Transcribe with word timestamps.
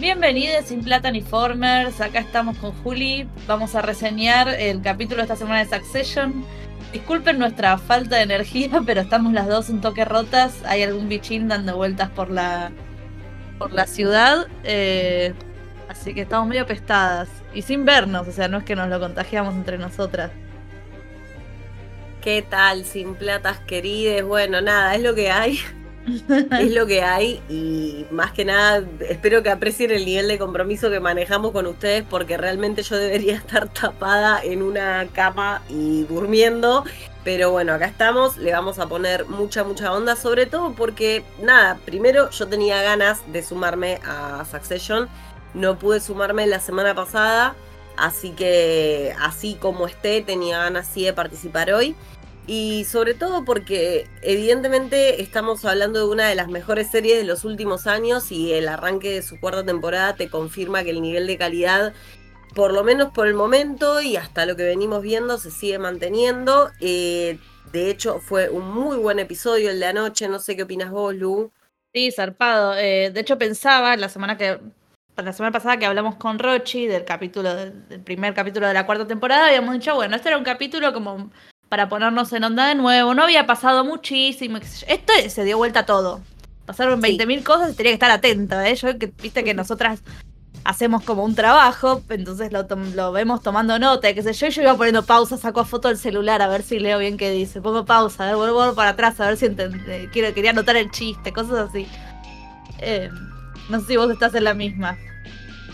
Bienvenidos 0.00 0.64
sin 0.64 0.82
Plata 0.82 1.10
ni 1.10 1.20
Formers, 1.20 2.00
acá 2.00 2.20
estamos 2.20 2.56
con 2.56 2.72
Juli, 2.72 3.28
vamos 3.46 3.74
a 3.74 3.82
reseñar 3.82 4.48
el 4.48 4.80
capítulo 4.80 5.18
de 5.18 5.24
esta 5.24 5.36
semana 5.36 5.62
de 5.62 5.66
Succession. 5.66 6.42
Disculpen 6.90 7.38
nuestra 7.38 7.76
falta 7.76 8.16
de 8.16 8.22
energía, 8.22 8.80
pero 8.86 9.02
estamos 9.02 9.34
las 9.34 9.46
dos 9.46 9.68
un 9.68 9.82
toque 9.82 10.06
rotas, 10.06 10.64
hay 10.64 10.84
algún 10.84 11.10
bichín 11.10 11.48
dando 11.48 11.76
vueltas 11.76 12.08
por 12.08 12.30
la, 12.30 12.72
por 13.58 13.72
la 13.72 13.86
ciudad, 13.86 14.46
eh, 14.64 15.34
así 15.90 16.14
que 16.14 16.22
estamos 16.22 16.48
medio 16.48 16.66
pestadas 16.66 17.28
y 17.52 17.60
sin 17.60 17.84
vernos, 17.84 18.26
o 18.26 18.32
sea, 18.32 18.48
no 18.48 18.56
es 18.56 18.64
que 18.64 18.76
nos 18.76 18.88
lo 18.88 19.00
contagiamos 19.00 19.54
entre 19.54 19.76
nosotras. 19.76 20.30
¿Qué 22.22 22.40
tal, 22.40 22.86
sin 22.86 23.16
platas 23.16 23.58
querides? 23.66 24.24
Bueno, 24.24 24.62
nada, 24.62 24.94
es 24.94 25.02
lo 25.02 25.14
que 25.14 25.30
hay. 25.30 25.60
Es 26.06 26.72
lo 26.72 26.86
que 26.86 27.02
hay 27.02 27.42
y 27.48 28.06
más 28.10 28.32
que 28.32 28.44
nada 28.44 28.82
espero 29.08 29.42
que 29.42 29.50
aprecien 29.50 29.90
el 29.90 30.04
nivel 30.04 30.28
de 30.28 30.38
compromiso 30.38 30.90
que 30.90 30.98
manejamos 30.98 31.52
con 31.52 31.66
ustedes 31.66 32.04
porque 32.08 32.36
realmente 32.36 32.82
yo 32.82 32.96
debería 32.96 33.34
estar 33.36 33.68
tapada 33.68 34.42
en 34.42 34.62
una 34.62 35.06
cama 35.12 35.62
y 35.68 36.04
durmiendo. 36.04 36.84
Pero 37.22 37.50
bueno, 37.50 37.74
acá 37.74 37.84
estamos, 37.84 38.38
le 38.38 38.50
vamos 38.50 38.78
a 38.78 38.86
poner 38.86 39.26
mucha, 39.26 39.62
mucha 39.62 39.92
onda, 39.92 40.16
sobre 40.16 40.46
todo 40.46 40.72
porque, 40.72 41.22
nada, 41.42 41.78
primero 41.84 42.30
yo 42.30 42.48
tenía 42.48 42.80
ganas 42.82 43.20
de 43.30 43.42
sumarme 43.42 44.00
a 44.06 44.46
Succession, 44.50 45.06
no 45.52 45.78
pude 45.78 46.00
sumarme 46.00 46.46
la 46.46 46.60
semana 46.60 46.94
pasada, 46.94 47.54
así 47.98 48.30
que 48.30 49.14
así 49.20 49.54
como 49.60 49.86
esté, 49.86 50.22
tenía 50.22 50.60
ganas 50.60 50.88
sí 50.88 51.04
de 51.04 51.12
participar 51.12 51.70
hoy. 51.72 51.94
Y 52.52 52.84
sobre 52.84 53.14
todo 53.14 53.44
porque 53.44 54.08
evidentemente 54.22 55.22
estamos 55.22 55.64
hablando 55.64 56.00
de 56.00 56.12
una 56.12 56.28
de 56.28 56.34
las 56.34 56.48
mejores 56.48 56.90
series 56.90 57.16
de 57.16 57.22
los 57.22 57.44
últimos 57.44 57.86
años 57.86 58.32
y 58.32 58.52
el 58.52 58.66
arranque 58.66 59.08
de 59.08 59.22
su 59.22 59.38
cuarta 59.38 59.64
temporada 59.64 60.16
te 60.16 60.28
confirma 60.28 60.82
que 60.82 60.90
el 60.90 61.00
nivel 61.00 61.28
de 61.28 61.38
calidad, 61.38 61.92
por 62.56 62.72
lo 62.72 62.82
menos 62.82 63.12
por 63.12 63.28
el 63.28 63.34
momento 63.34 64.00
y 64.00 64.16
hasta 64.16 64.46
lo 64.46 64.56
que 64.56 64.64
venimos 64.64 65.00
viendo, 65.00 65.38
se 65.38 65.52
sigue 65.52 65.78
manteniendo. 65.78 66.72
Eh, 66.80 67.38
de 67.70 67.88
hecho, 67.88 68.18
fue 68.18 68.48
un 68.48 68.68
muy 68.68 68.96
buen 68.96 69.20
episodio 69.20 69.70
el 69.70 69.78
de 69.78 69.86
anoche. 69.86 70.26
No 70.26 70.40
sé 70.40 70.56
qué 70.56 70.64
opinas 70.64 70.90
vos, 70.90 71.14
Lu. 71.14 71.52
Sí, 71.94 72.10
zarpado. 72.10 72.74
Eh, 72.76 73.12
de 73.12 73.20
hecho, 73.20 73.38
pensaba 73.38 73.96
la 73.96 74.08
semana 74.08 74.36
que 74.36 74.58
la 75.14 75.32
semana 75.32 75.52
pasada 75.52 75.76
que 75.76 75.86
hablamos 75.86 76.16
con 76.16 76.40
Rochi 76.40 76.88
del 76.88 77.04
capítulo 77.04 77.54
del 77.54 78.00
primer 78.02 78.34
capítulo 78.34 78.66
de 78.66 78.74
la 78.74 78.86
cuarta 78.86 79.06
temporada, 79.06 79.46
habíamos 79.46 79.74
dicho, 79.74 79.94
bueno, 79.94 80.16
este 80.16 80.30
era 80.30 80.38
un 80.38 80.44
capítulo 80.44 80.92
como 80.92 81.30
para 81.70 81.88
ponernos 81.88 82.32
en 82.32 82.44
onda 82.44 82.66
de 82.66 82.74
nuevo. 82.74 83.14
No 83.14 83.22
había 83.22 83.46
pasado 83.46 83.84
muchísimo. 83.84 84.58
Esto 84.58 85.12
se 85.28 85.44
dio 85.44 85.56
vuelta 85.56 85.86
todo. 85.86 86.20
Pasaron 86.66 87.00
20.000 87.00 87.42
cosas 87.44 87.72
y 87.72 87.74
tenía 87.74 87.92
que 87.92 87.94
estar 87.94 88.10
atento. 88.10 88.60
¿eh? 88.60 88.74
Yo, 88.74 88.98
que, 88.98 89.06
viste 89.22 89.44
que 89.44 89.54
nosotras 89.54 90.02
hacemos 90.64 91.04
como 91.04 91.24
un 91.24 91.36
trabajo, 91.36 92.02
entonces 92.10 92.50
lo, 92.52 93.12
vemos 93.12 93.42
tomando 93.42 93.78
nota, 93.78 94.12
qué 94.12 94.22
sé 94.22 94.34
yo, 94.34 94.48
yo 94.48 94.62
iba 94.62 94.76
poniendo 94.76 95.06
pausa, 95.06 95.38
saco 95.38 95.64
foto 95.64 95.88
del 95.88 95.96
celular 95.96 96.42
a 96.42 96.48
ver 96.48 96.62
si 96.62 96.78
leo 96.78 96.98
bien 96.98 97.16
qué 97.16 97.30
dice, 97.30 97.62
pongo 97.62 97.86
pausa, 97.86 98.24
a 98.24 98.26
ver, 98.26 98.36
vuelvo 98.36 98.74
para 98.74 98.90
atrás 98.90 99.18
a 99.20 99.26
ver 99.28 99.38
si 99.38 99.46
eh, 99.46 100.08
quiero, 100.12 100.34
quería 100.34 100.50
anotar 100.50 100.76
el 100.76 100.90
chiste, 100.90 101.32
cosas 101.32 101.70
así. 101.70 101.86
Eh, 102.78 103.08
no 103.70 103.80
sé 103.80 103.86
si 103.86 103.96
vos 103.96 104.10
estás 104.10 104.34
en 104.34 104.44
la 104.44 104.52
misma. 104.52 104.98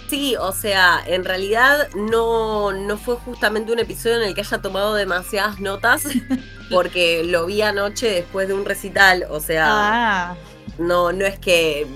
Sí, 0.09 0.37
o 0.37 0.53
sea, 0.53 1.03
en 1.05 1.25
realidad 1.25 1.89
no, 1.95 2.73
no 2.73 2.97
fue 2.97 3.17
justamente 3.17 3.73
un 3.73 3.81
episodio 3.81 4.17
en 4.17 4.29
el 4.29 4.35
que 4.35 4.43
haya 4.43 4.59
tomado 4.59 4.95
demasiadas 4.95 5.59
notas, 5.59 6.05
porque 6.70 7.25
lo 7.25 7.47
vi 7.47 7.63
anoche 7.63 8.08
después 8.08 8.47
de 8.47 8.55
un 8.55 8.64
recital, 8.64 9.27
o 9.29 9.41
sea, 9.41 9.67
ah. 9.69 10.36
no, 10.79 11.13
no 11.13 11.25
es 11.25 11.39
que, 11.41 11.86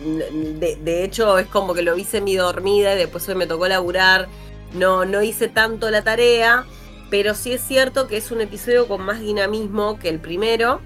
de, 0.58 1.04
hecho 1.04 1.38
es 1.38 1.46
como 1.46 1.72
que 1.72 1.82
lo 1.82 1.94
vi 1.94 2.04
semi 2.04 2.34
dormida 2.34 2.94
y 2.94 2.98
después 2.98 3.28
me 3.36 3.46
tocó 3.46 3.68
laburar, 3.68 4.28
no, 4.72 5.04
no 5.04 5.22
hice 5.22 5.46
tanto 5.48 5.88
la 5.90 6.02
tarea, 6.02 6.64
pero 7.10 7.34
sí 7.34 7.52
es 7.52 7.60
cierto 7.60 8.08
que 8.08 8.16
es 8.16 8.32
un 8.32 8.40
episodio 8.40 8.88
con 8.88 9.02
más 9.02 9.20
dinamismo 9.20 9.98
que 10.00 10.08
el 10.08 10.18
primero 10.18 10.80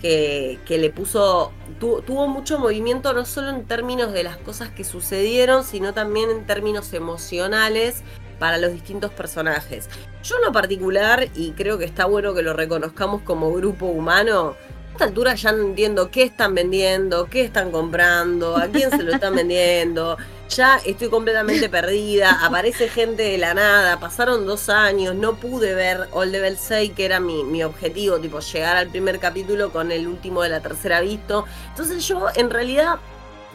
que, 0.00 0.58
le 0.68 0.90
puso, 0.90 1.52
tuvo 1.78 2.28
mucho 2.28 2.58
movimiento 2.58 3.12
no 3.12 3.24
solo 3.24 3.50
en 3.50 3.64
términos 3.64 4.12
de 4.12 4.22
las 4.22 4.36
cosas 4.36 4.70
que 4.70 4.84
sucedieron, 4.84 5.64
sino 5.64 5.94
también 5.94 6.30
en 6.30 6.46
términos 6.46 6.92
emocionales 6.92 8.02
para 8.38 8.58
los 8.58 8.72
distintos 8.72 9.10
personajes. 9.12 9.88
Yo 10.22 10.36
en 10.36 10.42
lo 10.42 10.52
particular, 10.52 11.28
y 11.34 11.52
creo 11.52 11.78
que 11.78 11.84
está 11.84 12.06
bueno 12.06 12.34
que 12.34 12.42
lo 12.42 12.52
reconozcamos 12.52 13.22
como 13.22 13.52
grupo 13.52 13.86
humano, 13.86 14.56
a 14.56 14.92
esta 14.92 15.04
altura 15.04 15.34
ya 15.34 15.52
no 15.52 15.62
entiendo 15.62 16.10
qué 16.10 16.22
están 16.22 16.54
vendiendo, 16.54 17.26
qué 17.26 17.42
están 17.42 17.70
comprando, 17.70 18.56
a 18.56 18.66
quién 18.68 18.90
se 18.90 19.02
lo 19.02 19.12
están 19.12 19.34
vendiendo 19.34 20.16
ya 20.48 20.76
estoy 20.84 21.08
completamente 21.08 21.68
perdida, 21.68 22.44
aparece 22.44 22.88
gente 22.88 23.22
de 23.22 23.38
la 23.38 23.54
nada, 23.54 23.98
pasaron 23.98 24.46
dos 24.46 24.68
años, 24.68 25.14
no 25.14 25.36
pude 25.36 25.74
ver 25.74 26.08
All 26.12 26.32
Level 26.32 26.56
6, 26.56 26.92
que 26.94 27.04
era 27.04 27.20
mi, 27.20 27.44
mi, 27.44 27.62
objetivo, 27.62 28.18
tipo 28.18 28.40
llegar 28.40 28.76
al 28.76 28.88
primer 28.88 29.18
capítulo 29.18 29.70
con 29.70 29.92
el 29.92 30.06
último 30.06 30.42
de 30.42 30.50
la 30.50 30.60
tercera 30.60 31.00
visto. 31.00 31.44
Entonces 31.68 32.06
yo 32.06 32.28
en 32.34 32.50
realidad, 32.50 32.96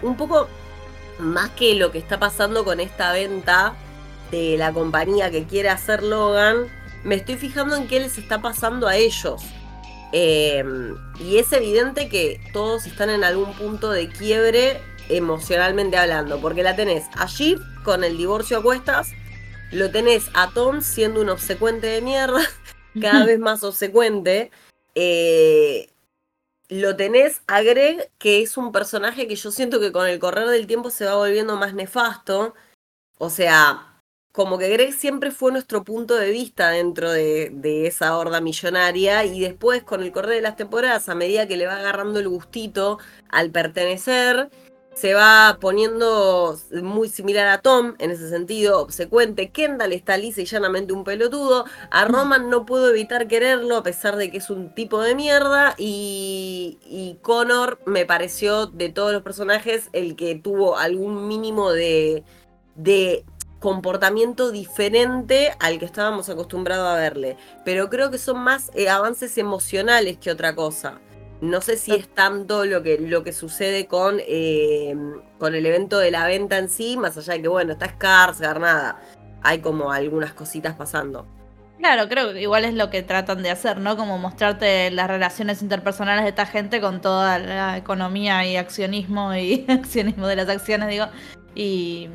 un 0.01 0.17
poco 0.17 0.47
más 1.19 1.49
que 1.51 1.75
lo 1.75 1.91
que 1.91 1.99
está 1.99 2.19
pasando 2.19 2.63
con 2.65 2.79
esta 2.79 3.11
venta 3.11 3.73
de 4.31 4.57
la 4.57 4.71
compañía 4.71 5.31
que 5.31 5.45
quiere 5.45 5.69
hacer 5.69 6.03
Logan, 6.03 6.67
me 7.03 7.15
estoy 7.15 7.37
fijando 7.37 7.75
en 7.75 7.87
qué 7.87 7.99
les 7.99 8.17
está 8.17 8.41
pasando 8.41 8.87
a 8.87 8.95
ellos. 8.95 9.41
Eh, 10.13 10.63
y 11.19 11.37
es 11.37 11.53
evidente 11.53 12.09
que 12.09 12.41
todos 12.51 12.85
están 12.85 13.09
en 13.09 13.23
algún 13.23 13.53
punto 13.53 13.91
de 13.91 14.09
quiebre 14.09 14.81
emocionalmente 15.09 15.97
hablando, 15.97 16.39
porque 16.39 16.63
la 16.63 16.75
tenés 16.75 17.05
a 17.15 17.27
con 17.83 18.03
el 18.03 18.17
divorcio 18.17 18.59
a 18.59 18.63
cuestas, 18.63 19.09
lo 19.71 19.89
tenés 19.91 20.29
a 20.33 20.51
Tom 20.53 20.81
siendo 20.81 21.21
un 21.21 21.29
obsecuente 21.29 21.87
de 21.87 22.01
mierda, 22.01 22.41
cada 23.01 23.25
vez 23.25 23.39
más 23.39 23.63
obsecuente, 23.63 24.51
eh, 24.95 25.89
lo 26.69 26.95
tenés 26.95 27.41
a 27.47 27.61
Greg, 27.61 28.09
que 28.17 28.41
es 28.41 28.57
un 28.57 28.71
personaje 28.71 29.27
que 29.27 29.35
yo 29.35 29.51
siento 29.51 29.79
que 29.79 29.91
con 29.91 30.07
el 30.07 30.19
correr 30.19 30.47
del 30.47 30.67
tiempo 30.67 30.89
se 30.89 31.05
va 31.05 31.15
volviendo 31.15 31.57
más 31.57 31.73
nefasto, 31.73 32.53
o 33.17 33.29
sea, 33.29 33.87
como 34.31 34.57
que 34.57 34.69
Greg 34.69 34.93
siempre 34.93 35.31
fue 35.31 35.51
nuestro 35.51 35.83
punto 35.83 36.15
de 36.15 36.31
vista 36.31 36.69
dentro 36.69 37.11
de, 37.11 37.49
de, 37.51 37.87
esa 37.87 38.17
horda 38.17 38.39
millonaria 38.39 39.25
y 39.25 39.41
después 39.41 39.83
con 39.83 40.01
el 40.01 40.11
correr 40.11 40.35
de 40.35 40.41
las 40.41 40.55
temporadas, 40.55 41.09
a 41.09 41.15
medida 41.15 41.47
que 41.47 41.57
le 41.57 41.67
va 41.67 41.77
agarrando 41.77 42.19
el 42.19 42.29
gustito 42.29 42.99
al 43.29 43.51
pertenecer, 43.51 44.49
se 44.93 45.13
va 45.13 45.57
poniendo 45.61 46.57
muy 46.83 47.07
similar 47.07 47.47
a 47.47 47.61
Tom 47.61 47.95
en 47.99 48.11
ese 48.11 48.29
sentido, 48.29 48.81
obsecuente. 48.81 49.49
Kendall 49.49 49.93
está 49.93 50.17
lisa 50.17 50.41
y 50.41 50.45
llanamente 50.45 50.93
un 50.93 51.03
pelotudo. 51.03 51.65
A 51.89 52.05
Roman 52.05 52.49
no 52.49 52.65
puedo 52.65 52.89
evitar 52.89 53.27
quererlo 53.27 53.77
a 53.77 53.83
pesar 53.83 54.17
de 54.17 54.29
que 54.29 54.37
es 54.37 54.49
un 54.49 54.75
tipo 54.75 55.01
de 55.01 55.15
mierda. 55.15 55.75
Y, 55.77 56.77
y 56.83 57.17
Connor 57.21 57.79
me 57.85 58.05
pareció 58.05 58.67
de 58.67 58.89
todos 58.89 59.13
los 59.13 59.21
personajes 59.21 59.89
el 59.93 60.15
que 60.15 60.35
tuvo 60.35 60.77
algún 60.77 61.27
mínimo 61.27 61.71
de, 61.71 62.23
de 62.75 63.23
comportamiento 63.59 64.51
diferente 64.51 65.53
al 65.59 65.79
que 65.79 65.85
estábamos 65.85 66.27
acostumbrados 66.27 66.87
a 66.87 66.95
verle. 66.95 67.37
Pero 67.63 67.89
creo 67.89 68.11
que 68.11 68.17
son 68.17 68.39
más 68.39 68.71
eh, 68.73 68.89
avances 68.89 69.37
emocionales 69.37 70.17
que 70.17 70.31
otra 70.31 70.53
cosa. 70.53 70.99
No 71.41 71.59
sé 71.61 71.75
si 71.75 71.91
es 71.93 72.07
tanto 72.07 72.65
lo 72.65 72.83
que, 72.83 72.99
lo 72.99 73.23
que 73.23 73.33
sucede 73.33 73.87
con, 73.87 74.17
eh, 74.19 74.95
con 75.39 75.55
el 75.55 75.65
evento 75.65 75.97
de 75.97 76.11
la 76.11 76.27
venta 76.27 76.59
en 76.59 76.69
sí, 76.69 76.97
más 76.97 77.17
allá 77.17 77.33
de 77.33 77.41
que, 77.41 77.47
bueno, 77.47 77.73
está 77.73 77.97
Skarsgård, 77.97 78.59
nada. 78.59 79.01
Hay 79.41 79.59
como 79.59 79.91
algunas 79.91 80.33
cositas 80.33 80.75
pasando. 80.75 81.25
Claro, 81.79 82.07
creo 82.07 82.31
que 82.31 82.43
igual 82.43 82.63
es 82.63 82.75
lo 82.75 82.91
que 82.91 83.01
tratan 83.01 83.41
de 83.41 83.49
hacer, 83.49 83.77
¿no? 83.79 83.97
Como 83.97 84.19
mostrarte 84.19 84.91
las 84.91 85.07
relaciones 85.07 85.63
interpersonales 85.63 86.23
de 86.23 86.29
esta 86.29 86.45
gente 86.45 86.79
con 86.79 87.01
toda 87.01 87.39
la 87.39 87.75
economía 87.75 88.45
y 88.45 88.55
accionismo 88.55 89.33
y 89.33 89.65
accionismo 89.69 90.27
de 90.27 90.35
las 90.35 90.47
acciones, 90.47 90.89
digo, 90.89 91.07
y, 91.55 92.07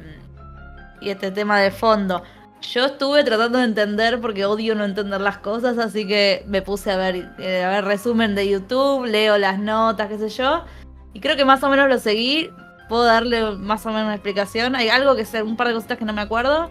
y 1.00 1.10
este 1.10 1.32
tema 1.32 1.60
de 1.60 1.72
fondo. 1.72 2.22
Yo 2.72 2.86
estuve 2.86 3.22
tratando 3.22 3.58
de 3.58 3.64
entender 3.64 4.20
porque 4.20 4.44
odio 4.44 4.74
no 4.74 4.84
entender 4.84 5.20
las 5.20 5.38
cosas, 5.38 5.78
así 5.78 6.04
que 6.04 6.42
me 6.48 6.62
puse 6.62 6.90
a 6.90 6.96
ver, 6.96 7.30
eh, 7.38 7.62
a 7.62 7.70
ver 7.70 7.84
resumen 7.84 8.34
de 8.34 8.48
YouTube, 8.48 9.06
leo 9.06 9.38
las 9.38 9.60
notas, 9.60 10.08
qué 10.08 10.18
sé 10.18 10.28
yo. 10.30 10.64
Y 11.12 11.20
creo 11.20 11.36
que 11.36 11.44
más 11.44 11.62
o 11.62 11.68
menos 11.70 11.88
lo 11.88 11.98
seguí. 11.98 12.50
Puedo 12.88 13.04
darle 13.04 13.52
más 13.52 13.86
o 13.86 13.90
menos 13.90 14.04
una 14.04 14.14
explicación. 14.14 14.74
Hay 14.74 14.88
algo 14.88 15.14
que 15.14 15.24
ser 15.24 15.44
un 15.44 15.56
par 15.56 15.68
de 15.68 15.74
cositas 15.74 15.96
que 15.96 16.04
no 16.04 16.12
me 16.12 16.22
acuerdo. 16.22 16.68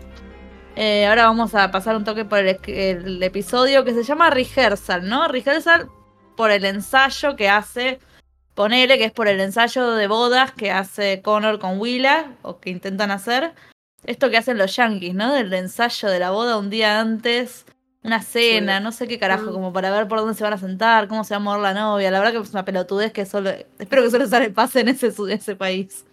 Eh, 0.75 1.05
ahora 1.05 1.27
vamos 1.27 1.55
a 1.55 1.71
pasar 1.71 1.95
un 1.95 2.03
toque 2.03 2.25
por 2.25 2.39
el, 2.39 3.23
episodio 3.23 3.85
que 3.85 3.93
se 3.93 4.03
llama 4.03 4.29
Rehearsal, 4.29 5.07
¿no? 5.07 5.29
Rehearsal 5.29 5.87
por 6.35 6.51
el 6.51 6.65
ensayo 6.65 7.37
que 7.37 7.47
hace. 7.47 7.99
Ponele 8.53 8.97
que 8.97 9.05
es 9.05 9.11
por 9.13 9.29
el 9.29 9.39
ensayo 9.39 9.91
de 9.91 10.07
bodas 10.07 10.51
que 10.51 10.71
hace 10.71 11.21
Connor 11.21 11.59
con 11.59 11.79
Willa, 11.79 12.33
o 12.41 12.59
que 12.59 12.69
intentan 12.69 13.11
hacer 13.11 13.53
esto 14.05 14.29
que 14.29 14.37
hacen 14.37 14.57
los 14.57 14.75
yankees, 14.75 15.13
¿no? 15.13 15.33
Del 15.33 15.53
ensayo 15.53 16.09
de 16.09 16.19
la 16.19 16.31
boda 16.31 16.57
un 16.57 16.69
día 16.69 16.99
antes, 16.99 17.65
una 18.03 18.21
cena, 18.21 18.79
no 18.79 18.91
sé 18.91 19.07
qué 19.07 19.17
carajo, 19.19 19.51
como 19.51 19.73
para 19.73 19.91
ver 19.91 20.07
por 20.07 20.19
dónde 20.19 20.35
se 20.35 20.43
van 20.43 20.53
a 20.53 20.57
sentar, 20.57 21.07
cómo 21.07 21.23
se 21.23 21.33
va 21.33 21.37
a 21.37 21.39
mover 21.39 21.61
la 21.61 21.73
novia. 21.73 22.11
La 22.11 22.19
verdad 22.19 22.33
que 22.33 22.45
es 22.47 22.51
una 22.51 22.65
pelotudez 22.65 23.11
que 23.11 23.25
solo. 23.25 23.51
Espero 23.79 24.03
que 24.03 24.11
solo 24.11 24.27
sale 24.27 24.49
pase 24.49 24.81
en 24.81 24.89
ese, 24.89 25.11
ese 25.29 25.55
país. 25.55 26.05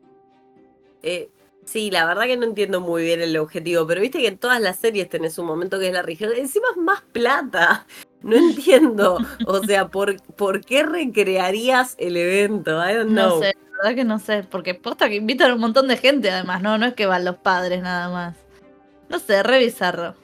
Eh, 1.02 1.30
Sí, 1.64 1.90
la 1.90 2.06
verdad 2.06 2.24
que 2.24 2.36
no 2.36 2.44
entiendo 2.44 2.80
muy 2.80 3.04
bien 3.04 3.20
el 3.20 3.36
objetivo, 3.36 3.86
pero 3.86 4.00
viste 4.00 4.18
que 4.18 4.28
en 4.28 4.38
todas 4.38 4.60
las 4.60 4.78
series 4.78 5.08
tenés 5.08 5.38
un 5.38 5.46
momento 5.46 5.78
que 5.78 5.88
es 5.88 5.92
la 5.92 6.02
región. 6.02 6.32
Encima 6.36 6.66
es 6.72 6.76
más 6.78 7.02
plata. 7.12 7.86
No 8.22 8.36
entiendo. 8.36 9.18
O 9.46 9.64
sea, 9.64 9.88
¿por, 9.88 10.14
¿por 10.36 10.64
qué 10.64 10.84
recrearías 10.84 11.96
el 11.98 12.16
evento? 12.16 12.70
I 12.70 12.94
don't 12.94 13.10
know. 13.10 13.30
No 13.30 13.40
sé, 13.40 13.56
verdad 13.82 13.96
que 13.96 14.04
no 14.04 14.18
sé. 14.18 14.42
Porque 14.44 14.74
posta 14.74 15.08
que 15.08 15.16
invitan 15.16 15.50
a 15.50 15.54
un 15.54 15.60
montón 15.60 15.88
de 15.88 15.96
gente, 15.96 16.30
además, 16.30 16.62
¿no? 16.62 16.78
No 16.78 16.86
es 16.86 16.94
que 16.94 17.06
van 17.06 17.24
los 17.24 17.36
padres 17.36 17.82
nada 17.82 18.08
más. 18.08 18.36
No 19.08 19.18
sé, 19.18 19.42
revisarlo. 19.42 20.14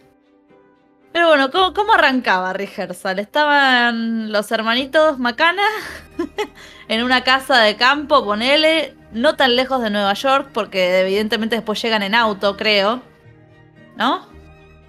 Pero 1.12 1.28
bueno, 1.28 1.50
¿cómo, 1.50 1.72
cómo 1.75 1.94
arrancaba 1.94 2.52
Rehearsal? 2.52 3.19
Estaban 3.19 4.31
los 4.31 4.52
hermanitos 4.52 5.19
Macana 5.19 5.62
en 6.88 7.02
una 7.02 7.25
casa 7.25 7.60
de 7.60 7.76
campo, 7.76 8.25
ponele, 8.25 8.94
no 9.12 9.34
tan 9.34 9.56
lejos 9.56 9.82
de 9.82 9.90
Nueva 9.90 10.12
York, 10.14 10.50
porque 10.52 11.00
evidentemente 11.00 11.56
después 11.56 11.81
llegan 11.82 12.02
en 12.02 12.14
auto, 12.14 12.56
creo. 12.56 13.02
¿No? 13.96 14.26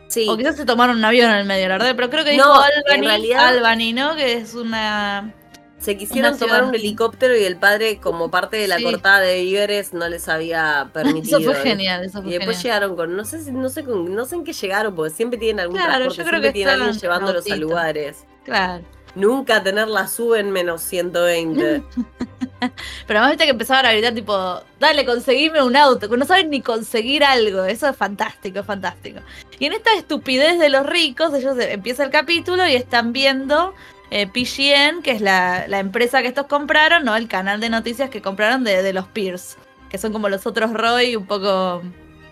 Sí. 0.07 0.27
O 0.29 0.37
quizás 0.37 0.55
se 0.57 0.65
tomaron 0.65 0.97
un 0.97 1.05
avión 1.05 1.31
en 1.31 1.37
el 1.37 1.45
medio, 1.45 1.67
la 1.69 1.77
verdad, 1.77 1.93
pero 1.95 2.09
creo 2.09 2.23
que 2.25 2.31
dijo 2.31 2.45
No, 2.45 2.61
Albany, 2.61 3.05
realidad- 3.07 3.47
Albany, 3.47 3.93
¿no? 3.93 4.15
Que 4.15 4.33
es 4.33 4.53
una... 4.55 5.33
Se 5.79 5.97
quisieron 5.97 6.37
tomar 6.37 6.63
un 6.63 6.75
helicóptero 6.75 7.37
y 7.37 7.43
el 7.45 7.55
padre, 7.55 7.99
como 7.99 8.29
parte 8.29 8.57
de 8.57 8.67
la 8.67 8.77
Sí. 8.77 8.83
cortada 8.83 9.19
de 9.21 9.41
víveres, 9.41 9.93
no 9.93 10.07
les 10.09 10.27
había 10.27 10.89
permitido. 10.93 11.39
Eso 11.39 11.51
fue 11.53 11.61
genial, 11.61 12.03
eso 12.03 12.21
fue 12.21 12.31
Y 12.31 12.33
después 12.37 12.57
genial. 12.57 12.81
llegaron 12.81 12.95
con, 12.97 13.15
no 13.15 13.23
sé 13.25 13.43
si, 13.43 13.51
no 13.51 13.69
sé 13.69 13.83
con, 13.85 14.13
no 14.13 14.25
sé 14.25 14.35
en 14.35 14.43
qué 14.43 14.53
llegaron, 14.53 14.93
porque 14.95 15.13
siempre 15.13 15.39
tienen 15.39 15.61
algún 15.61 15.77
Claro, 15.77 15.91
yo 15.91 15.97
transporte, 15.99 16.29
creo 16.29 16.41
siempre 16.41 16.49
que 16.49 16.53
tienen 16.53 16.73
alguien 16.75 16.99
llevándolos 16.99 17.49
a 17.49 17.55
lugares. 17.55 18.25
Claro. 18.43 18.83
Nunca 19.15 19.63
tener 19.63 19.87
la 19.87 20.07
sub 20.07 20.35
en 20.35 20.51
menos 20.51 20.81
120. 20.81 21.81
Pero 23.07 23.19
además 23.19 23.31
viste 23.31 23.45
que 23.45 23.51
empezaban 23.51 23.85
a 23.85 23.91
gritar 23.93 24.13
tipo, 24.13 24.61
dale, 24.79 25.05
conseguime 25.05 25.63
un 25.63 25.75
auto, 25.75 26.09
que 26.09 26.17
no 26.17 26.25
saben 26.25 26.49
ni 26.49 26.61
conseguir 26.61 27.23
algo. 27.23 27.63
Eso 27.65 27.87
es 27.87 27.95
fantástico, 27.95 28.59
es 28.59 28.65
fantástico. 28.65 29.19
Y 29.57 29.65
en 29.65 29.73
esta 29.73 29.93
estupidez 29.95 30.59
de 30.59 30.69
los 30.69 30.85
ricos, 30.85 31.33
ellos 31.33 31.57
eh, 31.57 31.71
empieza 31.73 32.03
el 32.03 32.11
capítulo 32.11 32.67
y 32.67 32.75
están 32.75 33.11
viendo 33.13 33.73
eh, 34.11 34.27
PGN, 34.27 35.01
que 35.01 35.11
es 35.11 35.21
la, 35.21 35.67
la 35.67 35.79
empresa 35.79 36.21
que 36.21 36.27
estos 36.27 36.47
compraron, 36.47 37.05
¿no? 37.05 37.15
El 37.15 37.27
canal 37.27 37.59
de 37.59 37.69
noticias 37.69 38.09
que 38.09 38.21
compraron 38.21 38.63
de, 38.63 38.81
de 38.81 38.93
los 38.93 39.07
Peers, 39.07 39.57
que 39.89 39.97
son 39.97 40.11
como 40.11 40.29
los 40.29 40.45
otros 40.45 40.73
Roy, 40.73 41.15
un 41.15 41.25
poco, 41.25 41.83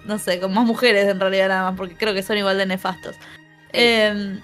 no 0.06 0.20
sé, 0.20 0.40
con 0.40 0.54
más 0.54 0.66
mujeres 0.66 1.08
en 1.08 1.20
realidad 1.20 1.50
nada 1.50 1.70
más, 1.72 1.78
porque 1.78 1.96
creo 1.96 2.14
que 2.14 2.24
son 2.24 2.38
igual 2.38 2.58
de 2.58 2.66
nefastos. 2.66 3.16
Eh, 3.74 4.40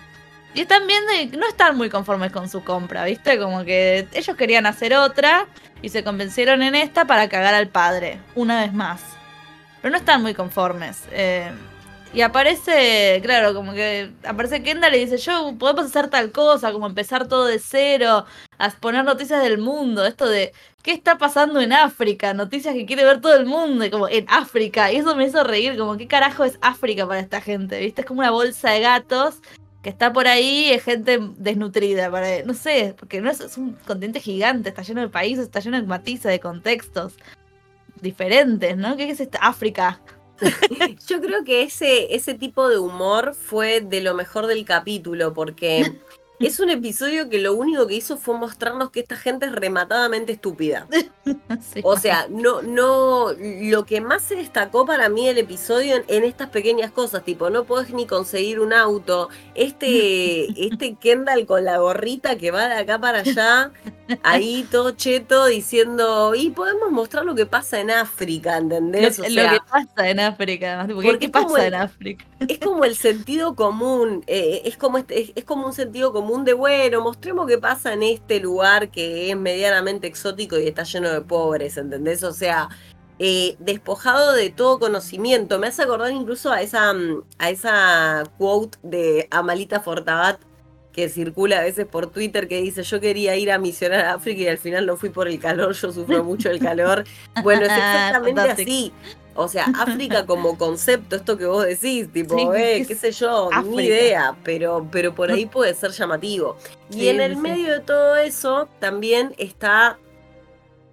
y 0.56 0.62
están 0.62 0.86
viendo 0.86 1.12
y 1.14 1.36
no 1.36 1.48
están 1.48 1.76
muy 1.76 1.90
conformes 1.90 2.32
con 2.32 2.48
su 2.48 2.64
compra, 2.64 3.06
¿viste? 3.06 3.40
Como 3.40 3.64
que 3.64 4.08
ellos 4.14 4.38
querían 4.38 4.68
hacer 4.68 4.94
otra 4.94 5.48
y 5.82 5.90
se 5.90 6.04
convencieron 6.04 6.62
en 6.62 6.76
esta 6.76 7.06
para 7.06 7.28
cagar 7.28 7.56
al 7.56 7.68
padre, 7.70 8.20
una 8.36 8.62
vez 8.62 8.72
más. 8.74 9.02
Pero 9.82 9.92
no 9.92 9.98
están 9.98 10.22
muy 10.22 10.34
conformes. 10.36 11.04
eh, 11.12 11.52
y 12.14 12.22
aparece, 12.22 13.20
claro, 13.24 13.56
como 13.56 13.74
que 13.74 14.12
aparece 14.24 14.62
Kendall 14.62 14.94
y 14.96 15.00
dice, 15.00 15.18
yo 15.18 15.56
podemos 15.58 15.86
hacer 15.86 16.10
tal 16.10 16.32
cosa, 16.32 16.72
como 16.72 16.86
empezar 16.86 17.28
todo 17.28 17.46
de 17.48 17.58
cero, 17.58 18.26
a 18.60 18.70
poner 18.70 19.04
noticias 19.04 19.42
del 19.42 19.58
mundo, 19.58 20.06
esto 20.06 20.28
de 20.28 20.54
qué 20.84 20.92
está 20.92 21.18
pasando 21.18 21.60
en 21.60 21.74
África, 21.74 22.36
noticias 22.36 22.76
que 22.76 22.86
quiere 22.86 23.04
ver 23.04 23.20
todo 23.20 23.36
el 23.36 23.48
mundo, 23.48 23.90
como 23.90 24.08
en 24.08 24.26
África, 24.30 24.92
y 24.92 24.98
eso 24.98 25.16
me 25.16 25.26
hizo 25.26 25.44
reír, 25.44 25.76
como 25.76 25.98
qué 25.98 26.08
carajo 26.08 26.44
es 26.44 26.60
África 26.62 27.08
para 27.08 27.20
esta 27.20 27.42
gente, 27.42 27.80
¿viste? 27.80 28.02
Es 28.02 28.08
como 28.08 28.20
una 28.20 28.32
bolsa 28.32 28.70
de 28.70 28.82
gatos 28.82 29.40
que 29.82 29.90
está 29.90 30.14
por 30.14 30.28
ahí, 30.28 30.70
es 30.72 30.84
gente 30.84 31.20
desnutrida, 31.38 32.12
para, 32.12 32.44
no 32.44 32.54
sé, 32.54 32.96
porque 32.98 33.22
no 33.22 33.32
es, 33.32 33.40
es 33.40 33.58
un 33.58 33.74
continente 33.88 34.20
gigante, 34.20 34.70
está 34.70 34.84
lleno 34.84 35.02
de 35.02 35.10
países, 35.10 35.46
está 35.46 35.62
lleno 35.62 35.82
de 35.82 35.88
matices, 35.88 36.32
de 36.32 36.40
contextos 36.40 37.16
diferentes, 38.02 38.78
¿no? 38.78 38.96
¿Qué 38.98 39.10
es 39.10 39.20
esta 39.20 39.40
África? 39.40 40.00
Yo 41.08 41.22
creo 41.22 41.44
que 41.44 41.64
ese, 41.64 42.16
ese 42.16 42.34
tipo 42.34 42.70
de 42.70 42.78
humor 42.78 43.36
fue 43.36 43.82
de 43.82 44.02
lo 44.02 44.14
mejor 44.14 44.48
del 44.48 44.66
capítulo, 44.66 45.34
porque 45.34 46.00
es 46.46 46.60
un 46.60 46.70
episodio 46.70 47.30
que 47.30 47.40
lo 47.40 47.54
único 47.54 47.88
que 47.88 47.96
hizo 47.96 48.18
fue 48.18 48.38
mostrarnos 48.38 48.92
que 48.92 49.00
esta 49.02 49.16
gente 49.16 49.46
es 49.48 49.52
rematadamente 49.52 50.32
estúpida. 50.34 50.88
Sí. 51.74 51.80
O 51.84 51.98
sea, 51.98 52.28
no, 52.30 52.62
no, 52.62 53.28
lo 53.40 53.86
que 53.86 54.02
más 54.02 54.24
se 54.24 54.36
destacó 54.36 54.86
para 54.86 55.08
mí 55.08 55.26
del 55.26 55.38
episodio 55.38 55.96
en, 55.96 56.04
en 56.08 56.24
estas 56.24 56.50
pequeñas 56.50 56.92
cosas, 56.92 57.24
tipo, 57.24 57.50
no 57.50 57.64
podés 57.64 57.92
ni 57.94 58.06
conseguir 58.06 58.60
un 58.60 58.74
auto, 58.74 59.30
este, 59.56 60.48
este 60.68 60.96
Kendall 60.96 61.46
con 61.46 61.64
la 61.64 61.78
gorrita 61.78 62.36
que 62.38 62.52
va 62.52 62.68
de 62.68 62.76
acá 62.76 63.00
para 63.00 63.20
allá, 63.20 63.72
ahí 64.24 64.68
todo 64.70 64.92
cheto 64.92 65.46
diciendo, 65.46 66.34
y 66.36 66.50
podemos 66.50 66.92
mostrar 66.92 67.24
lo 67.24 67.36
que 67.36 67.46
pasa 67.46 67.80
en 67.80 67.92
África, 67.92 68.60
lo, 68.60 68.76
¿entendés? 68.76 69.20
Lo 69.20 69.26
que 69.26 69.60
pasa 69.70 70.10
en 70.10 70.20
África, 70.20 70.68
además, 70.82 70.88
tipo, 70.88 71.00
¿qué, 71.02 71.08
porque 71.08 71.20
qué 71.20 71.26
es 71.28 71.32
como 71.32 71.48
pasa 71.54 71.68
el- 71.68 71.74
en 71.74 71.80
África? 71.80 72.26
es 72.48 72.60
como 72.60 72.84
el 72.84 72.96
sentido 72.96 73.56
común, 73.56 74.24
eh, 74.28 74.64
es, 74.66 74.76
como 74.76 74.98
este, 74.98 75.22
es, 75.22 75.32
es 75.36 75.46
como 75.46 75.68
un 75.68 75.74
sentido 75.74 76.12
común 76.12 76.33
de, 76.42 76.54
bueno, 76.54 77.02
mostremos 77.02 77.48
qué 77.48 77.58
pasa 77.58 77.94
en 77.94 78.04
este 78.04 78.40
lugar 78.40 78.90
que 78.90 79.30
es 79.30 79.38
medianamente 79.38 80.08
exótico 80.08 80.58
y 80.58 80.68
está 80.68 80.84
lleno 80.84 81.10
de 81.10 81.22
pobres, 81.22 81.78
¿entendés? 81.78 82.24
O 82.24 82.34
sea, 82.34 82.70
eh, 83.20 83.56
despojado 83.60 84.34
de 84.34 84.50
todo 84.50 84.80
conocimiento. 84.80 85.60
Me 85.60 85.68
hace 85.68 85.84
acordar 85.84 86.12
incluso 86.12 86.52
a 86.52 86.62
esa, 86.62 86.94
mm, 86.94 87.24
a 87.38 87.50
esa 87.52 88.24
quote 88.38 88.78
de 88.82 89.28
Amalita 89.32 89.80
Fortabat 89.80 90.40
que 90.92 91.10
circula 91.10 91.60
a 91.60 91.62
veces 91.64 91.88
por 91.88 92.08
Twitter 92.12 92.48
que 92.48 92.62
dice 92.62 92.84
yo 92.84 93.00
quería 93.00 93.36
ir 93.36 93.52
a 93.52 93.58
misionar 93.58 94.06
a 94.06 94.14
África 94.14 94.42
y 94.42 94.48
al 94.48 94.60
final 94.60 94.86
no 94.86 94.96
fui 94.96 95.10
por 95.10 95.28
el 95.28 95.40
calor, 95.40 95.74
yo 95.74 95.92
sufro 95.92 96.24
mucho 96.24 96.50
el 96.50 96.60
calor. 96.60 97.04
Bueno, 97.44 97.64
es 97.64 97.72
exactamente 97.72 98.42
así. 98.42 98.94
O 99.36 99.48
sea, 99.48 99.66
África 99.78 100.26
como 100.28 100.58
concepto, 100.58 101.16
esto 101.16 101.38
que 101.38 101.46
vos 101.46 101.66
decís, 101.66 102.12
tipo, 102.12 102.38
Sí, 102.38 102.48
eh, 102.56 102.86
¿qué 102.88 102.96
sé 102.96 103.12
yo, 103.12 103.50
África? 103.52 103.76
ni 103.76 103.86
idea, 103.86 104.36
pero, 104.44 104.88
pero 104.92 105.14
por 105.16 105.32
ahí 105.32 105.46
puede 105.46 105.74
ser 105.74 105.92
llamativo. 105.92 106.58
Y 106.90 106.94
Sí, 107.02 107.10
en 107.10 107.20
el 107.22 107.36
sí. 107.36 107.42
medio 107.42 107.74
de 107.74 107.80
todo 107.80 108.16
eso 108.18 108.68
también 108.80 109.34
está 109.38 109.98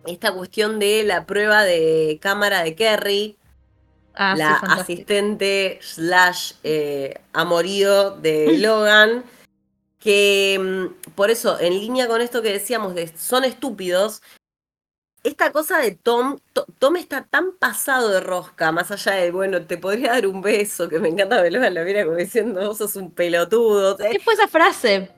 esta 0.07 0.33
cuestión 0.33 0.79
de 0.79 1.03
la 1.05 1.27
prueba 1.27 1.63
de 1.65 2.19
cámara 2.21 2.63
de 2.63 2.75
Kerry, 2.75 3.37
Ah, 4.15 4.35
la 4.37 4.55
asistente 4.57 5.79
slash 5.83 6.55
eh, 6.64 7.14
amorío 7.33 8.11
de 8.11 8.59
Logan, 8.59 9.25
que 9.99 10.59
mm, 10.61 11.12
por 11.12 11.31
eso, 11.31 11.59
en 11.61 11.75
línea 11.79 12.09
con 12.09 12.21
esto 12.21 12.43
que 12.43 12.53
decíamos 12.53 12.95
de 12.95 13.09
son 13.17 13.45
estúpidos, 13.45 14.21
esta 15.23 15.53
cosa 15.53 15.79
de 15.79 15.93
Tom, 15.93 16.39
To- 16.53 16.67
Tom 16.79 16.97
está 16.97 17.25
tan 17.25 17.53
pasado 17.53 18.09
de 18.09 18.21
rosca, 18.21 18.73
más 18.73 18.91
allá 18.91 19.12
de, 19.12 19.31
bueno, 19.31 19.62
te 19.67 19.77
podría 19.79 20.12
dar 20.12 20.27
un 20.27 20.41
beso, 20.43 20.89
que 20.89 20.99
me 20.99 21.09
encanta 21.09 21.43
que 21.43 21.50
Logan 21.50 21.75
lo 21.75 21.85
mira 21.85 22.05
como 22.05 22.17
diciendo, 22.17 22.67
vos 22.67 22.79
sos 22.79 22.97
un 22.97 23.11
pelotudo. 23.11 23.97
¿Qué 23.97 24.19
fue 24.21 24.35
esa 24.35 24.49
frase? 24.49 25.11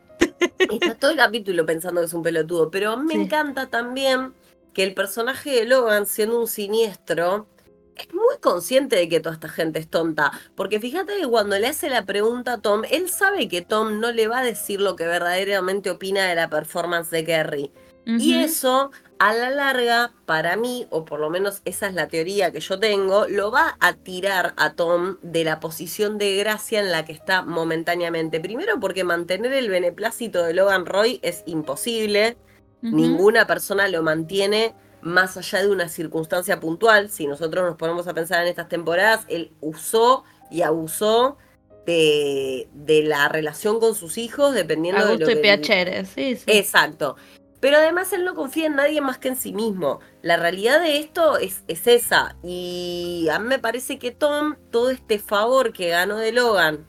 Está 0.58 0.94
todo 0.94 1.10
el 1.12 1.16
capítulo 1.16 1.64
pensando 1.66 2.00
que 2.00 2.06
es 2.06 2.14
un 2.14 2.22
pelotudo, 2.22 2.70
pero 2.70 2.96
me 2.96 3.14
Sí. 3.14 3.20
encanta 3.22 3.66
también 3.68 4.34
que 4.72 4.82
el 4.84 4.94
personaje 4.94 5.50
de 5.50 5.64
Logan, 5.66 6.06
siendo 6.06 6.40
un 6.40 6.48
siniestro, 6.48 7.46
es 7.94 8.12
muy 8.14 8.38
consciente 8.40 8.96
de 8.96 9.08
que 9.08 9.20
toda 9.20 9.34
esta 9.34 9.48
gente 9.50 9.78
es 9.78 9.88
tonta. 9.88 10.32
Porque 10.54 10.80
fíjate 10.80 11.18
que 11.18 11.26
cuando 11.28 11.58
le 11.58 11.66
hace 11.66 11.90
la 11.90 12.04
pregunta 12.06 12.54
a 12.54 12.58
Tom, 12.58 12.82
él 12.90 13.10
sabe 13.10 13.48
que 13.48 13.60
Tom 13.62 14.00
no 14.00 14.12
le 14.12 14.28
va 14.28 14.38
a 14.38 14.42
decir 14.44 14.80
lo 14.80 14.96
que 14.96 15.06
verdaderamente 15.06 15.90
opina 15.90 16.26
de 16.26 16.34
la 16.34 16.48
performance 16.48 17.10
de 17.10 17.24
Kerry. 17.24 17.70
Y 18.06 18.34
eso, 18.42 18.90
a 19.22 19.32
la 19.34 19.50
larga, 19.50 20.10
para 20.26 20.56
mí, 20.56 20.88
o 20.90 21.04
por 21.04 21.20
lo 21.20 21.30
menos 21.30 21.62
esa 21.64 21.86
es 21.86 21.94
la 21.94 22.08
teoría 22.08 22.50
que 22.50 22.58
yo 22.58 22.80
tengo, 22.80 23.28
lo 23.28 23.52
va 23.52 23.76
a 23.78 23.92
tirar 23.92 24.52
a 24.56 24.72
Tom 24.72 25.18
de 25.22 25.44
la 25.44 25.60
posición 25.60 26.18
de 26.18 26.34
gracia 26.34 26.80
en 26.80 26.90
la 26.90 27.04
que 27.04 27.12
está 27.12 27.42
momentáneamente. 27.42 28.40
Primero 28.40 28.80
porque 28.80 29.04
mantener 29.04 29.52
el 29.52 29.68
beneplácito 29.68 30.42
de 30.42 30.54
Logan 30.54 30.86
Roy 30.86 31.20
es 31.22 31.44
imposible. 31.46 32.36
Ninguna 32.80 33.46
persona 33.46 33.86
lo 33.86 34.02
mantiene 34.02 34.74
más 35.02 35.36
allá 35.36 35.60
de 35.60 35.68
una 35.68 35.88
circunstancia 35.88 36.58
puntual. 36.58 37.08
Si 37.08 37.28
nosotros 37.28 37.64
nos 37.64 37.76
ponemos 37.76 38.08
a 38.08 38.14
pensar 38.14 38.42
en 38.42 38.48
estas 38.48 38.68
temporadas, 38.68 39.24
él 39.28 39.52
usó 39.60 40.24
y 40.50 40.62
abusó 40.62 41.38
de, 41.86 42.66
de 42.72 43.04
la 43.04 43.28
relación 43.28 43.78
con 43.78 43.94
sus 43.94 44.18
hijos, 44.18 44.52
dependiendo 44.52 45.06
de 45.06 45.14
y 45.14 45.18
lo 45.18 45.26
que... 45.28 45.36
Piacere, 45.36 46.06
sí, 46.06 46.34
sí. 46.34 46.44
Exacto. 46.48 47.14
Pero 47.62 47.76
además 47.76 48.12
él 48.12 48.24
no 48.24 48.34
confía 48.34 48.66
en 48.66 48.74
nadie 48.74 49.00
más 49.00 49.18
que 49.18 49.28
en 49.28 49.36
sí 49.36 49.52
mismo. 49.52 50.00
La 50.20 50.36
realidad 50.36 50.80
de 50.80 50.98
esto 50.98 51.38
es, 51.38 51.62
es 51.68 51.86
esa. 51.86 52.34
Y 52.42 53.28
a 53.30 53.38
mí 53.38 53.46
me 53.46 53.60
parece 53.60 54.00
que 54.00 54.10
Tom, 54.10 54.56
todo 54.72 54.90
este 54.90 55.20
favor 55.20 55.72
que 55.72 55.90
ganó 55.90 56.16
de 56.16 56.32
Logan, 56.32 56.88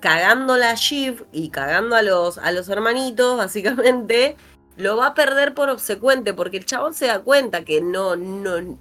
cagándola 0.00 0.70
a 0.70 0.74
Shiv 0.74 1.26
y 1.32 1.50
cagando 1.50 1.96
a 1.96 2.00
los, 2.00 2.38
a 2.38 2.50
los 2.50 2.66
hermanitos, 2.70 3.36
básicamente, 3.36 4.36
lo 4.78 4.96
va 4.96 5.08
a 5.08 5.14
perder 5.14 5.52
por 5.52 5.68
obsecuente, 5.68 6.32
porque 6.32 6.56
el 6.56 6.64
chabón 6.64 6.94
se 6.94 7.08
da 7.08 7.20
cuenta 7.20 7.62
que 7.66 7.82
no, 7.82 8.16
no. 8.16 8.78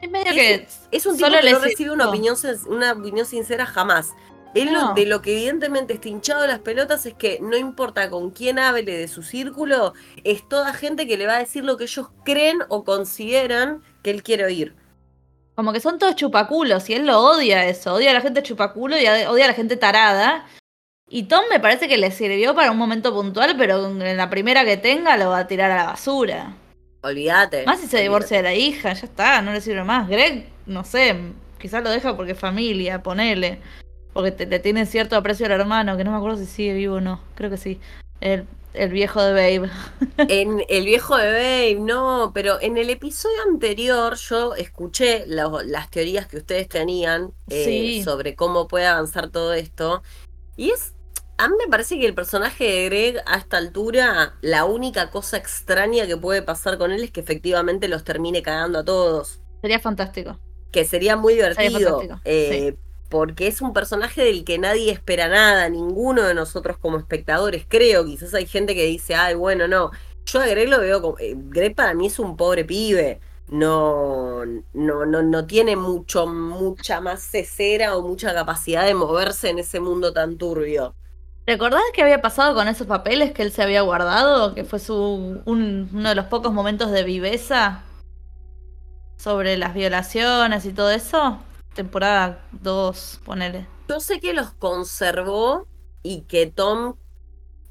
Es 0.00 0.10
medio 0.10 0.32
Es, 0.32 0.34
que 0.34 0.66
es 0.92 1.04
un 1.04 1.18
tipo 1.18 1.28
que 1.28 1.52
no 1.52 1.58
recibe 1.58 1.90
una 1.90 2.08
opinión, 2.08 2.36
una 2.68 2.92
opinión 2.92 3.26
sincera 3.26 3.66
jamás. 3.66 4.14
Él 4.54 4.72
lo- 4.72 4.94
de 4.94 5.06
lo 5.06 5.22
que 5.22 5.32
evidentemente 5.32 5.94
está 5.94 6.08
hinchado 6.08 6.42
de 6.42 6.48
las 6.48 6.58
pelotas 6.58 7.06
es 7.06 7.14
que 7.14 7.38
no 7.40 7.56
importa 7.56 8.10
con 8.10 8.30
quién 8.30 8.58
hable 8.58 8.82
de 8.98 9.06
su 9.08 9.22
círculo, 9.22 9.94
es 10.24 10.48
toda 10.48 10.72
gente 10.74 11.06
que 11.06 11.16
le 11.16 11.26
va 11.26 11.36
a 11.36 11.38
decir 11.38 11.64
lo 11.64 11.76
que 11.76 11.84
ellos 11.84 12.08
creen 12.24 12.58
o 12.68 12.82
consideran 12.84 13.82
que 14.02 14.10
él 14.10 14.22
quiere 14.22 14.44
oír. 14.44 14.74
Como 15.54 15.72
que 15.72 15.80
son 15.80 15.98
todos 15.98 16.16
chupaculos 16.16 16.88
y 16.90 16.94
él 16.94 17.06
lo 17.06 17.20
odia 17.20 17.66
eso, 17.66 17.94
odia 17.94 18.10
a 18.10 18.14
la 18.14 18.20
gente 18.22 18.42
chupaculo 18.42 18.96
y 18.98 19.06
odia 19.06 19.44
a 19.44 19.48
la 19.48 19.54
gente 19.54 19.76
tarada. 19.76 20.46
Y 21.08 21.24
Tom 21.24 21.42
me 21.50 21.60
parece 21.60 21.86
que 21.88 21.98
le 21.98 22.10
sirvió 22.10 22.54
para 22.54 22.70
un 22.70 22.78
momento 22.78 23.12
puntual, 23.12 23.56
pero 23.58 23.86
en 23.86 24.16
la 24.16 24.30
primera 24.30 24.64
que 24.64 24.76
tenga 24.76 25.16
lo 25.16 25.30
va 25.30 25.38
a 25.40 25.46
tirar 25.46 25.70
a 25.70 25.76
la 25.76 25.84
basura. 25.86 26.56
Olvídate. 27.02 27.64
Más 27.66 27.80
si 27.80 27.86
se 27.88 28.00
divorcia 28.00 28.38
de 28.38 28.42
la 28.44 28.54
hija, 28.54 28.92
ya 28.92 29.06
está, 29.06 29.42
no 29.42 29.52
le 29.52 29.60
sirve 29.60 29.84
más. 29.84 30.08
Greg, 30.08 30.48
no 30.66 30.84
sé, 30.84 31.16
quizás 31.58 31.82
lo 31.82 31.90
deja 31.90 32.16
porque 32.16 32.32
es 32.32 32.38
familia, 32.38 33.02
ponele. 33.02 33.60
Porque 34.12 34.46
le 34.46 34.58
tiene 34.58 34.86
cierto 34.86 35.16
aprecio 35.16 35.46
al 35.46 35.52
hermano, 35.52 35.96
que 35.96 36.04
no 36.04 36.10
me 36.10 36.16
acuerdo 36.16 36.38
si 36.38 36.46
sigue 36.46 36.74
vivo 36.74 36.96
o 36.96 37.00
no. 37.00 37.20
Creo 37.34 37.50
que 37.50 37.56
sí. 37.56 37.80
El, 38.20 38.46
el 38.74 38.90
viejo 38.90 39.22
de 39.22 39.32
Babe. 39.32 39.70
En 40.28 40.62
el 40.68 40.84
viejo 40.84 41.16
de 41.16 41.30
Babe, 41.30 41.76
no, 41.80 42.32
pero 42.34 42.60
en 42.60 42.76
el 42.76 42.90
episodio 42.90 43.42
anterior 43.48 44.16
yo 44.16 44.54
escuché 44.54 45.24
las 45.26 45.90
teorías 45.90 46.26
que 46.26 46.38
ustedes 46.38 46.68
tenían 46.68 47.32
eh, 47.48 48.02
sobre 48.04 48.34
cómo 48.34 48.68
puede 48.68 48.86
avanzar 48.86 49.30
todo 49.30 49.54
esto. 49.54 50.02
Y 50.56 50.70
es 50.70 50.94
a 51.40 51.48
mí 51.48 51.54
me 51.58 51.70
parece 51.70 51.98
que 51.98 52.04
el 52.04 52.12
personaje 52.12 52.64
de 52.64 52.84
Greg 52.84 53.22
a 53.24 53.38
esta 53.38 53.56
altura, 53.56 54.34
la 54.42 54.66
única 54.66 55.10
cosa 55.10 55.38
extraña 55.38 56.06
que 56.06 56.18
puede 56.18 56.42
pasar 56.42 56.76
con 56.76 56.92
él 56.92 57.02
es 57.02 57.10
que 57.10 57.20
efectivamente 57.20 57.88
los 57.88 58.04
termine 58.04 58.42
cagando 58.42 58.80
a 58.80 58.84
todos. 58.84 59.40
Sería 59.62 59.80
fantástico. 59.80 60.38
Que 60.70 60.84
sería 60.84 61.16
muy 61.16 61.34
divertido. 61.34 62.20
Eh, 62.26 62.76
porque 63.10 63.48
es 63.48 63.60
un 63.60 63.72
personaje 63.72 64.24
del 64.24 64.44
que 64.44 64.58
nadie 64.58 64.92
espera 64.92 65.28
nada, 65.28 65.68
ninguno 65.68 66.22
de 66.22 66.32
nosotros 66.32 66.78
como 66.78 66.96
espectadores, 66.96 67.66
creo. 67.68 68.06
Quizás 68.06 68.32
hay 68.34 68.46
gente 68.46 68.74
que 68.74 68.86
dice, 68.86 69.16
ay, 69.16 69.34
bueno, 69.34 69.68
no. 69.68 69.90
Yo 70.24 70.40
a 70.40 70.46
Greg 70.46 70.68
lo 70.68 70.78
veo 70.80 71.02
como. 71.02 71.18
Eh, 71.18 71.34
Greg 71.36 71.74
para 71.74 71.92
mí 71.92 72.06
es 72.06 72.18
un 72.20 72.36
pobre 72.36 72.64
pibe. 72.64 73.20
No, 73.48 74.44
no, 74.46 75.04
no, 75.06 75.22
no 75.22 75.46
tiene 75.46 75.74
mucho, 75.74 76.28
mucha 76.28 77.00
más 77.00 77.20
cesera 77.20 77.96
o 77.96 78.02
mucha 78.02 78.32
capacidad 78.32 78.86
de 78.86 78.94
moverse 78.94 79.50
en 79.50 79.58
ese 79.58 79.80
mundo 79.80 80.12
tan 80.12 80.38
turbio. 80.38 80.94
¿Recordás 81.46 81.82
qué 81.92 82.02
había 82.02 82.22
pasado 82.22 82.54
con 82.54 82.68
esos 82.68 82.86
papeles 82.86 83.32
que 83.32 83.42
él 83.42 83.50
se 83.50 83.64
había 83.64 83.80
guardado? 83.80 84.54
Que 84.54 84.62
fue 84.62 84.78
su, 84.78 85.42
uno 85.44 86.08
de 86.08 86.14
los 86.14 86.26
pocos 86.26 86.52
momentos 86.52 86.92
de 86.92 87.02
viveza 87.02 87.82
sobre 89.16 89.56
las 89.56 89.74
violaciones 89.74 90.64
y 90.64 90.72
todo 90.72 90.92
eso. 90.92 91.40
Temporada 91.80 92.44
2, 92.60 93.22
ponele. 93.24 93.66
Yo 93.88 94.00
sé 94.00 94.20
que 94.20 94.34
los 94.34 94.52
conservó 94.52 95.66
y 96.02 96.24
que 96.24 96.44
Tom, 96.46 96.96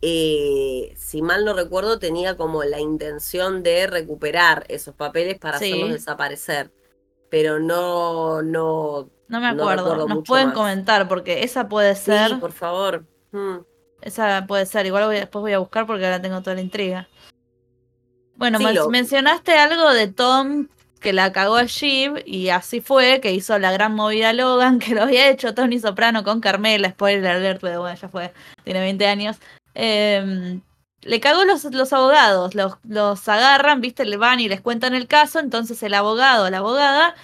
eh, 0.02 0.96
si 0.98 1.22
mal 1.22 1.46
no 1.46 1.54
recuerdo, 1.54 2.00
tenía 2.00 2.36
como 2.36 2.64
la 2.64 2.80
intención 2.80 3.62
de 3.62 3.86
recuperar 3.86 4.66
esos 4.68 4.96
papeles 4.96 5.38
para 5.38 5.58
hacerlos 5.58 5.92
desaparecer. 5.92 6.72
Pero 7.30 7.60
no, 7.60 8.42
no. 8.42 9.12
No 9.28 9.40
me 9.40 9.48
acuerdo. 9.48 10.08
Nos 10.08 10.24
pueden 10.28 10.54
comentar 10.54 11.08
porque 11.08 11.44
esa 11.44 11.70
puede 11.70 11.94
ser. 11.94 12.32
Sí, 12.32 12.36
por 12.38 12.52
favor. 12.52 13.06
Mm. 13.32 13.58
Esa 14.02 14.44
puede 14.48 14.66
ser, 14.66 14.88
igual 14.88 15.08
después 15.12 15.42
voy 15.42 15.54
a 15.54 15.60
buscar 15.60 15.86
porque 15.86 16.04
ahora 16.04 16.20
tengo 16.20 16.42
toda 16.42 16.56
la 16.56 16.62
intriga. 16.62 17.08
Bueno, 18.38 18.58
mencionaste 18.90 19.54
algo 19.54 19.94
de 19.94 20.08
Tom 20.08 20.68
que 21.00 21.14
la 21.14 21.32
cagó 21.32 21.56
a 21.56 21.64
Shiv 21.64 22.24
y 22.26 22.50
así 22.50 22.82
fue, 22.82 23.20
que 23.22 23.34
hizo 23.34 23.58
la 23.60 23.72
gran 23.72 23.96
movida 23.96 24.34
Logan, 24.34 24.80
que 24.80 24.96
lo 24.96 25.04
había 25.04 25.30
hecho 25.30 25.54
Tony 25.54 25.80
Soprano 25.80 26.24
con 26.24 26.42
Carmela, 26.42 26.92
spoiler 26.92 27.28
alert, 27.28 27.62
pero 27.62 27.82
bueno, 27.82 27.98
ya 28.00 28.10
fue, 28.10 28.34
tiene 28.64 28.80
20 28.80 29.08
años. 29.08 29.38
Em, 29.74 30.62
le 31.02 31.20
cagó 31.20 31.46
los, 31.46 31.64
los 31.66 31.94
abogados, 31.94 32.56
los, 32.56 32.78
los 32.84 33.28
agarran, 33.30 33.82
viste, 33.82 34.06
le 34.06 34.18
van 34.18 34.40
y 34.40 34.50
les 34.50 34.62
cuentan 34.62 34.94
el 34.94 35.08
caso, 35.08 35.40
entonces 35.40 35.82
el 35.84 35.94
abogado 35.94 36.46
o 36.46 36.50
la 36.50 36.58
abogada 36.58 37.16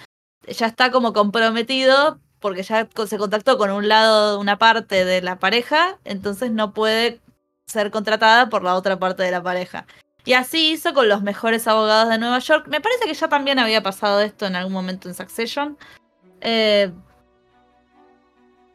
ya 0.48 0.66
está 0.66 0.90
como 0.90 1.12
comprometido 1.12 2.18
porque 2.40 2.62
ya 2.62 2.88
se 3.06 3.18
contactó 3.18 3.58
con 3.58 3.70
un 3.70 3.88
lado, 3.88 4.38
una 4.38 4.58
parte 4.58 5.04
de 5.04 5.20
la 5.22 5.38
pareja, 5.38 5.98
entonces 6.04 6.50
no 6.52 6.72
puede 6.72 7.20
ser 7.66 7.90
contratada 7.90 8.48
por 8.48 8.62
la 8.62 8.74
otra 8.74 8.98
parte 8.98 9.22
de 9.22 9.30
la 9.30 9.42
pareja. 9.42 9.86
Y 10.26 10.32
así 10.32 10.72
hizo 10.72 10.92
con 10.92 11.08
los 11.08 11.22
mejores 11.22 11.68
abogados 11.68 12.08
de 12.08 12.18
Nueva 12.18 12.40
York. 12.40 12.66
Me 12.68 12.80
parece 12.80 13.04
que 13.06 13.14
ya 13.14 13.28
también 13.28 13.60
había 13.60 13.80
pasado 13.82 14.20
esto 14.20 14.44
en 14.46 14.56
algún 14.56 14.72
momento 14.72 15.08
en 15.08 15.14
Succession. 15.14 15.78
Eh, 16.40 16.90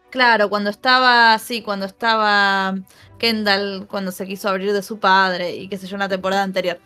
claro, 0.10 0.50
cuando 0.50 0.70
estaba, 0.70 1.38
sí, 1.40 1.62
cuando 1.62 1.86
estaba 1.86 2.76
Kendall, 3.20 3.86
cuando 3.88 4.14
se 4.14 4.26
quiso 4.26 4.48
abrir 4.48 4.72
de 4.72 4.82
su 4.82 4.98
padre 5.00 5.54
y 5.54 5.68
qué 5.68 5.78
sé 5.78 5.88
yo, 5.88 5.98
una 5.98 6.08
temporada 6.08 6.42
anterior. 6.42 6.80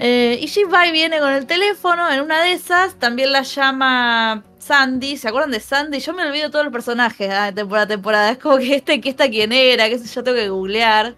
Eh, 0.00 0.36
y 0.42 0.48
Jeep 0.48 0.74
va 0.74 0.88
y 0.88 0.92
viene 0.92 1.20
con 1.20 1.30
el 1.32 1.46
teléfono, 1.46 2.10
en 2.10 2.22
una 2.22 2.42
de 2.42 2.54
esas 2.54 2.98
también 2.98 3.30
la 3.30 3.42
llama 3.42 4.42
Sandy, 4.58 5.16
¿se 5.16 5.28
acuerdan 5.28 5.52
de 5.52 5.60
Sandy? 5.60 6.00
Yo 6.00 6.12
me 6.12 6.26
olvido 6.26 6.50
todos 6.50 6.64
los 6.64 6.72
personajes 6.72 7.28
de 7.28 7.52
temporada 7.52 7.84
a 7.84 7.88
temporada. 7.88 8.30
Es 8.32 8.38
como 8.38 8.58
que 8.58 8.74
este, 8.74 9.00
que 9.00 9.10
esta 9.10 9.28
quién 9.28 9.52
era, 9.52 9.88
qué 9.88 10.00
sé 10.00 10.12
yo, 10.12 10.24
tengo 10.24 10.38
que 10.38 10.48
googlear. 10.48 11.14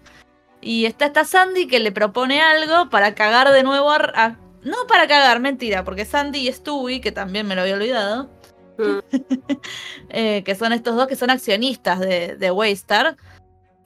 Y 0.67 0.85
está 0.85 1.05
esta 1.05 1.23
Sandy 1.23 1.65
que 1.65 1.79
le 1.79 1.93
propone 1.93 2.41
algo 2.41 2.89
para 2.89 3.15
cagar 3.15 3.53
de 3.53 3.63
nuevo 3.63 3.89
a... 3.89 4.35
no 4.63 4.75
para 4.89 5.07
cagar, 5.07 5.39
mentira, 5.39 5.85
porque 5.85 6.03
Sandy 6.03 6.49
y 6.49 6.51
Stewie, 6.51 6.99
que 6.99 7.13
también 7.13 7.47
me 7.47 7.55
lo 7.55 7.61
había 7.61 7.75
olvidado, 7.75 8.29
eh, 10.09 10.43
que 10.43 10.55
son 10.55 10.73
estos 10.73 10.97
dos 10.97 11.07
que 11.07 11.15
son 11.15 11.29
accionistas 11.29 12.01
de, 12.01 12.35
de 12.35 12.51
Waystar, 12.51 13.15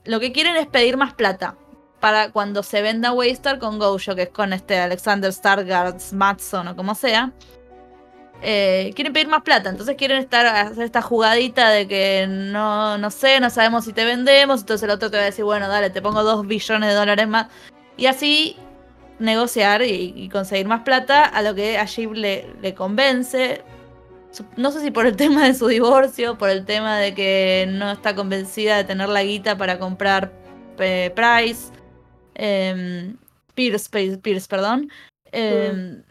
lo 0.04 0.18
que 0.18 0.32
quieren 0.32 0.56
es 0.56 0.66
pedir 0.66 0.96
más 0.96 1.14
plata 1.14 1.56
para 2.00 2.32
cuando 2.32 2.64
se 2.64 2.82
venda 2.82 3.12
Waystar 3.12 3.60
con 3.60 3.78
Gojo, 3.78 4.16
que 4.16 4.22
es 4.22 4.30
con 4.30 4.52
este 4.52 4.80
Alexander 4.80 5.32
Stargard 5.32 6.00
Matson 6.10 6.66
o 6.66 6.74
como 6.74 6.96
sea. 6.96 7.30
Eh, 8.44 8.92
quieren 8.96 9.12
pedir 9.12 9.28
más 9.28 9.42
plata, 9.42 9.70
entonces 9.70 9.94
quieren 9.96 10.18
estar 10.18 10.44
hacer 10.46 10.82
esta 10.82 11.00
jugadita 11.00 11.70
de 11.70 11.86
que 11.86 12.26
no, 12.28 12.98
no 12.98 13.10
sé, 13.12 13.38
no 13.38 13.50
sabemos 13.50 13.84
si 13.84 13.92
te 13.92 14.04
vendemos, 14.04 14.62
entonces 14.62 14.82
el 14.82 14.90
otro 14.90 15.12
te 15.12 15.16
va 15.16 15.22
a 15.22 15.26
decir, 15.26 15.44
bueno, 15.44 15.68
dale, 15.68 15.90
te 15.90 16.02
pongo 16.02 16.24
dos 16.24 16.44
billones 16.44 16.88
de 16.88 16.94
dólares 16.96 17.28
más. 17.28 17.46
Y 17.96 18.06
así 18.06 18.56
negociar 19.20 19.82
y, 19.82 20.28
conseguir 20.30 20.66
más 20.66 20.82
plata, 20.82 21.24
a 21.24 21.40
lo 21.42 21.54
que 21.54 21.78
a 21.78 21.86
le, 22.14 22.48
le 22.60 22.74
convence. 22.74 23.62
No 24.56 24.72
sé 24.72 24.80
si 24.80 24.90
por 24.90 25.06
el 25.06 25.16
tema 25.16 25.46
de 25.46 25.54
su 25.54 25.68
divorcio, 25.68 26.36
por 26.36 26.50
el 26.50 26.64
tema 26.64 26.98
de 26.98 27.14
que 27.14 27.66
no 27.70 27.92
está 27.92 28.16
convencida 28.16 28.76
de 28.76 28.84
tener 28.84 29.08
la 29.08 29.22
guita 29.22 29.56
para 29.56 29.78
comprar 29.78 30.32
Price, 30.76 31.70
eh, 32.34 33.14
Pierce, 33.54 34.18
Pierce, 34.18 34.48
perdón. 34.48 34.90
Eh, 35.30 36.02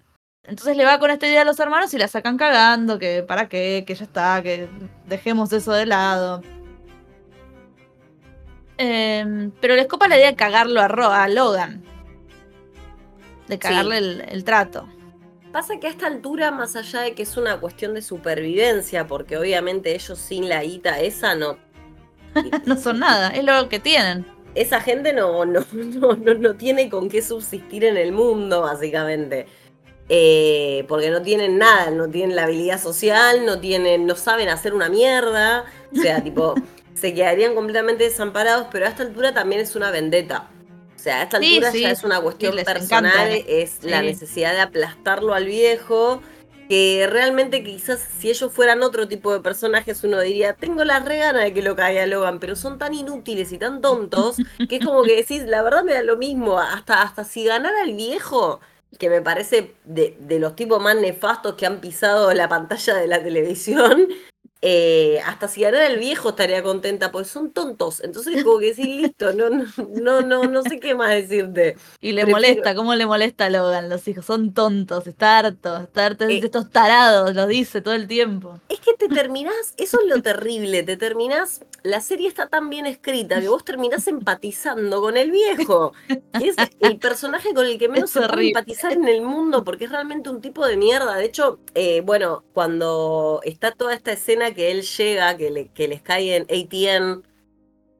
entonces 0.43 0.75
le 0.75 0.85
va 0.85 0.99
con 0.99 1.11
esta 1.11 1.27
idea 1.27 1.43
a 1.43 1.45
los 1.45 1.59
hermanos 1.59 1.93
y 1.93 1.97
la 1.97 2.07
sacan 2.07 2.37
cagando, 2.37 2.97
que 2.97 3.23
para 3.23 3.47
qué, 3.47 3.83
que 3.85 3.95
ya 3.95 4.05
está, 4.05 4.41
que 4.41 4.67
dejemos 5.05 5.53
eso 5.53 5.71
de 5.71 5.85
lado. 5.85 6.41
Em, 8.77 9.51
pero 9.61 9.75
les 9.75 9.85
copa 9.85 10.07
la 10.07 10.17
idea 10.17 10.31
de 10.31 10.35
cagarlo 10.35 10.81
a, 10.81 11.23
a 11.23 11.27
Logan. 11.27 11.83
De 13.47 13.59
cagarle 13.59 13.97
el, 13.97 14.43
trato. 14.43 14.89
Pasa 15.51 15.79
que 15.79 15.87
a 15.87 15.89
esta 15.91 16.07
altura, 16.07 16.49
más 16.49 16.75
allá 16.75 17.01
de 17.01 17.13
que 17.13 17.23
es 17.23 17.37
una 17.37 17.59
cuestión 17.59 17.93
de 17.93 18.01
supervivencia, 18.01 19.05
porque 19.05 19.37
obviamente 19.37 19.93
ellos 19.93 20.17
sin 20.17 20.49
la 20.49 20.63
guita 20.63 20.99
esa 21.01 21.35
no. 21.35 21.57
no 22.65 22.77
son 22.77 22.99
nada, 22.99 23.29
es 23.29 23.43
lo 23.43 23.69
que 23.69 23.79
tienen. 23.79 24.25
Esa 24.55 24.81
gente 24.81 25.13
no, 25.13 25.45
no, 25.45 25.63
no, 25.71 26.15
no 26.15 26.55
tiene 26.55 26.89
con 26.89 27.09
qué 27.09 27.21
subsistir 27.21 27.85
en 27.85 27.97
el 27.97 28.11
mundo, 28.11 28.61
básicamente. 28.61 29.45
Eh, 30.09 30.83
porque 30.87 31.09
no 31.09 31.21
tienen 31.21 31.57
nada, 31.57 31.89
no 31.91 32.09
tienen 32.09 32.35
la 32.35 32.43
habilidad 32.43 32.81
social, 32.81 33.45
no 33.45 33.59
tienen, 33.59 34.05
no 34.05 34.15
saben 34.15 34.49
hacer 34.49 34.73
una 34.73 34.89
mierda, 34.89 35.65
o 35.93 35.95
sea, 35.95 36.21
tipo, 36.23 36.55
se 36.93 37.13
quedarían 37.13 37.55
completamente 37.55 38.03
desamparados, 38.03 38.67
pero 38.71 38.85
a 38.85 38.89
esta 38.89 39.03
altura 39.03 39.33
también 39.33 39.61
es 39.61 39.75
una 39.75 39.89
vendetta. 39.89 40.49
O 40.95 40.99
sea, 40.99 41.21
a 41.21 41.23
esta 41.23 41.37
altura 41.37 41.71
ya 41.71 41.91
es 41.91 42.03
una 42.03 42.21
cuestión 42.21 42.55
personal, 42.55 43.43
es 43.47 43.83
la 43.83 44.01
necesidad 44.01 44.53
de 44.53 44.61
aplastarlo 44.61 45.33
al 45.33 45.45
viejo, 45.45 46.21
que 46.71 47.07
realmente 47.09 47.63
quizás 47.63 47.99
si 48.19 48.29
ellos 48.29 48.49
fueran 48.53 48.81
otro 48.81 49.05
tipo 49.07 49.33
de 49.33 49.41
personajes 49.41 50.05
uno 50.05 50.21
diría, 50.21 50.53
tengo 50.53 50.85
la 50.85 50.99
regana 50.99 51.39
de 51.41 51.53
que 51.53 51.61
lo 51.61 51.75
caiga 51.75 52.05
Logan, 52.05 52.39
pero 52.39 52.55
son 52.55 52.77
tan 52.77 52.93
inútiles 52.93 53.51
y 53.51 53.57
tan 53.57 53.81
tontos 53.81 54.37
que 54.69 54.77
es 54.77 54.85
como 54.85 55.03
que 55.03 55.15
decís, 55.17 55.43
la 55.43 55.63
verdad 55.63 55.83
me 55.83 55.93
da 55.93 56.03
lo 56.03 56.15
mismo, 56.15 56.59
hasta, 56.59 57.01
hasta 57.01 57.23
si 57.23 57.43
ganara 57.43 57.83
el 57.83 57.95
viejo, 57.95 58.61
que 58.99 59.09
me 59.09 59.21
parece 59.21 59.73
de, 59.85 60.15
los 60.39 60.55
tipos 60.55 60.81
más 60.81 60.95
nefastos 60.95 61.55
que 61.55 61.65
han 61.65 61.79
pisado 61.79 62.33
la 62.33 62.49
pantalla 62.49 62.95
de 62.95 63.07
la 63.07 63.23
televisión, 63.23 64.07
eh, 64.61 65.19
hasta 65.25 65.47
si 65.47 65.61
ganara 65.61 65.87
el 65.87 65.97
viejo 65.97 66.29
estaría 66.29 66.61
contenta, 66.61 67.11
porque 67.11 67.27
son 67.27 67.51
tontos. 67.51 68.01
Entonces, 68.03 68.43
como 68.43 68.59
que 68.59 68.73
sí, 68.73 68.83
listo, 68.83 69.33
no, 69.33 69.49
no, 69.49 70.21
no, 70.21 70.43
no, 70.43 70.61
sé 70.63 70.79
qué 70.79 70.93
más 70.93 71.09
decirte. 71.09 71.77
Y 71.99 72.11
le 72.11 72.25
molesta, 72.25 72.75
¿cómo 72.75 72.93
le 72.93 73.05
molesta 73.05 73.45
a 73.45 73.49
Logan? 73.49 73.89
Los 73.89 74.07
hijos 74.07 74.25
son 74.25 74.53
tontos, 74.53 75.07
está 75.07 75.39
harto, 75.39 75.77
está 75.77 76.05
harto 76.05 76.27
de 76.27 76.35
eh, 76.35 76.41
estos 76.43 76.69
tarados, 76.69 77.33
lo 77.33 77.47
dice 77.47 77.81
todo 77.81 77.95
el 77.95 78.07
tiempo. 78.07 78.59
Es 78.69 78.79
que 78.79 78.93
te 78.93 79.07
terminás, 79.07 79.73
eso 79.77 79.99
es 80.01 80.07
lo 80.07 80.21
terrible, 80.21 80.83
te 80.83 80.97
terminás, 80.97 81.65
la 81.83 82.01
serie 82.01 82.27
está 82.27 82.47
tan 82.47 82.69
bien 82.69 82.85
escrita 82.85 83.41
que 83.41 83.47
vos 83.47 83.63
terminás 83.63 84.07
empatizando 84.07 85.01
con 85.01 85.17
el 85.17 85.31
viejo. 85.31 85.93
es 86.33 86.55
el 86.79 86.97
personaje 86.99 87.53
con 87.53 87.65
el 87.65 87.77
que 87.77 87.89
menos 87.89 88.09
se 88.11 88.21
puede 88.21 88.47
empatizar 88.47 88.93
en 88.93 89.07
el 89.07 89.21
mundo 89.21 89.63
porque 89.63 89.85
es 89.85 89.91
realmente 89.91 90.29
un 90.29 90.41
tipo 90.41 90.65
de 90.65 90.77
mierda. 90.77 91.15
De 91.15 91.25
hecho, 91.25 91.59
eh, 91.73 92.01
bueno, 92.01 92.43
cuando 92.53 93.41
está 93.43 93.71
toda 93.71 93.93
esta 93.93 94.11
escena 94.11 94.53
que 94.53 94.71
él 94.71 94.83
llega, 94.83 95.37
que, 95.37 95.71
que 95.73 95.87
les 95.87 96.01
cae 96.01 96.35
en 96.35 96.43
ATN. 96.43 97.23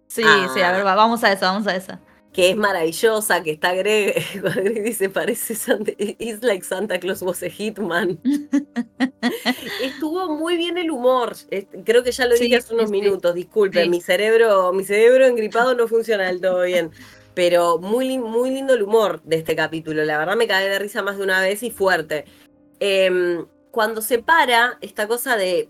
Sí, 0.08 0.24
sí, 0.54 0.62
a 0.62 0.72
ver, 0.74 0.84
vamos 0.84 1.24
a 1.24 1.32
eso, 1.32 1.46
vamos 1.46 1.68
a 1.68 1.76
eso 1.76 1.98
que 2.34 2.52
es 2.52 2.56
maravillosa, 2.56 3.44
que 3.44 3.52
está 3.52 3.74
Greg, 3.74 4.16
Greg 4.42 4.84
dice, 4.84 5.10
parece 5.10 5.56
Santa, 5.56 5.92
it's 5.98 6.44
like 6.44 6.64
Santa 6.64 7.00
Claus 7.00 7.22
was 7.22 7.44
a 7.44 7.50
hitman. 7.50 8.20
Estuvo 9.82 10.30
muy 10.38 10.56
bien 10.56 10.78
el 10.78 10.92
humor, 10.92 11.36
creo 11.84 12.04
que 12.04 12.12
ya 12.12 12.26
lo 12.28 12.36
dije 12.36 12.56
hace 12.56 12.74
unos 12.74 12.90
minutos, 12.90 13.36
disculpen, 13.36 13.90
mi 13.90 14.02
cerebro, 14.02 14.72
mi 14.74 14.84
cerebro 14.84 15.26
engripado 15.26 15.76
no 15.76 15.88
funciona 15.88 16.28
del 16.28 16.42
todo 16.42 16.64
bien. 16.64 16.92
Pero 17.34 17.78
muy, 17.78 18.18
muy 18.18 18.52
lindo 18.52 18.74
el 18.74 18.84
humor 18.84 19.22
de 19.24 19.38
este 19.38 19.56
capítulo, 19.56 20.04
la 20.04 20.18
verdad 20.18 20.36
me 20.36 20.48
cae 20.48 20.68
de 20.68 20.80
risa 20.80 21.02
más 21.02 21.18
de 21.18 21.24
una 21.24 21.42
vez 21.42 21.64
y 21.64 21.72
fuerte. 21.72 22.26
Eh, 22.82 23.46
cuando 23.72 24.02
se 24.02 24.20
para 24.20 24.78
esta 24.82 25.08
cosa 25.08 25.38
de, 25.38 25.70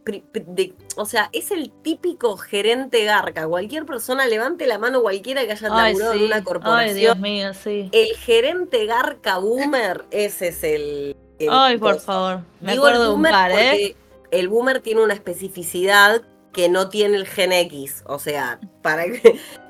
o 0.98 1.06
sea, 1.06 1.30
es 1.32 1.52
el 1.52 1.72
típico 1.84 2.36
gerente 2.36 3.06
garca. 3.06 3.48
Cualquier 3.48 3.86
persona 3.86 4.26
levante 4.26 4.66
la 4.66 4.80
mano, 4.80 5.02
cualquiera 5.02 5.46
que 5.46 5.52
haya 5.52 5.70
laburado 5.70 6.14
en 6.14 6.24
una 6.24 6.44
corporación. 6.44 6.90
Ay, 6.90 7.00
Dios 7.00 7.20
mío, 7.20 7.54
sí. 7.54 7.90
El 7.92 8.16
gerente 8.18 8.86
garca 8.88 9.38
boomer, 9.38 10.06
ese 10.10 10.50
es 10.50 10.64
el. 10.64 11.16
Ay, 11.50 11.78
por 11.78 12.00
favor. 12.00 12.42
Me 12.60 12.74
acuerdo 12.74 13.10
de 13.10 13.14
un 13.14 13.22
par, 13.22 13.52
¿eh? 13.52 13.96
El 14.32 14.48
boomer 14.48 14.82
tiene 14.82 15.04
una 15.04 15.14
especificidad 15.14 16.22
que 16.54 16.70
no 16.70 16.90
tiene 16.90 17.18
el 17.18 17.28
Gen 17.28 17.52
X. 17.52 18.04
O 18.08 18.18
sea, 18.18 18.60
para 18.82 19.04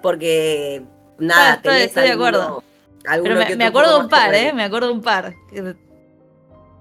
porque 0.02 0.84
nada, 1.18 1.54
ah, 1.64 1.86
estoy, 1.86 2.04
de 2.04 2.12
acuerdo. 2.12 2.64
Pero 3.04 3.36
me, 3.36 3.56
me 3.56 3.66
acuerdo 3.66 4.00
un 4.00 4.08
par, 4.08 4.34
¿eh? 4.34 4.54
Me 4.54 4.64
acuerdo 4.64 4.92
un 4.92 5.02
par. 5.02 5.34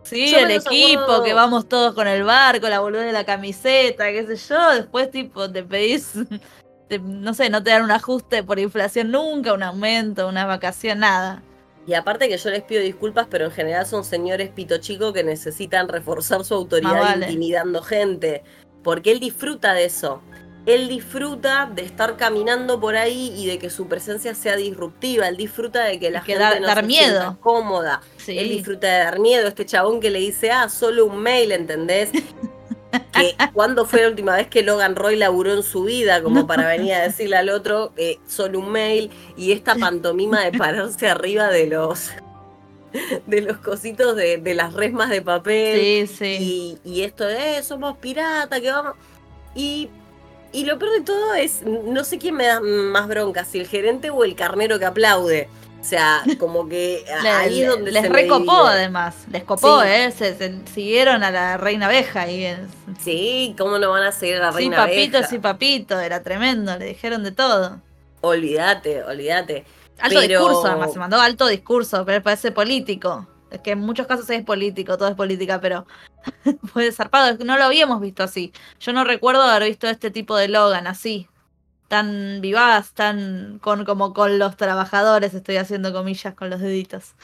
Sí, 0.02 0.34
el 0.34 0.50
equipo, 0.50 1.22
que 1.22 1.34
vamos 1.34 1.68
todos 1.68 1.94
con 1.94 2.08
el 2.08 2.24
barco, 2.24 2.68
la 2.68 2.80
boludez 2.80 3.06
de 3.06 3.12
la 3.12 3.24
camiseta, 3.24 4.10
qué 4.10 4.26
sé 4.26 4.36
yo. 4.36 4.70
Después, 4.70 5.10
tipo, 5.10 5.50
te 5.50 5.62
pedís, 5.62 6.12
no 7.02 7.34
sé, 7.34 7.50
no 7.50 7.62
te 7.62 7.70
dan 7.70 7.82
un 7.82 7.90
ajuste 7.90 8.42
por 8.42 8.58
inflación 8.58 9.10
nunca, 9.10 9.52
un 9.52 9.62
aumento, 9.62 10.28
una 10.28 10.46
vacación, 10.46 11.00
nada. 11.00 11.42
Y 11.86 11.94
aparte 11.94 12.28
que 12.28 12.36
yo 12.36 12.50
les 12.50 12.62
pido 12.62 12.82
disculpas, 12.82 13.26
pero 13.30 13.46
en 13.46 13.50
general 13.50 13.86
son 13.86 14.04
señores 14.04 14.50
pito 14.50 14.78
chico 14.78 15.12
que 15.12 15.24
necesitan 15.24 15.88
reforzar 15.88 16.44
su 16.44 16.54
autoridad 16.54 17.16
intimidando 17.16 17.82
gente. 17.82 18.42
Porque 18.82 19.12
él 19.12 19.20
disfruta 19.20 19.74
de 19.74 19.84
eso 19.84 20.22
él 20.66 20.88
disfruta 20.88 21.70
de 21.72 21.82
estar 21.82 22.16
caminando 22.16 22.80
por 22.80 22.96
ahí 22.96 23.32
y 23.36 23.46
de 23.46 23.58
que 23.58 23.70
su 23.70 23.88
presencia 23.88 24.34
sea 24.34 24.56
disruptiva. 24.56 25.28
Él 25.28 25.36
disfruta 25.36 25.84
de 25.84 25.98
que 25.98 26.10
la 26.10 26.20
gente 26.22 26.60
no 26.60 26.66
dar 26.66 26.84
miedo. 26.84 27.38
cómoda. 27.40 28.02
Él 28.26 28.48
disfruta 28.48 28.86
de 28.86 28.98
dar 28.98 29.18
miedo. 29.18 29.48
Este 29.48 29.64
chabón 29.64 30.00
que 30.00 30.10
le 30.10 30.18
dice, 30.18 30.50
ah, 30.50 30.68
solo 30.68 31.06
un 31.06 31.18
mail, 31.18 31.52
¿entendés? 31.52 32.10
que 33.12 33.34
cuando 33.52 33.86
fue 33.86 34.02
la 34.02 34.08
última 34.08 34.36
vez 34.36 34.48
que 34.48 34.62
Logan 34.62 34.96
Roy 34.96 35.16
laburó 35.16 35.54
en 35.54 35.62
su 35.62 35.84
vida, 35.84 36.22
como 36.22 36.46
para 36.46 36.66
venir 36.68 36.92
a 36.94 37.02
decirle 37.02 37.36
al 37.36 37.48
otro, 37.48 37.92
eh, 37.96 38.18
solo 38.26 38.58
un 38.58 38.70
mail, 38.70 39.10
y 39.36 39.52
esta 39.52 39.74
pantomima 39.76 40.44
de 40.44 40.56
pararse 40.58 41.08
arriba 41.08 41.48
de 41.48 41.66
los 41.66 42.10
de 43.26 43.40
los 43.42 43.58
cositos 43.58 44.16
de, 44.16 44.42
las 44.54 44.74
resmas 44.74 45.10
de 45.10 45.22
papel. 45.22 46.08
Sí, 46.08 46.16
sí. 46.18 46.78
Y, 46.84 46.90
y 46.90 47.02
esto 47.02 47.24
de 47.24 47.58
eh, 47.58 47.62
somos 47.62 47.96
piratas, 47.98 48.60
que 48.60 48.70
vamos. 48.70 48.94
Y 49.54 49.88
y 50.52 50.64
lo 50.64 50.78
peor 50.78 50.92
de 50.92 51.00
todo 51.02 51.34
es, 51.34 51.62
no 51.62 52.04
sé 52.04 52.18
quién 52.18 52.34
me 52.34 52.46
da 52.46 52.60
más 52.60 53.06
bronca, 53.08 53.44
si 53.44 53.60
el 53.60 53.68
gerente 53.68 54.10
o 54.10 54.24
el 54.24 54.34
carnero 54.34 54.78
que 54.78 54.84
aplaude. 54.84 55.48
O 55.80 55.84
sea, 55.84 56.22
como 56.38 56.68
que 56.68 57.04
ahí 57.24 57.62
es 57.62 57.68
donde 57.68 57.90
les 57.90 58.08
recopó 58.08 58.66
además, 58.66 59.14
les 59.32 59.44
copó, 59.44 59.82
¿eh? 59.82 60.10
Se, 60.10 60.36
siguieron 60.66 61.22
a 61.22 61.30
la 61.30 61.56
reina 61.56 61.86
abeja 61.86 62.28
y 62.28 62.54
Sí, 62.98 63.54
¿cómo 63.56 63.78
no 63.78 63.90
van 63.90 64.02
a 64.02 64.12
seguir 64.12 64.36
a 64.36 64.40
la 64.40 64.50
reina 64.50 64.76
sí, 64.76 64.90
papito, 64.90 65.22
Sí, 65.22 65.38
papito, 65.38 65.98
era 65.98 66.22
tremendo, 66.22 66.76
le 66.76 66.86
dijeron 66.86 67.22
de 67.22 67.32
todo. 67.32 67.80
Olvídate, 68.20 69.02
olvídate. 69.04 69.64
Alto 70.00 70.20
discurso, 70.20 70.66
además, 70.66 70.92
se 70.92 70.98
mandó 70.98 71.20
alto 71.20 71.46
discurso, 71.46 72.04
pero 72.04 72.22
parece 72.22 72.52
político. 72.52 73.26
Es 73.50 73.60
que 73.60 73.72
en 73.72 73.80
muchos 73.80 74.06
casos 74.06 74.28
es 74.30 74.44
político, 74.44 74.96
todo 74.96 75.08
es 75.08 75.14
política, 75.14 75.60
pero 75.60 75.86
fue 76.72 76.92
zarpado. 76.92 77.36
No 77.44 77.56
lo 77.56 77.64
habíamos 77.64 78.00
visto 78.00 78.22
así. 78.22 78.52
Yo 78.80 78.92
no 78.92 79.04
recuerdo 79.04 79.42
haber 79.42 79.68
visto 79.68 79.88
este 79.88 80.10
tipo 80.10 80.36
de 80.36 80.48
Logan 80.48 80.86
así. 80.86 81.28
Tan 81.88 82.40
vivaz, 82.40 82.92
tan 82.92 83.58
con 83.60 83.84
como 83.84 84.14
con 84.14 84.38
los 84.38 84.56
trabajadores, 84.56 85.34
estoy 85.34 85.56
haciendo 85.56 85.92
comillas 85.92 86.34
con 86.34 86.50
los 86.50 86.60
deditos. 86.60 87.14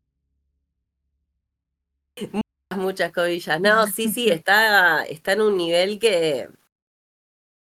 Muchas, 2.16 2.78
muchas 2.78 3.12
comillas. 3.12 3.60
No, 3.60 3.86
sí, 3.86 4.10
sí, 4.12 4.28
está, 4.28 5.04
está 5.04 5.32
en 5.32 5.42
un 5.42 5.56
nivel 5.56 5.98
que. 5.98 6.48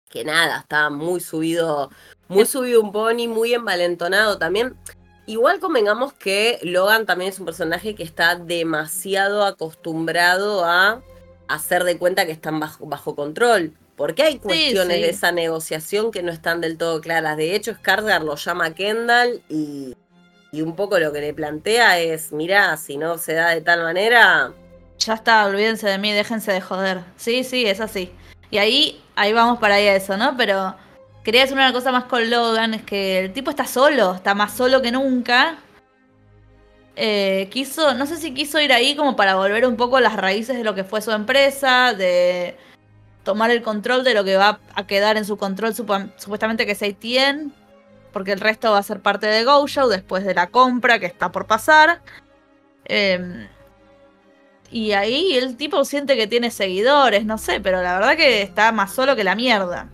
que 0.08 0.24
nada, 0.24 0.60
está 0.60 0.88
muy 0.90 1.20
subido. 1.20 1.90
Muy 2.28 2.46
subido 2.46 2.80
un 2.80 2.92
pony, 2.92 3.28
muy 3.28 3.54
envalentonado 3.54 4.38
también. 4.38 4.76
Igual 5.26 5.58
convengamos 5.58 6.12
que 6.12 6.60
Logan 6.62 7.04
también 7.04 7.30
es 7.30 7.38
un 7.40 7.46
personaje 7.46 7.96
que 7.96 8.04
está 8.04 8.36
demasiado 8.36 9.44
acostumbrado 9.44 10.64
a 10.64 11.02
hacer 11.48 11.84
de 11.84 11.98
cuenta 11.98 12.26
que 12.26 12.32
están 12.32 12.60
bajo, 12.60 12.86
bajo 12.86 13.14
control. 13.14 13.72
Porque 13.96 14.22
hay 14.22 14.38
cuestiones 14.38 15.00
de 15.00 15.08
esa 15.08 15.32
negociación 15.32 16.10
que 16.10 16.22
no 16.22 16.30
están 16.30 16.60
del 16.60 16.76
todo 16.76 17.00
claras. 17.00 17.36
De 17.36 17.54
hecho, 17.54 17.72
Skarsgård 17.72 18.24
lo 18.24 18.36
llama 18.36 18.66
a 18.66 18.74
Kendall 18.74 19.42
y, 19.48 19.96
y 20.52 20.60
un 20.60 20.76
poco 20.76 20.98
lo 20.98 21.12
que 21.12 21.20
le 21.22 21.32
plantea 21.32 21.98
es, 21.98 22.30
mirá, 22.30 22.76
si 22.76 22.98
no 22.98 23.16
se 23.16 23.32
da 23.32 23.50
de 23.50 23.62
tal 23.62 23.82
manera... 23.82 24.52
Ya 24.98 25.14
está, 25.14 25.46
olvídense 25.46 25.88
de 25.88 25.98
mí, 25.98 26.12
déjense 26.12 26.52
de 26.52 26.60
joder. 26.60 27.00
Sí, 27.16 27.42
sí, 27.42 27.66
es 27.66 27.80
así. 27.80 28.10
Y 28.50 28.58
ahí, 28.58 29.02
ahí 29.14 29.32
vamos 29.32 29.58
para 29.58 29.76
ahí 29.76 29.86
eso, 29.86 30.16
¿no? 30.16 30.36
Pero 30.36 30.74
quería 31.24 31.42
decir 31.42 31.56
una 31.56 31.72
cosa 31.72 31.90
más 31.90 32.04
con 32.04 32.28
Logan, 32.30 32.74
es 32.74 32.82
que 32.82 33.18
el 33.20 33.32
tipo 33.32 33.50
está 33.50 33.66
solo, 33.66 34.14
está 34.14 34.34
más 34.34 34.54
solo 34.54 34.82
que 34.82 34.92
nunca. 34.92 35.58
Eh, 36.98 37.48
quiso, 37.50 37.92
no 37.92 38.06
sé 38.06 38.16
si 38.16 38.32
quiso 38.32 38.58
ir 38.58 38.72
ahí 38.72 38.96
como 38.96 39.16
para 39.16 39.36
volver 39.36 39.66
un 39.66 39.76
poco 39.76 39.98
a 39.98 40.00
las 40.00 40.16
raíces 40.16 40.56
de 40.56 40.64
lo 40.64 40.74
que 40.74 40.82
fue 40.82 41.02
su 41.02 41.10
empresa, 41.12 41.92
de 41.92 42.56
tomar 43.22 43.50
el 43.50 43.60
control 43.60 44.02
de 44.02 44.14
lo 44.14 44.24
que 44.24 44.36
va 44.36 44.60
a 44.74 44.86
quedar 44.86 45.18
en 45.18 45.26
su 45.26 45.36
control, 45.36 45.74
supuestamente 45.74 46.64
que 46.64 46.72
es 46.72 46.82
ATN, 46.82 47.52
porque 48.12 48.32
el 48.32 48.40
resto 48.40 48.70
va 48.70 48.78
a 48.78 48.82
ser 48.82 49.00
parte 49.00 49.26
de 49.26 49.44
GoShow 49.44 49.88
después 49.88 50.24
de 50.24 50.34
la 50.34 50.46
compra 50.46 50.98
que 50.98 51.04
está 51.04 51.30
por 51.32 51.46
pasar. 51.46 52.00
Em, 52.86 53.46
y 54.70 54.92
ahí 54.92 55.36
el 55.36 55.56
tipo 55.58 55.84
siente 55.84 56.16
que 56.16 56.26
tiene 56.26 56.50
seguidores, 56.50 57.26
no 57.26 57.36
sé, 57.36 57.60
pero 57.60 57.82
la 57.82 57.98
verdad 57.98 58.16
que 58.16 58.40
está 58.40 58.72
más 58.72 58.94
solo 58.94 59.16
que 59.16 59.24
la 59.24 59.34
mierda. 59.34 59.90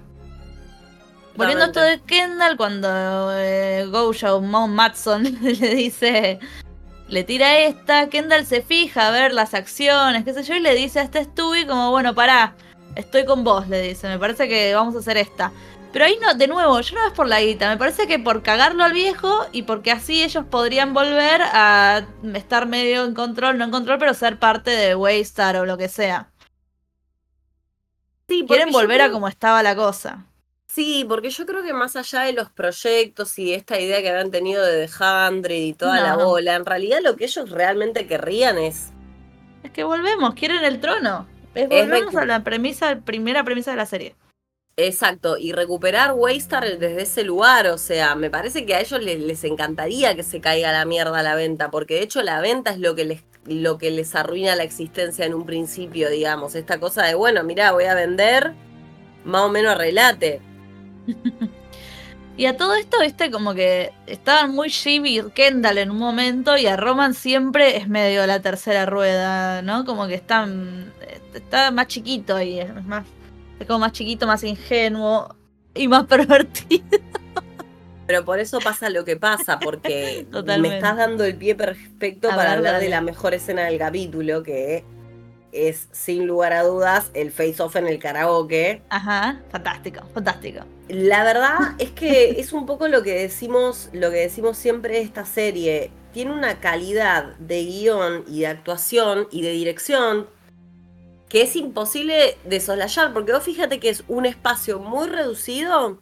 Volviendo 1.34 1.64
a 1.64 1.66
esto 1.68 1.80
de 1.80 2.00
Kendall, 2.00 2.56
cuando 2.56 3.32
eh, 3.34 3.86
Gojo 3.90 4.40
Mount 4.40 4.74
Matson 4.74 5.24
le 5.42 5.74
dice, 5.74 6.38
le 7.12 7.24
tira 7.24 7.58
esta, 7.58 8.08
Kendall 8.08 8.46
se 8.46 8.62
fija 8.62 9.08
a 9.08 9.10
ver 9.10 9.34
las 9.34 9.52
acciones, 9.52 10.24
qué 10.24 10.32
sé 10.32 10.42
yo, 10.44 10.54
y 10.54 10.60
le 10.60 10.74
dice 10.74 10.98
a 10.98 11.02
este 11.02 11.22
Stewie 11.22 11.66
como, 11.66 11.90
bueno, 11.90 12.14
pará, 12.14 12.54
estoy 12.96 13.26
con 13.26 13.44
vos, 13.44 13.68
le 13.68 13.82
dice, 13.82 14.08
me 14.08 14.18
parece 14.18 14.48
que 14.48 14.74
vamos 14.74 14.96
a 14.96 15.00
hacer 15.00 15.18
esta. 15.18 15.52
Pero 15.92 16.06
ahí 16.06 16.18
no, 16.22 16.32
de 16.32 16.48
nuevo, 16.48 16.80
yo 16.80 16.94
no 16.94 17.06
es 17.06 17.12
por 17.12 17.28
la 17.28 17.42
guita, 17.42 17.68
me 17.68 17.76
parece 17.76 18.06
que 18.06 18.18
por 18.18 18.42
cagarlo 18.42 18.82
al 18.82 18.94
viejo 18.94 19.44
y 19.52 19.64
porque 19.64 19.90
así 19.90 20.22
ellos 20.22 20.46
podrían 20.46 20.94
volver 20.94 21.42
a 21.42 22.06
estar 22.32 22.66
medio 22.66 23.04
en 23.04 23.12
control, 23.12 23.58
no 23.58 23.64
en 23.64 23.70
control, 23.70 23.98
pero 23.98 24.14
ser 24.14 24.38
parte 24.38 24.70
de 24.70 24.94
Waystar 24.94 25.56
o 25.56 25.66
lo 25.66 25.76
que 25.76 25.90
sea. 25.90 26.30
Sí, 28.26 28.46
Quieren 28.48 28.72
volver 28.72 29.02
a 29.02 29.10
como 29.10 29.28
estaba 29.28 29.62
la 29.62 29.76
cosa. 29.76 30.24
Sí, 30.74 31.04
porque 31.06 31.28
yo 31.28 31.44
creo 31.44 31.62
que 31.62 31.74
más 31.74 31.96
allá 31.96 32.22
de 32.22 32.32
los 32.32 32.48
proyectos 32.48 33.38
y 33.38 33.52
esta 33.52 33.78
idea 33.78 34.00
que 34.00 34.08
habían 34.08 34.30
tenido 34.30 34.64
de 34.64 34.88
The 34.88 35.54
y 35.54 35.74
toda 35.74 36.00
la 36.00 36.16
bola, 36.16 36.54
en 36.54 36.64
realidad 36.64 37.00
lo 37.02 37.14
que 37.14 37.24
ellos 37.24 37.50
realmente 37.50 38.06
querrían 38.06 38.56
es. 38.56 38.90
Es 39.62 39.70
que 39.70 39.84
volvemos, 39.84 40.32
quieren 40.32 40.64
el 40.64 40.80
trono. 40.80 41.28
Es, 41.54 41.68
volvemos 41.68 42.16
a 42.16 42.24
la 42.24 42.42
premisa, 42.42 43.00
primera 43.04 43.44
premisa 43.44 43.72
de 43.72 43.76
la 43.76 43.84
serie. 43.84 44.16
Exacto, 44.78 45.36
y 45.36 45.52
recuperar 45.52 46.14
Waystar 46.14 46.64
desde 46.78 47.02
ese 47.02 47.22
lugar, 47.22 47.66
o 47.66 47.76
sea, 47.76 48.14
me 48.14 48.30
parece 48.30 48.64
que 48.64 48.74
a 48.74 48.80
ellos 48.80 49.02
les, 49.02 49.20
les, 49.20 49.44
encantaría 49.44 50.16
que 50.16 50.22
se 50.22 50.40
caiga 50.40 50.72
la 50.72 50.86
mierda 50.86 51.22
la 51.22 51.34
venta, 51.34 51.70
porque 51.70 51.96
de 51.96 52.02
hecho 52.04 52.22
la 52.22 52.40
venta 52.40 52.70
es 52.70 52.78
lo 52.78 52.94
que 52.94 53.04
les 53.04 53.22
lo 53.44 53.76
que 53.76 53.90
les 53.90 54.14
arruina 54.14 54.56
la 54.56 54.62
existencia 54.62 55.26
en 55.26 55.34
un 55.34 55.44
principio, 55.44 56.08
digamos, 56.08 56.54
esta 56.54 56.80
cosa 56.80 57.04
de, 57.04 57.14
bueno, 57.14 57.44
mira, 57.44 57.72
voy 57.72 57.84
a 57.84 57.94
vender, 57.94 58.54
más 59.24 59.42
o 59.42 59.48
menos 59.50 59.72
arreglate 59.72 60.40
y 62.36 62.46
a 62.46 62.56
todo 62.56 62.74
esto, 62.74 62.98
viste, 63.00 63.30
como 63.30 63.54
que 63.54 63.92
estaban 64.06 64.54
muy 64.54 64.70
Jimmy 64.70 65.18
y 65.18 65.22
Kendall 65.30 65.78
en 65.78 65.90
un 65.90 65.98
momento 65.98 66.56
y 66.56 66.66
a 66.66 66.76
Roman 66.76 67.14
siempre 67.14 67.76
es 67.76 67.88
medio 67.88 68.26
la 68.26 68.40
tercera 68.40 68.86
rueda, 68.86 69.62
¿no? 69.62 69.84
Como 69.84 70.06
que 70.06 70.14
están, 70.14 70.92
está 71.34 71.70
más 71.70 71.86
chiquito 71.88 72.36
ahí, 72.36 72.60
es 72.60 72.84
más, 72.84 73.04
es 73.58 73.66
como 73.66 73.80
más 73.80 73.92
chiquito, 73.92 74.26
más 74.26 74.44
ingenuo. 74.44 75.34
y 75.74 75.88
más 75.88 76.04
pervertido. 76.06 76.84
Pero 78.06 78.24
por 78.24 78.40
eso 78.40 78.58
pasa 78.58 78.90
lo 78.90 79.04
que 79.04 79.16
pasa, 79.16 79.58
porque 79.58 80.26
me 80.60 80.76
estás 80.76 80.96
dando 80.96 81.24
el 81.24 81.36
pie 81.36 81.54
perfecto 81.54 82.28
para 82.28 82.52
hablar 82.52 82.80
de 82.80 82.88
la 82.88 83.00
mejor 83.00 83.34
escena 83.34 83.64
del 83.64 83.78
capítulo, 83.78 84.42
que 84.42 84.84
es 85.52 85.88
sin 85.92 86.26
lugar 86.26 86.52
a 86.52 86.64
dudas 86.64 87.10
el 87.14 87.30
face-off 87.30 87.76
en 87.76 87.86
el 87.86 87.98
karaoke. 87.98 88.82
Ajá, 88.88 89.40
fantástico, 89.50 90.02
fantástico. 90.12 90.64
La 90.88 91.22
verdad 91.24 91.74
es 91.78 91.90
que 91.90 92.30
es 92.40 92.52
un 92.52 92.66
poco 92.66 92.88
lo 92.88 93.02
que 93.02 93.14
decimos, 93.14 93.90
lo 93.92 94.10
que 94.10 94.18
decimos 94.18 94.58
siempre 94.58 94.94
de 94.94 95.02
esta 95.02 95.24
serie. 95.24 95.90
Tiene 96.12 96.32
una 96.32 96.60
calidad 96.60 97.36
de 97.36 97.64
guion 97.64 98.24
y 98.26 98.40
de 98.40 98.46
actuación 98.48 99.28
y 99.30 99.42
de 99.42 99.52
dirección 99.52 100.26
que 101.32 101.40
es 101.40 101.56
imposible 101.56 102.36
de 102.44 102.60
soslayar, 102.60 103.14
porque 103.14 103.32
vos 103.32 103.42
fíjate 103.42 103.80
que 103.80 103.88
es 103.88 104.04
un 104.06 104.26
espacio 104.26 104.80
muy 104.80 105.08
reducido 105.08 105.98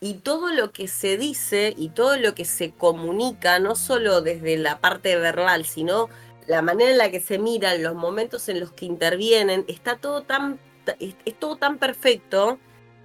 y 0.00 0.14
todo 0.14 0.48
lo 0.52 0.72
que 0.72 0.88
se 0.88 1.16
dice 1.16 1.72
y 1.76 1.90
todo 1.90 2.16
lo 2.16 2.34
que 2.34 2.44
se 2.44 2.72
comunica, 2.72 3.60
no 3.60 3.76
solo 3.76 4.22
desde 4.22 4.56
la 4.56 4.80
parte 4.80 5.14
verbal, 5.14 5.66
sino 5.66 6.08
la 6.50 6.62
manera 6.62 6.90
en 6.90 6.98
la 6.98 7.12
que 7.12 7.20
se 7.20 7.38
miran, 7.38 7.80
los 7.80 7.94
momentos 7.94 8.48
en 8.48 8.58
los 8.58 8.72
que 8.72 8.84
intervienen, 8.84 9.64
está 9.68 9.96
todo 9.96 10.22
tan, 10.22 10.58
es, 10.98 11.14
todo 11.38 11.54
tan 11.54 11.78
perfecto 11.78 12.58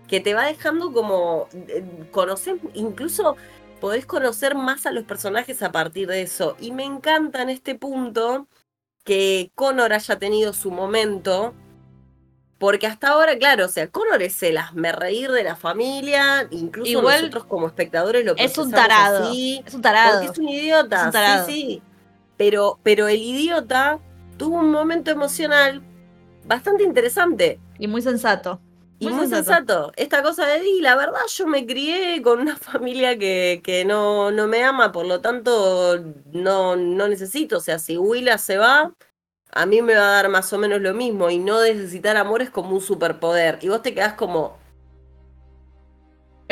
que 0.08 0.20
te 0.20 0.34
va 0.34 0.48
dejando 0.48 0.92
como 0.92 1.48
eh, 1.54 1.84
conocer, 2.10 2.58
incluso 2.74 3.38
podés 3.80 4.08
conocer 4.08 4.56
más 4.56 4.88
a 4.88 4.92
los 4.92 5.04
personajes 5.04 5.62
a 5.62 5.72
partir 5.72 6.08
de 6.08 6.24
eso. 6.24 6.58
Y 6.60 6.72
me 6.72 6.86
encanta 6.86 7.44
en 7.44 7.50
este 7.50 7.76
punto 7.76 8.48
que 9.04 9.52
Connor 9.54 9.94
haya 9.94 10.18
tenido 10.18 10.52
su 10.52 10.72
momento, 10.72 11.54
porque 12.58 12.88
hasta 12.88 13.10
ahora, 13.10 13.38
claro, 13.38 13.66
o 13.66 13.70
sea, 13.70 13.88
Connor 13.90 14.24
es 14.24 14.42
el 14.42 14.58
me 14.74 14.92
reír 14.92 15.32
de 15.32 15.44
la 15.44 15.56
familia, 15.56 16.48
incluso 16.50 17.00
nosotros 17.00 17.46
como 17.46 17.68
espectadores 17.68 18.26
lo 18.26 18.36
es 18.38 18.58
un 18.58 18.72
tarado, 18.72 19.32
es 19.32 19.72
un 19.72 19.84
tarado, 19.84 20.14
porque 20.20 20.32
es 20.32 20.40
un 20.40 20.50
idiota, 20.50 21.46
sí, 21.46 21.54
sí. 21.54 21.82
Pero, 22.38 22.80
pero 22.84 23.08
el 23.08 23.22
idiota 23.22 24.00
tuvo 24.38 24.60
un 24.60 24.72
momento 24.72 25.12
emocional 25.12 25.82
bastante 26.46 26.84
interesante. 26.84 27.60
Y 27.80 27.88
muy 27.88 28.02
sensato. 28.02 28.62
y 29.00 29.10
muy 29.10 29.28
sensato. 29.28 29.92
Esta 29.96 30.24
cosa 30.24 30.46
de, 30.46 30.68
y 30.68 30.82
la 30.82 30.96
verdad 30.96 31.20
yo 31.28 31.48
me 31.48 31.66
crié 31.66 32.22
con 32.22 32.40
una 32.40 32.56
familia 32.58 33.18
que, 33.18 33.62
que 33.64 33.86
no, 33.86 34.32
no 34.32 34.48
me 34.48 34.64
ama, 34.64 34.92
por 34.92 35.06
lo 35.06 35.22
tanto 35.22 36.00
no, 36.32 36.76
no 36.76 37.08
necesito. 37.08 37.58
O 37.58 37.62
sea, 37.62 37.80
si 37.80 37.98
Willa 37.98 38.38
se 38.38 38.58
va, 38.58 38.94
a 39.52 39.66
mí 39.66 39.82
me 39.82 39.96
va 39.96 40.10
a 40.10 40.12
dar 40.22 40.30
más 40.30 40.52
o 40.54 40.58
menos 40.58 40.82
lo 40.82 40.94
mismo. 40.94 41.30
Y 41.30 41.40
no 41.40 41.62
necesitar 41.62 42.18
amor 42.18 42.42
es 42.42 42.50
como 42.50 42.72
un 42.72 42.82
superpoder. 42.82 43.60
Y 43.62 43.70
vos 43.70 43.82
te 43.82 43.94
quedás 43.94 44.14
como, 44.14 44.58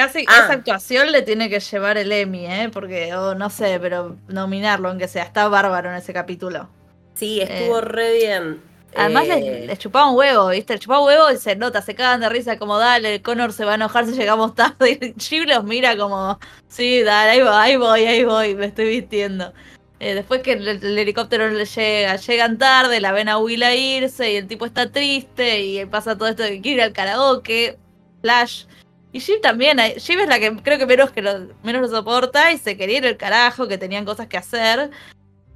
Casi 0.04 0.26
ah. 0.28 0.42
esa 0.44 0.54
actuación 0.54 1.12
le 1.12 1.22
tiene 1.22 1.50
que 1.50 1.62
llevar 1.62 1.98
el 1.98 2.12
Emmy, 2.12 2.46
¿eh? 2.46 2.70
Porque, 2.74 3.14
oh, 3.16 3.36
no 3.36 3.50
sé, 3.50 3.80
pero 3.80 4.18
nominarlo, 4.28 4.90
aunque 4.90 5.08
sea. 5.08 5.24
Está 5.24 5.48
bárbaro 5.48 5.90
en 5.90 5.96
ese 5.96 6.12
capítulo. 6.12 6.70
Sí, 7.14 7.40
estuvo 7.40 7.80
eh, 7.80 7.82
re 7.82 8.14
bien. 8.14 8.62
Además 8.96 9.26
eh... 9.30 9.64
les, 9.66 9.80
chupaba 9.80 10.10
un 10.10 10.18
huevo, 10.18 10.50
¿viste? 10.50 10.74
Le 10.74 10.80
chupaba 10.80 11.00
un 11.00 11.08
huevo 11.08 11.32
y 11.32 11.38
se 11.38 11.56
nota, 11.56 11.82
se 11.82 11.96
cagan 11.96 12.20
de 12.20 12.30
risa 12.30 12.60
como, 12.60 12.78
dale, 12.78 13.22
Connor 13.22 13.54
se 13.54 13.64
va 13.64 13.72
a 13.72 13.76
enojar 13.76 14.06
si 14.06 14.12
llegamos 14.12 14.56
tarde. 14.56 15.00
Y 15.16 15.22
Jim 15.22 15.46
los 15.48 15.64
mira 15.64 15.96
como, 15.96 16.38
sí, 16.68 17.02
dale, 17.02 17.32
ahí 17.32 17.42
voy, 17.42 17.52
ahí 17.54 17.78
voy, 17.78 18.06
ahí 18.06 18.24
voy, 18.26 18.56
me 18.56 18.66
estoy 18.66 18.90
vistiendo. 18.90 19.54
Eh, 20.02 20.16
después 20.16 20.42
que 20.42 20.52
el, 20.52 20.68
helicóptero 20.68 21.50
le 21.50 21.64
llega, 21.64 22.18
llegan 22.18 22.58
tarde, 22.58 23.00
la 23.00 23.14
ven 23.14 23.30
a 23.30 23.38
Will 23.38 23.64
a 23.64 23.74
irse 23.74 24.34
y 24.34 24.36
el 24.36 24.48
tipo 24.48 24.66
está 24.66 24.92
triste 24.92 25.62
y 25.62 25.86
pasa 25.86 26.18
todo 26.18 26.28
esto 26.28 26.44
de 26.44 26.50
que 26.50 26.62
quiere 26.62 26.78
ir 26.78 26.84
al 26.84 26.94
karaoke. 26.94 27.78
Flash 28.22 28.66
y 29.14 29.20
Jim 29.20 29.40
también, 29.42 29.80
eh, 29.80 29.96
Jim 30.00 30.20
es 30.20 30.28
la 30.28 30.40
que 30.40 30.56
creo 30.58 30.80
que 30.80 30.88
menos, 30.88 31.12
que 31.12 31.22
lo, 31.22 31.48
menos 31.62 31.84
lo 31.84 31.88
soporta 31.88 32.52
y 32.52 32.58
se 32.58 32.76
quería 32.76 32.98
ir 32.98 33.06
el 33.06 33.16
carajo, 33.16 33.68
que 33.68 33.78
tenían 33.78 34.06
cosas 34.06 34.26
que 34.28 34.38
hacer. 34.38 34.90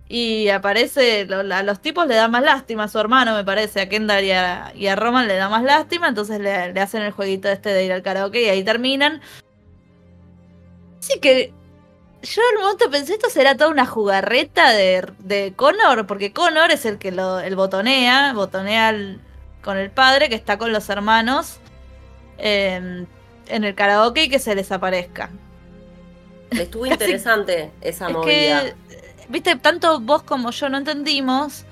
Y 0.07 0.49
aparece, 0.49 1.27
a 1.31 1.63
los 1.63 1.81
tipos 1.81 2.07
le 2.07 2.13
da 2.13 2.27
más 2.27 2.43
lástima 2.43 2.83
a 2.83 2.87
su 2.87 2.99
hermano, 2.99 3.35
me 3.35 3.43
parece, 3.43 3.81
a 3.81 3.89
Kendall 3.89 4.23
y 4.23 4.31
a, 4.87 4.95
Roman 4.95 5.27
le 5.27 5.35
da 5.35 5.49
más 5.49 5.63
lástima, 5.63 6.07
entonces 6.07 6.39
le, 6.39 6.79
hacen 6.79 7.01
el 7.01 7.11
jueguito 7.11 7.49
este 7.49 7.71
de 7.73 7.83
ir 7.83 7.91
al 7.91 8.03
karaoke 8.03 8.43
y 8.43 8.49
ahí 8.49 8.63
terminan. 8.63 9.21
Así 10.99 11.19
que 11.19 11.51
yo 12.21 12.41
un 12.55 12.61
momento 12.61 12.91
pensé 12.91 13.13
esto 13.13 13.29
será 13.31 13.57
toda 13.57 13.71
una 13.71 13.87
jugarreta 13.87 14.71
de, 14.71 15.11
de 15.17 15.53
Connor, 15.55 16.05
porque 16.05 16.31
Connor 16.31 16.69
es 16.69 16.85
el 16.85 16.99
que 16.99 17.11
lo 17.11 17.39
el 17.39 17.55
botonea, 17.55 18.33
botonea 18.33 19.17
con 19.63 19.77
el 19.77 19.89
padre 19.89 20.29
que 20.29 20.35
está 20.35 20.59
con 20.59 20.71
los 20.71 20.89
hermanos. 20.89 21.57
Eh, 22.37 23.07
en 23.49 23.63
el 23.63 23.75
karaoke 23.75 24.25
y 24.25 24.29
que 24.29 24.39
se 24.39 24.55
desaparezca. 24.55 25.29
Estuvo 26.51 26.85
interesante 26.87 27.71
esa 27.81 28.09
movida. 28.09 28.73
Viste, 29.29 29.55
tanto 29.57 29.99
vos 29.99 30.23
como 30.23 30.51
yo 30.51 30.69
no 30.69 30.77
entendimos 30.77 31.65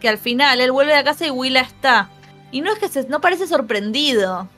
que 0.00 0.08
al 0.08 0.18
final 0.18 0.60
él 0.60 0.72
vuelve 0.72 0.94
a 0.94 1.04
casa 1.04 1.26
y 1.26 1.30
Willa 1.30 1.60
está. 1.60 2.10
Y 2.50 2.60
no 2.60 2.72
es 2.72 2.78
que 2.78 2.88
se, 2.88 3.06
no 3.08 3.20
parece 3.20 3.46
sorprendido. 3.46 4.48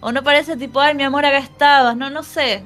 O 0.00 0.12
no 0.12 0.22
parece 0.22 0.56
tipo, 0.56 0.80
ay, 0.80 0.94
mi 0.94 1.02
amor, 1.02 1.24
acá 1.24 1.38
estabas. 1.38 1.96
No, 1.96 2.10
no 2.10 2.22
sé. 2.22 2.64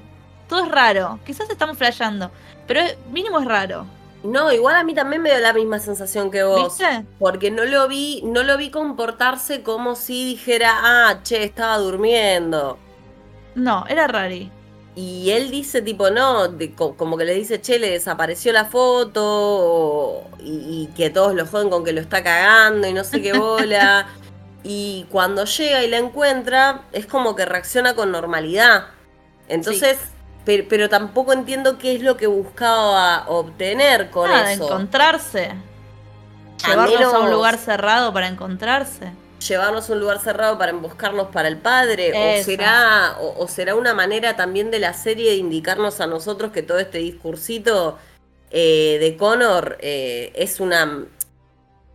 Todo 0.48 0.64
es 0.64 0.70
raro. 0.70 1.20
Quizás 1.26 1.48
estamos 1.50 1.76
flasheando. 1.76 2.30
Pero 2.66 2.80
mínimo 3.10 3.38
es 3.40 3.46
raro. 3.46 3.86
No, 4.24 4.52
igual 4.52 4.74
a 4.74 4.82
mí 4.82 4.94
también 4.94 5.22
me 5.22 5.30
dio 5.30 5.38
la 5.38 5.52
misma 5.52 5.78
sensación 5.78 6.30
que 6.30 6.42
vos. 6.42 6.76
¿Viste? 6.78 7.04
Porque 7.18 7.50
no 7.50 7.64
lo 7.64 7.86
vi, 7.86 8.22
no 8.24 8.42
lo 8.42 8.56
vi 8.56 8.70
comportarse 8.70 9.62
como 9.62 9.94
si 9.94 10.24
dijera, 10.24 10.72
ah, 10.82 11.20
che, 11.22 11.44
estaba 11.44 11.78
durmiendo. 11.78 12.78
No, 13.58 13.84
era 13.88 14.06
Rari. 14.06 14.50
Y 14.94 15.30
él 15.30 15.50
dice, 15.50 15.82
tipo, 15.82 16.10
no, 16.10 16.48
como 16.96 17.16
que 17.16 17.24
le 17.24 17.34
dice, 17.34 17.60
che, 17.60 17.78
le 17.78 17.90
desapareció 17.90 18.52
la 18.52 18.64
foto, 18.64 20.24
y, 20.40 20.88
que 20.96 21.10
todos 21.10 21.34
lo 21.34 21.46
joden 21.46 21.70
con 21.70 21.84
que 21.84 21.92
lo 21.92 22.00
está 22.00 22.24
cagando 22.24 22.88
y 22.88 22.92
no 22.92 23.04
sé 23.04 23.22
qué 23.22 23.32
bola. 23.32 24.08
y 24.64 25.06
cuando 25.10 25.44
llega 25.44 25.84
y 25.84 25.88
la 25.88 25.98
encuentra, 25.98 26.82
es 26.92 27.06
como 27.06 27.36
que 27.36 27.44
reacciona 27.44 27.94
con 27.94 28.10
normalidad. 28.10 28.86
Entonces, 29.48 29.98
pero, 30.44 30.88
tampoco 30.88 31.32
entiendo 31.32 31.78
qué 31.78 31.94
es 31.94 32.02
lo 32.02 32.16
que 32.16 32.26
buscaba 32.26 33.28
obtener 33.28 34.10
con 34.10 34.28
Nada, 34.28 34.52
eso. 34.52 34.64
encontrarse. 34.64 35.52
Llevarlos 36.66 37.14
a 37.14 37.18
un 37.20 37.30
lugar 37.30 37.56
cerrado 37.58 38.12
para 38.12 38.26
encontrarse 38.26 39.12
llevarnos 39.48 39.88
a 39.88 39.92
un 39.92 40.00
lugar 40.00 40.20
cerrado 40.20 40.58
para 40.58 40.70
emboscarnos 40.70 41.28
para 41.28 41.48
el 41.48 41.56
padre 41.56 42.12
o 42.12 42.44
será 42.44 43.16
o, 43.18 43.48
será 43.48 43.74
una 43.74 43.94
manera 43.94 44.36
también 44.36 44.70
de 44.70 44.78
la 44.78 44.92
serie 44.92 45.30
de 45.30 45.36
indicarnos 45.36 46.00
a 46.00 46.06
nosotros 46.06 46.52
que 46.52 46.62
todo 46.62 46.78
este 46.78 46.98
discursito 46.98 47.98
eh, 48.50 48.98
de 49.00 49.16
Connor 49.16 49.78
eh, 49.80 50.32
es 50.34 50.60
una 50.60 51.04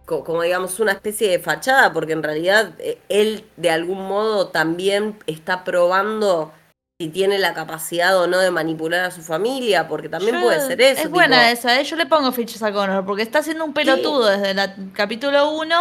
como 0.05 0.41
digamos 0.41 0.79
una 0.79 0.91
especie 0.91 1.29
de 1.29 1.39
fachada 1.39 1.93
porque 1.93 2.13
en 2.13 2.23
realidad 2.23 2.73
eh, 2.79 2.99
él 3.09 3.45
de 3.57 3.69
algún 3.69 4.07
modo 4.07 4.47
también 4.49 5.17
está 5.27 5.63
probando 5.63 6.51
si 6.99 7.09
tiene 7.09 7.39
la 7.39 7.53
capacidad 7.53 8.17
o 8.19 8.27
no 8.27 8.37
de 8.37 8.51
manipular 8.51 9.05
a 9.05 9.11
su 9.11 9.21
familia, 9.23 9.87
porque 9.87 10.09
también 10.09 10.39
puede 10.39 10.59
ser 10.61 10.79
eso. 10.79 11.01
Es 11.01 11.09
buena 11.09 11.49
esa, 11.49 11.81
yo 11.81 11.95
le 11.95 12.05
pongo 12.05 12.31
fichas 12.31 12.61
a 12.61 12.71
Connor, 12.71 13.03
porque 13.03 13.23
está 13.23 13.39
haciendo 13.39 13.65
un 13.65 13.73
pelotudo 13.73 14.27
desde 14.27 14.51
el 14.51 14.91
capítulo 14.93 15.49
1 15.53 15.75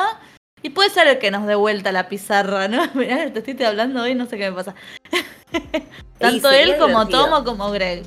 y 0.62 0.70
puede 0.70 0.90
ser 0.90 1.09
el 1.09 1.18
que 1.18 1.31
nos 1.31 1.46
dé 1.46 1.55
vuelta 1.55 1.92
la 1.92 2.09
pizarra, 2.09 2.68
¿no? 2.68 2.83
Mirá, 2.94 3.33
te 3.33 3.38
estoy 3.38 3.66
hablando 3.66 4.03
hoy, 4.03 4.14
no 4.14 4.27
sé 4.27 4.38
qué 4.38 4.51
me 4.51 4.57
pasa. 4.57 4.75
Tanto 6.18 6.51
él 6.51 6.77
como 6.79 7.09
Tomo 7.09 7.44
como 7.44 7.70
Greg. 7.70 8.05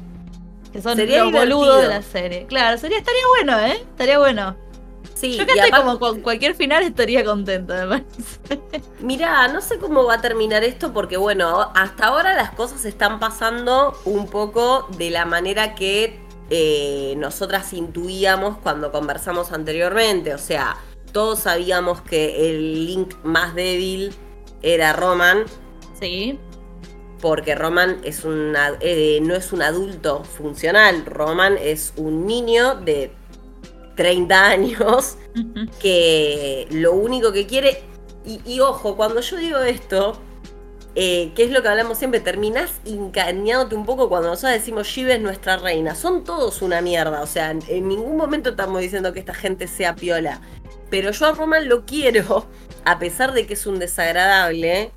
Que 0.71 0.81
son 0.81 0.97
los 0.97 1.31
boludos 1.31 1.83
de 1.83 1.87
la 1.87 2.01
serie. 2.01 2.45
Claro, 2.47 2.77
sería, 2.77 2.97
estaría 2.97 3.21
bueno, 3.37 3.59
¿eh? 3.59 3.77
Estaría 3.81 4.19
bueno. 4.19 4.57
Sí, 5.13 5.37
Yo 5.37 5.45
que 5.45 5.53
estoy 5.53 5.71
como 5.71 5.97
con 5.97 6.19
cualquier 6.19 6.55
final 6.55 6.83
estaría 6.83 7.23
contento, 7.23 7.73
me 7.73 7.87
parece. 7.87 8.83
Mirá, 8.99 9.47
no 9.47 9.61
sé 9.61 9.77
cómo 9.77 10.03
va 10.03 10.15
a 10.15 10.21
terminar 10.21 10.65
esto 10.65 10.91
porque, 10.91 11.15
bueno, 11.15 11.71
hasta 11.73 12.07
ahora 12.07 12.33
las 12.33 12.51
cosas 12.51 12.83
están 12.83 13.19
pasando 13.19 13.97
un 14.03 14.27
poco 14.27 14.87
de 14.97 15.11
la 15.11 15.23
manera 15.23 15.75
que 15.75 16.19
eh, 16.49 17.13
nosotras 17.17 17.71
intuíamos 17.71 18.57
cuando 18.57 18.91
conversamos 18.91 19.53
anteriormente. 19.53 20.33
O 20.33 20.37
sea, 20.37 20.75
todos 21.15 21.39
sabíamos 21.39 22.01
que 22.01 22.49
el 22.49 22.87
link 22.87 23.15
más 23.23 23.55
débil 23.55 24.13
era 24.61 24.91
Roman. 24.91 25.45
Sí. 25.97 26.37
Porque 27.21 27.55
Roman 27.55 28.01
es 28.03 28.25
una, 28.25 28.73
eh, 28.81 29.19
no 29.21 29.33
es 29.33 29.53
un 29.53 29.61
adulto 29.61 30.25
funcional. 30.25 31.05
Roman 31.05 31.57
es 31.57 31.93
un 31.95 32.27
niño 32.27 32.75
de 32.75 33.13
30 33.95 34.45
años 34.45 35.15
que 35.79 36.67
lo 36.71 36.91
único 36.91 37.31
que 37.31 37.47
quiere. 37.47 37.81
Y, 38.25 38.59
ojo, 38.59 38.97
cuando 38.97 39.21
yo 39.21 39.37
digo 39.37 39.59
esto, 39.59 40.19
eh, 40.95 41.31
que 41.33 41.45
es 41.45 41.51
lo 41.51 41.61
que 41.61 41.69
hablamos 41.69 41.97
siempre, 41.97 42.19
terminás 42.19 42.81
engañándote 42.83 43.75
un 43.75 43.85
poco 43.85 44.09
cuando 44.09 44.27
nosotros 44.27 44.51
decimos 44.51 44.85
Shiva 44.87 45.13
es 45.13 45.21
nuestra 45.21 45.55
reina. 45.55 45.95
Son 45.95 46.25
todos 46.25 46.61
una 46.61 46.81
mierda. 46.81 47.21
O 47.21 47.27
sea, 47.27 47.51
en 47.51 47.87
ningún 47.87 48.17
momento 48.17 48.49
estamos 48.49 48.81
diciendo 48.81 49.13
que 49.13 49.21
esta 49.21 49.33
gente 49.33 49.67
sea 49.67 49.95
piola. 49.95 50.41
Pero 50.95 51.11
yo 51.11 51.25
a 51.25 51.33
Roman 51.33 51.67
lo 51.67 51.85
quiero, 51.85 52.47
a 52.85 52.97
pesar 52.99 53.33
de 53.33 53.45
que 53.45 53.55
es 53.55 53.67
un 53.67 53.79
desagradable. 53.79 54.91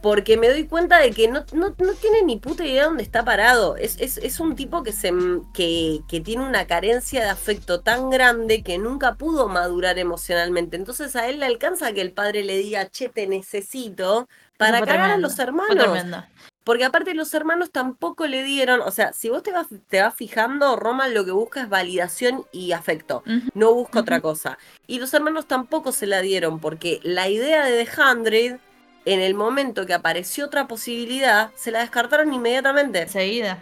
porque 0.00 0.38
me 0.38 0.48
doy 0.48 0.66
cuenta 0.66 1.00
de 1.00 1.10
que 1.10 1.28
no, 1.28 1.44
no, 1.52 1.74
tiene 2.00 2.22
ni 2.24 2.38
puta 2.38 2.64
idea 2.64 2.86
dónde 2.86 3.02
está 3.02 3.26
parado. 3.26 3.76
Es, 3.76 3.98
es, 4.00 4.40
un 4.40 4.56
tipo 4.56 4.82
que, 4.82 4.92
se, 4.92 5.12
que, 5.52 6.00
que, 6.08 6.20
tiene 6.22 6.48
una 6.48 6.66
carencia 6.66 7.22
de 7.22 7.28
afecto 7.28 7.80
tan 7.80 8.08
grande 8.08 8.62
que 8.62 8.78
nunca 8.78 9.16
pudo 9.16 9.48
madurar 9.48 9.98
emocionalmente. 9.98 10.78
Entonces 10.78 11.14
a 11.14 11.28
él 11.28 11.40
le 11.40 11.44
alcanza 11.44 11.92
que 11.92 12.00
el 12.00 12.12
padre 12.12 12.42
le 12.42 12.56
diga, 12.56 12.88
che, 12.88 13.10
te 13.10 13.26
necesito, 13.26 14.30
para 14.56 14.80
cagar 14.80 15.10
a 15.10 15.18
los 15.18 15.38
hermanos. 15.38 16.24
Porque 16.68 16.84
aparte 16.84 17.14
los 17.14 17.32
hermanos 17.32 17.70
tampoco 17.70 18.26
le 18.26 18.42
dieron, 18.42 18.82
o 18.82 18.90
sea, 18.90 19.14
si 19.14 19.30
vos 19.30 19.42
te 19.42 19.52
vas, 19.52 19.68
te 19.88 20.02
vas 20.02 20.14
fijando, 20.14 20.76
Roman 20.76 21.14
lo 21.14 21.24
que 21.24 21.30
busca 21.30 21.62
es 21.62 21.70
validación 21.70 22.44
y 22.52 22.72
afecto, 22.72 23.22
no 23.54 23.72
busca 23.72 24.00
otra 24.00 24.20
cosa. 24.20 24.58
Y 24.86 24.98
los 24.98 25.14
hermanos 25.14 25.46
tampoco 25.46 25.92
se 25.92 26.06
la 26.06 26.20
dieron, 26.20 26.60
porque 26.60 27.00
la 27.02 27.26
idea 27.26 27.64
de 27.64 27.86
The 27.86 28.02
Hundred 28.02 28.58
en 29.06 29.20
el 29.20 29.32
momento 29.32 29.86
que 29.86 29.94
apareció 29.94 30.44
otra 30.44 30.68
posibilidad, 30.68 31.52
se 31.54 31.70
la 31.70 31.78
descartaron 31.78 32.34
inmediatamente. 32.34 33.00
Enseguida. 33.00 33.60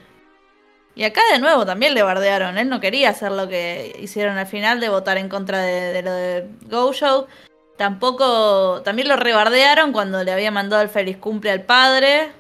Y 0.97 1.05
acá 1.05 1.21
de 1.31 1.38
nuevo 1.38 1.64
también 1.64 1.95
le 1.95 2.03
bardearon. 2.03 2.59
Él 2.59 2.69
no 2.69 2.81
quería 2.81 3.11
hacer 3.11 3.31
lo 3.31 3.47
que 3.47 3.97
hicieron 4.01 4.37
al 4.37 4.49
final 4.49 4.81
de 4.81 4.88
votar 4.88 5.16
en 5.16 5.29
contra 5.29 5.62
de, 5.62 6.03
lo 6.03 6.11
de 6.11 6.51
Go 6.62 6.92
Show. 6.92 7.29
Tampoco. 7.77 8.83
También 8.83 9.07
lo 9.07 9.14
rebardearon 9.14 9.92
cuando 9.92 10.25
le 10.25 10.33
había 10.33 10.51
mandado 10.51 10.83
el 10.83 10.88
feliz 10.88 11.19
cumple 11.19 11.53
al 11.53 11.62
padre. 11.62 12.33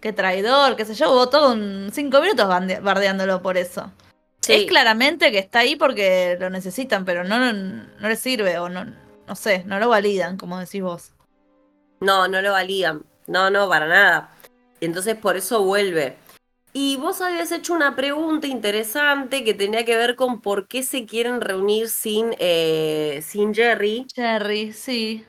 Qué 0.00 0.12
traidor, 0.12 0.76
qué 0.76 0.84
sé 0.84 0.94
yo. 0.94 1.12
Votó 1.12 1.52
un 1.52 1.90
cinco 1.92 2.20
minutos 2.20 2.48
bardeándolo 2.48 3.42
por 3.42 3.56
eso. 3.56 3.90
Es 4.46 4.66
claramente 4.66 5.30
que 5.30 5.38
está 5.38 5.58
ahí 5.60 5.76
porque 5.76 6.36
lo 6.40 6.48
necesitan, 6.48 7.04
pero 7.04 7.22
no, 7.24 7.52
no 7.52 8.08
le 8.08 8.16
sirve 8.16 8.58
o 8.58 8.68
no, 8.68 8.86
no 9.26 9.34
sé, 9.36 9.62
no 9.66 9.78
lo 9.78 9.90
validan, 9.90 10.38
como 10.38 10.58
decís 10.58 10.82
vos. 10.82 11.12
No, 12.00 12.28
no 12.28 12.40
lo 12.40 12.52
valían. 12.52 13.04
No, 13.26 13.50
no, 13.50 13.68
para 13.68 13.86
nada. 13.86 14.30
Entonces 14.80 15.16
por 15.16 15.36
eso 15.36 15.62
vuelve. 15.62 16.16
Y 16.72 16.96
vos 16.96 17.20
habías 17.20 17.50
hecho 17.50 17.74
una 17.74 17.96
pregunta 17.96 18.46
interesante 18.46 19.42
que 19.42 19.54
tenía 19.54 19.84
que 19.84 19.96
ver 19.96 20.16
con 20.16 20.40
por 20.40 20.68
qué 20.68 20.82
se 20.82 21.06
quieren 21.06 21.40
reunir 21.40 21.88
sin, 21.88 22.34
eh, 22.38 23.20
sin 23.26 23.54
Jerry. 23.54 24.06
Jerry, 24.14 24.72
sí. 24.72 25.26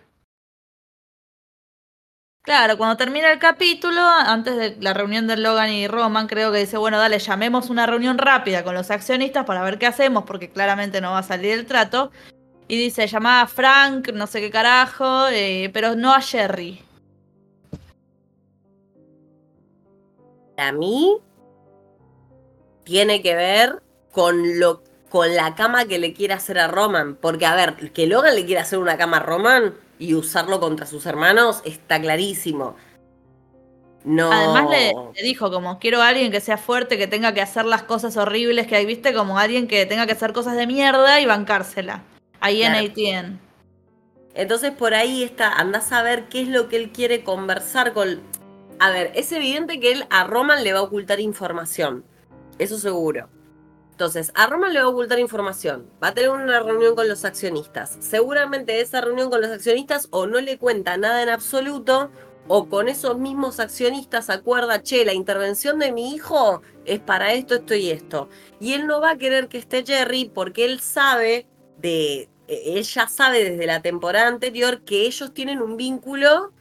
Claro, 2.49 2.79
cuando 2.79 2.97
termina 2.97 3.31
el 3.31 3.37
capítulo, 3.37 4.01
antes 4.01 4.57
de 4.57 4.75
la 4.79 4.95
reunión 4.95 5.27
de 5.27 5.37
Logan 5.37 5.69
y 5.69 5.87
Roman, 5.87 6.25
creo 6.25 6.51
que 6.51 6.57
dice, 6.57 6.79
bueno, 6.79 6.97
dale, 6.97 7.19
llamemos 7.19 7.69
una 7.69 7.85
reunión 7.85 8.17
rápida 8.17 8.63
con 8.63 8.73
los 8.73 8.89
accionistas 8.89 9.45
para 9.45 9.61
ver 9.61 9.77
qué 9.77 9.85
hacemos, 9.85 10.23
porque 10.23 10.49
claramente 10.49 10.99
no 10.99 11.11
va 11.11 11.19
a 11.19 11.23
salir 11.23 11.51
el 11.51 11.67
trato. 11.67 12.11
Y 12.67 12.75
dice, 12.75 13.05
llamaba 13.05 13.41
a 13.41 13.47
Frank, 13.47 14.09
no 14.13 14.25
sé 14.25 14.41
qué 14.41 14.49
carajo, 14.49 15.27
eh, 15.27 15.69
pero 15.75 15.95
no 15.95 16.11
a 16.11 16.21
Jerry. 16.21 16.81
A 20.57 20.71
mí 20.71 21.17
tiene 22.83 23.21
que 23.21 23.35
ver 23.35 23.83
con 24.11 24.59
lo 24.59 24.81
con 25.09 25.35
la 25.35 25.53
cama 25.53 25.85
que 25.85 25.99
le 25.99 26.13
quiere 26.13 26.33
hacer 26.33 26.57
a 26.57 26.67
Roman. 26.67 27.15
Porque, 27.15 27.45
a 27.45 27.53
ver, 27.53 27.91
que 27.93 28.07
Logan 28.07 28.33
le 28.33 28.47
quiera 28.47 28.63
hacer 28.63 28.79
una 28.79 28.97
cama 28.97 29.17
a 29.17 29.19
Roman 29.19 29.75
y 29.99 30.15
usarlo 30.15 30.59
contra 30.59 30.85
sus 30.85 31.05
hermanos 31.05 31.61
está 31.65 32.01
clarísimo. 32.01 32.75
No. 34.05 34.31
Además 34.31 34.69
le, 34.69 34.93
le, 35.13 35.23
dijo 35.23 35.51
como 35.51 35.77
quiero 35.77 36.01
a 36.01 36.07
alguien 36.07 36.31
que 36.31 36.39
sea 36.39 36.57
fuerte, 36.57 36.97
que 36.97 37.07
tenga 37.07 37.33
que 37.33 37.41
hacer 37.41 37.65
las 37.65 37.83
cosas 37.83 38.15
horribles 38.15 38.65
que 38.65 38.77
hay, 38.77 38.85
viste, 38.85 39.13
como 39.13 39.37
alguien 39.37 39.67
que 39.67 39.85
tenga 39.85 40.05
que 40.05 40.13
hacer 40.13 40.31
cosas 40.31 40.55
de 40.55 40.65
mierda 40.65 41.19
y 41.19 41.25
bancársela. 41.25 42.03
Ahí 42.39 42.63
en 42.63 42.73
ATN. 42.73 43.39
Entonces 44.33 44.71
por 44.71 44.93
ahí 44.93 45.23
está, 45.23 45.51
andás 45.51 45.91
a 45.91 46.01
ver 46.01 46.29
qué 46.29 46.41
es 46.41 46.47
lo 46.47 46.69
que 46.69 46.77
él 46.77 46.91
quiere 46.91 47.23
conversar 47.23 47.91
con... 47.91 48.21
A 48.79 48.89
ver, 48.91 49.11
es 49.15 49.31
evidente 49.33 49.81
que 49.81 49.91
él 49.91 50.05
a 50.09 50.23
Roman 50.23 50.63
le 50.63 50.71
va 50.71 50.79
a 50.79 50.83
ocultar 50.83 51.19
información. 51.19 52.05
Eso 52.57 52.77
seguro. 52.77 53.27
Entonces, 53.99 54.31
a 54.33 54.47
Roman 54.47 54.71
le 54.71 54.79
va 54.79 54.85
a 54.85 54.89
ocultar 54.91 55.19
información. 55.19 55.89
Va 56.01 56.07
a 56.07 56.13
tener 56.13 56.29
una 56.29 56.61
reunión 56.61 56.95
con 56.95 57.09
los 57.09 57.25
accionistas. 57.25 57.97
Seguramente 57.99 58.79
esa 58.79 59.01
reunión 59.01 59.29
con 59.29 59.41
los 59.41 59.51
accionistas 59.51 60.07
o 60.11 60.25
no 60.25 60.39
le 60.39 60.57
cuenta 60.57 60.95
nada 60.95 61.21
en 61.21 61.27
absoluto 61.27 62.09
o 62.47 62.69
con 62.69 62.87
esos 62.87 63.17
mismos 63.19 63.59
accionistas 63.59 64.29
acuerda, 64.29 64.83
che, 64.83 65.03
la 65.03 65.11
intervención 65.11 65.79
de 65.79 65.91
mi 65.91 66.15
hijo 66.15 66.61
es 66.85 67.01
para 67.01 67.33
esto, 67.33 67.55
esto 67.55 67.75
y 67.75 67.89
esto. 67.89 68.29
Y 68.61 68.71
él 68.71 68.87
no 68.87 69.01
va 69.01 69.11
a 69.11 69.17
querer 69.17 69.49
que 69.49 69.57
esté 69.57 69.83
Jerry 69.85 70.31
porque 70.33 70.63
él 70.63 70.79
sabe 70.79 71.45
de 71.77 72.29
ella 72.47 73.09
sabe 73.09 73.43
desde 73.43 73.65
la 73.65 73.81
temporada 73.81 74.29
anterior 74.29 74.85
que 74.85 75.07
ellos 75.07 75.33
tienen 75.33 75.61
un 75.61 75.75
vínculo 75.75 76.53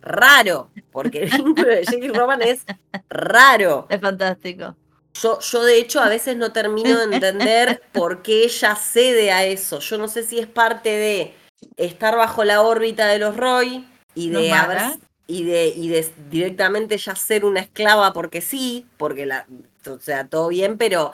raro, 0.00 0.70
porque 0.90 1.24
el 1.24 1.30
vínculo 1.30 1.68
de 1.68 1.84
Jake 1.84 2.06
y 2.06 2.08
Roman 2.08 2.40
es 2.40 2.64
raro. 3.10 3.86
Es 3.90 4.00
fantástico. 4.00 4.74
Yo, 5.20 5.38
yo 5.40 5.62
de 5.62 5.78
hecho 5.78 6.00
a 6.00 6.08
veces 6.08 6.36
no 6.36 6.52
termino 6.52 6.98
de 6.98 7.14
entender 7.14 7.82
por 7.92 8.22
qué 8.22 8.44
ella 8.44 8.74
cede 8.74 9.30
a 9.30 9.44
eso. 9.44 9.78
Yo 9.78 9.98
no 9.98 10.08
sé 10.08 10.24
si 10.24 10.38
es 10.38 10.46
parte 10.46 10.90
de 10.90 11.34
estar 11.76 12.16
bajo 12.16 12.44
la 12.44 12.62
órbita 12.62 13.06
de 13.06 13.18
los 13.18 13.36
Roy 13.36 13.86
y 14.14 14.30
de 14.30 14.52
y 15.26 15.44
de, 15.44 15.68
y 15.68 15.88
de 15.88 16.12
directamente 16.28 16.98
ya 16.98 17.16
ser 17.16 17.44
una 17.44 17.60
esclava 17.60 18.12
porque 18.12 18.40
sí, 18.40 18.86
porque 18.98 19.24
la, 19.24 19.46
o 19.88 19.98
sea, 19.98 20.28
todo 20.28 20.48
bien, 20.48 20.76
pero 20.76 21.12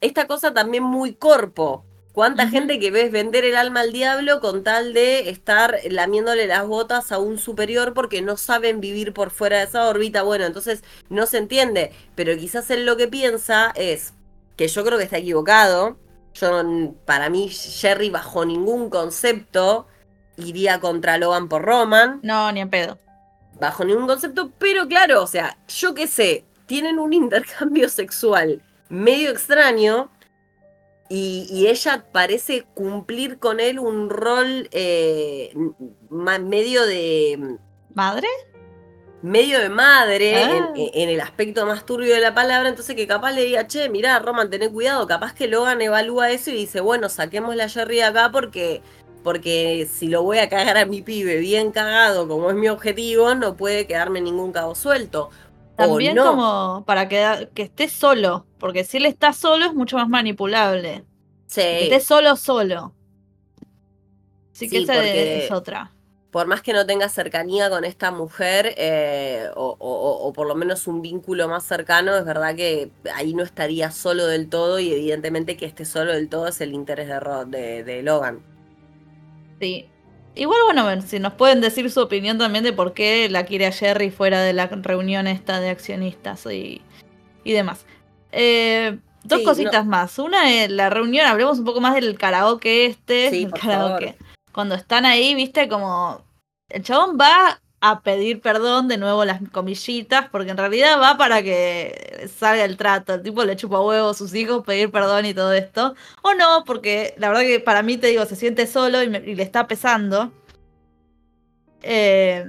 esta 0.00 0.26
cosa 0.26 0.52
también 0.52 0.82
muy 0.82 1.14
corpo, 1.14 1.84
¿Cuánta 2.14 2.46
gente 2.46 2.78
que 2.78 2.92
ves 2.92 3.10
vender 3.10 3.44
el 3.44 3.56
alma 3.56 3.80
al 3.80 3.92
diablo 3.92 4.38
con 4.38 4.62
tal 4.62 4.94
de 4.94 5.30
estar 5.30 5.80
lamiéndole 5.90 6.46
las 6.46 6.64
botas 6.64 7.10
a 7.10 7.18
un 7.18 7.38
superior 7.38 7.92
porque 7.92 8.22
no 8.22 8.36
saben 8.36 8.80
vivir 8.80 9.12
por 9.12 9.32
fuera 9.32 9.58
de 9.58 9.64
esa 9.64 9.88
órbita? 9.88 10.22
Bueno, 10.22 10.44
entonces 10.44 10.84
no 11.08 11.26
se 11.26 11.38
entiende, 11.38 11.90
pero 12.14 12.36
quizás 12.36 12.70
él 12.70 12.86
lo 12.86 12.96
que 12.96 13.08
piensa 13.08 13.72
es 13.74 14.14
que 14.56 14.68
yo 14.68 14.84
creo 14.84 14.96
que 14.96 15.02
está 15.02 15.18
equivocado. 15.18 15.98
Yo, 16.34 16.94
para 17.04 17.30
mí, 17.30 17.48
Jerry 17.48 18.10
bajo 18.10 18.44
ningún 18.44 18.90
concepto 18.90 19.88
iría 20.36 20.78
contra 20.78 21.18
Logan 21.18 21.48
por 21.48 21.62
Roman. 21.62 22.20
No, 22.22 22.52
ni 22.52 22.60
en 22.60 22.70
pedo. 22.70 22.96
Bajo 23.58 23.84
ningún 23.84 24.06
concepto, 24.06 24.52
pero 24.58 24.86
claro, 24.86 25.20
o 25.20 25.26
sea, 25.26 25.58
yo 25.66 25.94
qué 25.94 26.06
sé, 26.06 26.44
tienen 26.66 27.00
un 27.00 27.12
intercambio 27.12 27.88
sexual 27.88 28.62
medio 28.88 29.30
extraño 29.30 30.10
y, 31.08 31.66
ella 31.68 32.06
parece 32.12 32.64
cumplir 32.74 33.38
con 33.38 33.60
él 33.60 33.78
un 33.78 34.08
rol 34.10 34.68
eh, 34.72 35.54
medio 36.10 36.86
de... 36.86 37.58
¿Madre? 37.94 38.26
Medio 39.22 39.60
de 39.60 39.68
madre 39.68 40.36
ah. 40.36 40.72
en, 40.74 41.08
el 41.08 41.20
aspecto 41.20 41.64
más 41.66 41.86
turbio 41.86 42.14
de 42.14 42.20
la 42.20 42.34
palabra, 42.34 42.68
entonces 42.68 42.94
que 42.94 43.06
capaz 43.06 43.32
le 43.32 43.44
diga, 43.44 43.66
che, 43.66 43.88
mirá, 43.88 44.18
Roman, 44.18 44.50
tené 44.50 44.68
cuidado, 44.68 45.06
capaz 45.06 45.34
que 45.34 45.46
Logan 45.46 45.80
evalúa 45.80 46.30
eso 46.30 46.50
y 46.50 46.54
dice, 46.54 46.80
bueno, 46.80 47.08
saquemos 47.08 47.54
la 47.56 47.68
Jerry 47.68 47.96
de 47.96 48.04
acá 48.04 48.30
porque, 48.30 48.82
porque 49.22 49.88
si 49.90 50.08
lo 50.08 50.22
voy 50.22 50.38
a 50.38 50.48
cagar 50.50 50.76
a 50.76 50.84
mi 50.84 51.00
pibe 51.00 51.38
bien 51.38 51.70
cagado, 51.70 52.28
como 52.28 52.50
es 52.50 52.56
mi 52.56 52.68
objetivo, 52.68 53.34
no 53.34 53.56
puede 53.56 53.86
quedarme 53.86 54.20
ningún 54.20 54.52
cabo 54.52 54.74
suelto. 54.74 55.30
También 55.76 56.16
como 56.16 56.84
para 56.86 57.08
que, 57.08 57.48
que 57.54 57.62
esté 57.62 57.88
solo, 57.88 58.46
porque 58.58 58.84
si 58.84 58.98
él 58.98 59.06
está 59.06 59.32
solo 59.32 59.66
es 59.66 59.74
mucho 59.74 59.96
más 59.96 60.08
manipulable. 60.08 61.04
Sí. 61.46 61.60
Que 61.60 61.84
esté 61.84 62.00
solo, 62.00 62.36
solo. 62.36 62.94
Así 64.52 64.68
que 64.68 64.82
esa 64.82 65.04
es 65.04 65.50
otra. 65.50 65.90
Por 66.30 66.46
más 66.46 66.62
que 66.62 66.72
no 66.72 66.84
tenga 66.86 67.08
cercanía 67.08 67.70
con 67.70 67.84
esta 67.84 68.10
mujer, 68.10 68.74
eh, 68.76 69.48
o, 69.54 70.32
por 70.34 70.46
lo 70.46 70.54
menos 70.54 70.86
un 70.86 71.00
vínculo 71.02 71.48
más 71.48 71.64
cercano, 71.64 72.16
es 72.16 72.24
verdad 72.24 72.56
que 72.56 72.90
ahí 73.14 73.34
no 73.34 73.42
estaría 73.42 73.90
solo 73.90 74.26
del 74.26 74.48
todo 74.48 74.78
y 74.80 74.92
evidentemente 74.92 75.56
que 75.56 75.66
esté 75.66 75.84
solo 75.84 76.12
del 76.12 76.28
todo 76.28 76.48
es 76.48 76.60
el 76.60 76.72
interés 76.72 77.08
de, 77.08 77.44
de, 77.46 77.84
de 77.84 78.02
Logan. 78.02 78.42
Sí, 79.60 79.88
Igual, 80.36 80.58
bueno, 80.64 81.02
si 81.02 81.20
nos 81.20 81.34
pueden 81.34 81.60
decir 81.60 81.90
su 81.90 82.00
opinión 82.00 82.38
también 82.38 82.64
de 82.64 82.72
por 82.72 82.92
qué 82.92 83.28
la 83.28 83.46
quiere 83.46 83.66
a 83.66 83.72
Jerry 83.72 84.10
fuera 84.10 84.40
de 84.40 84.52
la 84.52 84.66
reunión 84.66 85.26
esta 85.26 85.60
de 85.60 85.70
accionistas 85.70 86.44
y, 86.46 86.82
y 87.44 87.52
demás. 87.52 87.86
Eh, 88.32 88.98
dos 89.22 89.42
cositas 89.42 89.86
más. 89.86 90.18
Una 90.18 90.50
es 90.52 90.70
la 90.70 90.90
reunión, 90.90 91.26
hablemos 91.26 91.58
un 91.58 91.64
poco 91.64 91.80
más 91.80 91.94
del 91.94 92.18
karaoke 92.18 92.86
este. 92.86 93.30
Sí, 93.30 93.46
karaoke. 93.60 94.16
Cuando 94.52 94.74
están 94.74 95.06
ahí, 95.06 95.34
viste, 95.34 95.68
como 95.68 96.20
el 96.68 96.82
chabón 96.82 97.16
va 97.20 97.60
a 97.86 98.00
pedir 98.00 98.40
perdón, 98.40 98.88
de 98.88 98.96
nuevo 98.96 99.26
las 99.26 99.42
comillitas, 99.52 100.30
porque 100.30 100.50
en 100.50 100.56
realidad 100.56 100.98
va 100.98 101.18
para 101.18 101.42
que 101.42 102.30
salga 102.34 102.64
el 102.64 102.78
trato. 102.78 103.12
El 103.12 103.22
tipo 103.22 103.44
le 103.44 103.56
chupa 103.56 103.78
huevo 103.82 104.08
a 104.08 104.14
sus 104.14 104.34
hijos, 104.34 104.64
pedir 104.64 104.90
perdón 104.90 105.26
y 105.26 105.34
todo 105.34 105.52
esto. 105.52 105.94
O 106.22 106.32
no, 106.32 106.64
porque 106.64 107.14
la 107.18 107.28
verdad 107.28 107.42
que 107.42 107.60
para 107.60 107.82
mí, 107.82 107.98
te 107.98 108.06
digo, 108.06 108.24
se 108.24 108.36
siente 108.36 108.66
solo 108.66 109.02
y, 109.02 109.08
le 109.08 109.42
está 109.42 109.66
pesando. 109.66 110.32
Eh, 111.82 112.46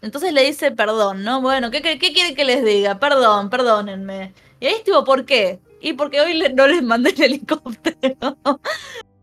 entonces 0.00 0.32
le 0.32 0.42
dice 0.46 0.72
perdón, 0.72 1.22
¿no? 1.22 1.40
Bueno, 1.40 1.70
¿qué, 1.70 1.80
quiere 1.80 2.34
que 2.34 2.44
les 2.44 2.64
diga? 2.64 2.98
Perdón, 2.98 3.50
perdónenme. 3.50 4.34
Y 4.58 4.66
ahí 4.66 4.74
estuvo, 4.74 5.04
¿por 5.04 5.24
qué? 5.24 5.60
Y 5.80 5.92
porque 5.92 6.20
hoy 6.20 6.42
no 6.54 6.66
les 6.66 6.82
mandé 6.82 7.10
el 7.10 7.22
helicóptero. 7.22 8.16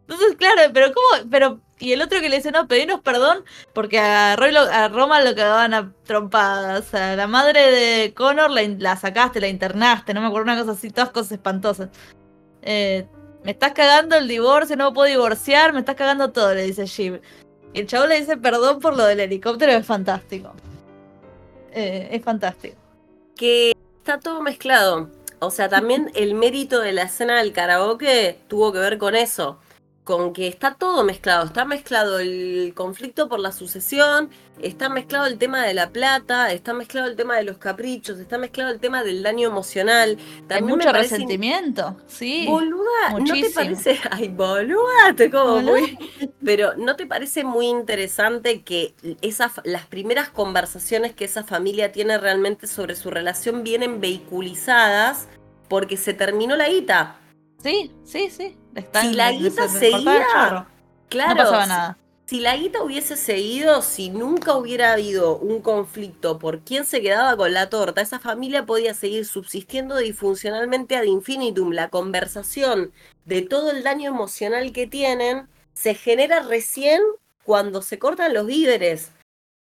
Entonces, 0.07 0.37
claro, 0.37 0.71
pero 0.73 0.93
¿cómo? 0.93 1.29
Pero 1.29 1.59
Y 1.79 1.93
el 1.93 2.01
otro 2.01 2.19
que 2.19 2.27
le 2.27 2.35
dice, 2.35 2.51
no, 2.51 2.67
pedinos 2.67 2.99
perdón 2.99 3.45
porque 3.73 3.99
a, 3.99 4.33
a 4.33 4.89
Roma 4.89 5.21
lo 5.21 5.33
cagaban 5.33 5.73
a 5.73 5.93
trompadas. 6.03 6.85
Sea, 6.85 7.15
la 7.15 7.25
madre 7.25 7.71
de 7.71 8.13
Connor 8.13 8.51
la, 8.51 8.97
sacaste, 8.97 9.39
la 9.39 9.47
internaste, 9.47 10.13
no 10.13 10.19
me 10.19 10.27
acuerdo 10.27 10.43
una 10.51 10.59
cosa 10.59 10.71
así, 10.73 10.89
todas 10.89 11.11
cosas 11.11 11.33
espantosas. 11.33 11.89
Eh, 12.61 13.07
me 13.45 13.51
estás 13.51 13.71
cagando 13.71 14.17
el 14.17 14.27
divorcio, 14.27 14.75
no 14.75 14.89
me 14.89 14.93
puedo 14.93 15.09
divorciar, 15.09 15.71
me 15.71 15.79
estás 15.79 15.95
cagando 15.95 16.31
todo, 16.31 16.53
le 16.53 16.63
dice 16.63 16.85
Jim. 16.85 17.19
Y 17.73 17.79
el 17.79 17.87
chavo 17.87 18.07
le 18.07 18.19
dice 18.19 18.35
perdón 18.35 18.79
por 18.79 18.97
lo 18.97 19.05
del 19.05 19.21
helicóptero, 19.21 19.71
es 19.71 19.85
fantástico. 19.85 20.51
Eh, 21.71 22.09
es 22.11 22.21
fantástico. 22.21 22.75
Que 23.37 23.73
está 23.99 24.19
todo 24.19 24.41
mezclado. 24.41 25.09
O 25.39 25.49
sea, 25.49 25.69
también 25.69 26.11
el 26.15 26.35
mérito 26.35 26.81
de 26.81 26.91
la 26.91 27.03
escena 27.03 27.37
del 27.37 27.53
karaoke 27.53 28.37
tuvo 28.49 28.73
que 28.73 28.79
ver 28.79 28.97
con 28.97 29.15
eso 29.15 29.59
con 30.09 30.33
que 30.33 30.47
está 30.47 30.73
todo 30.73 31.03
mezclado. 31.03 31.45
Está 31.45 31.65
mezclado 31.65 32.17
el 32.17 32.73
conflicto 32.73 33.29
por 33.29 33.39
la 33.39 33.51
sucesión, 33.51 34.31
está 34.59 34.89
mezclado 34.89 35.27
el 35.27 35.37
tema 35.37 35.63
de 35.63 35.75
la 35.75 35.91
plata, 35.91 36.51
está 36.51 36.73
mezclado 36.73 37.07
el 37.07 37.15
tema 37.15 37.35
de 37.37 37.43
los 37.43 37.59
caprichos, 37.59 38.17
está 38.17 38.39
mezclado 38.39 38.71
el 38.71 38.79
tema 38.79 39.03
del 39.03 39.21
daño 39.21 39.47
emocional. 39.47 40.17
También 40.47 40.63
Hay 40.63 40.63
mucho 40.63 40.91
resentimiento, 40.91 41.95
sí. 42.07 42.47
Boluda, 42.47 43.19
¿no 43.19 43.23
te 43.23 43.51
parece? 43.51 43.99
Ay, 44.09 44.29
boluda, 44.29 45.13
te 45.15 45.29
como 45.29 45.61
muy. 45.61 45.95
Pero 46.43 46.75
¿no 46.75 46.95
te 46.95 47.05
parece 47.05 47.43
muy 47.43 47.67
interesante 47.67 48.63
que 48.63 48.95
esas, 49.21 49.61
las 49.63 49.85
primeras 49.85 50.29
conversaciones 50.29 51.13
que 51.13 51.25
esa 51.25 51.43
familia 51.43 51.91
tiene 51.91 52.17
realmente 52.17 52.65
sobre 52.65 52.95
su 52.95 53.11
relación 53.11 53.63
vienen 53.63 54.01
vehiculizadas 54.01 55.27
porque 55.67 55.97
se 55.97 56.15
terminó 56.15 56.55
la 56.55 56.67
guita? 56.67 57.19
Sí, 57.61 57.91
sí, 58.03 58.29
sí. 58.31 58.57
Si 59.01 59.13
la 59.13 59.32
guita 59.32 59.67
seguía, 59.67 60.67
claro, 61.10 61.29
no 61.29 61.36
pasaba 61.38 61.65
nada. 61.65 61.97
Si, 62.25 62.39
la 62.39 62.55
guita 62.55 62.84
hubiese 62.84 63.17
seguido, 63.17 63.82
si 63.82 64.12
nunca 64.12 64.55
hubiera 64.55 64.93
habido 64.93 65.38
un 65.38 65.62
conflicto 65.62 66.38
por 66.38 66.60
quién 66.60 66.86
se 66.86 67.01
quedaba 67.01 67.36
con 67.36 67.53
la 67.53 67.69
torta, 67.69 68.01
esa 68.01 68.19
familia 68.19 68.67
podía 68.67 68.93
seguir 68.93 69.25
subsistiendo 69.25 69.97
disfuncionalmente 69.97 70.95
ad 70.95 71.03
infinitum. 71.03 71.71
La 71.71 71.89
conversación 71.89 72.91
de 73.25 73.41
todo 73.41 73.71
el 73.71 73.82
daño 73.82 74.12
emocional 74.12 74.71
que 74.73 74.86
tienen 74.86 75.47
se 75.73 75.95
genera 75.95 76.41
recién 76.41 77.01
cuando 77.43 77.82
se 77.82 77.97
cortan 77.97 78.36
los 78.36 78.45
víveres 78.45 79.12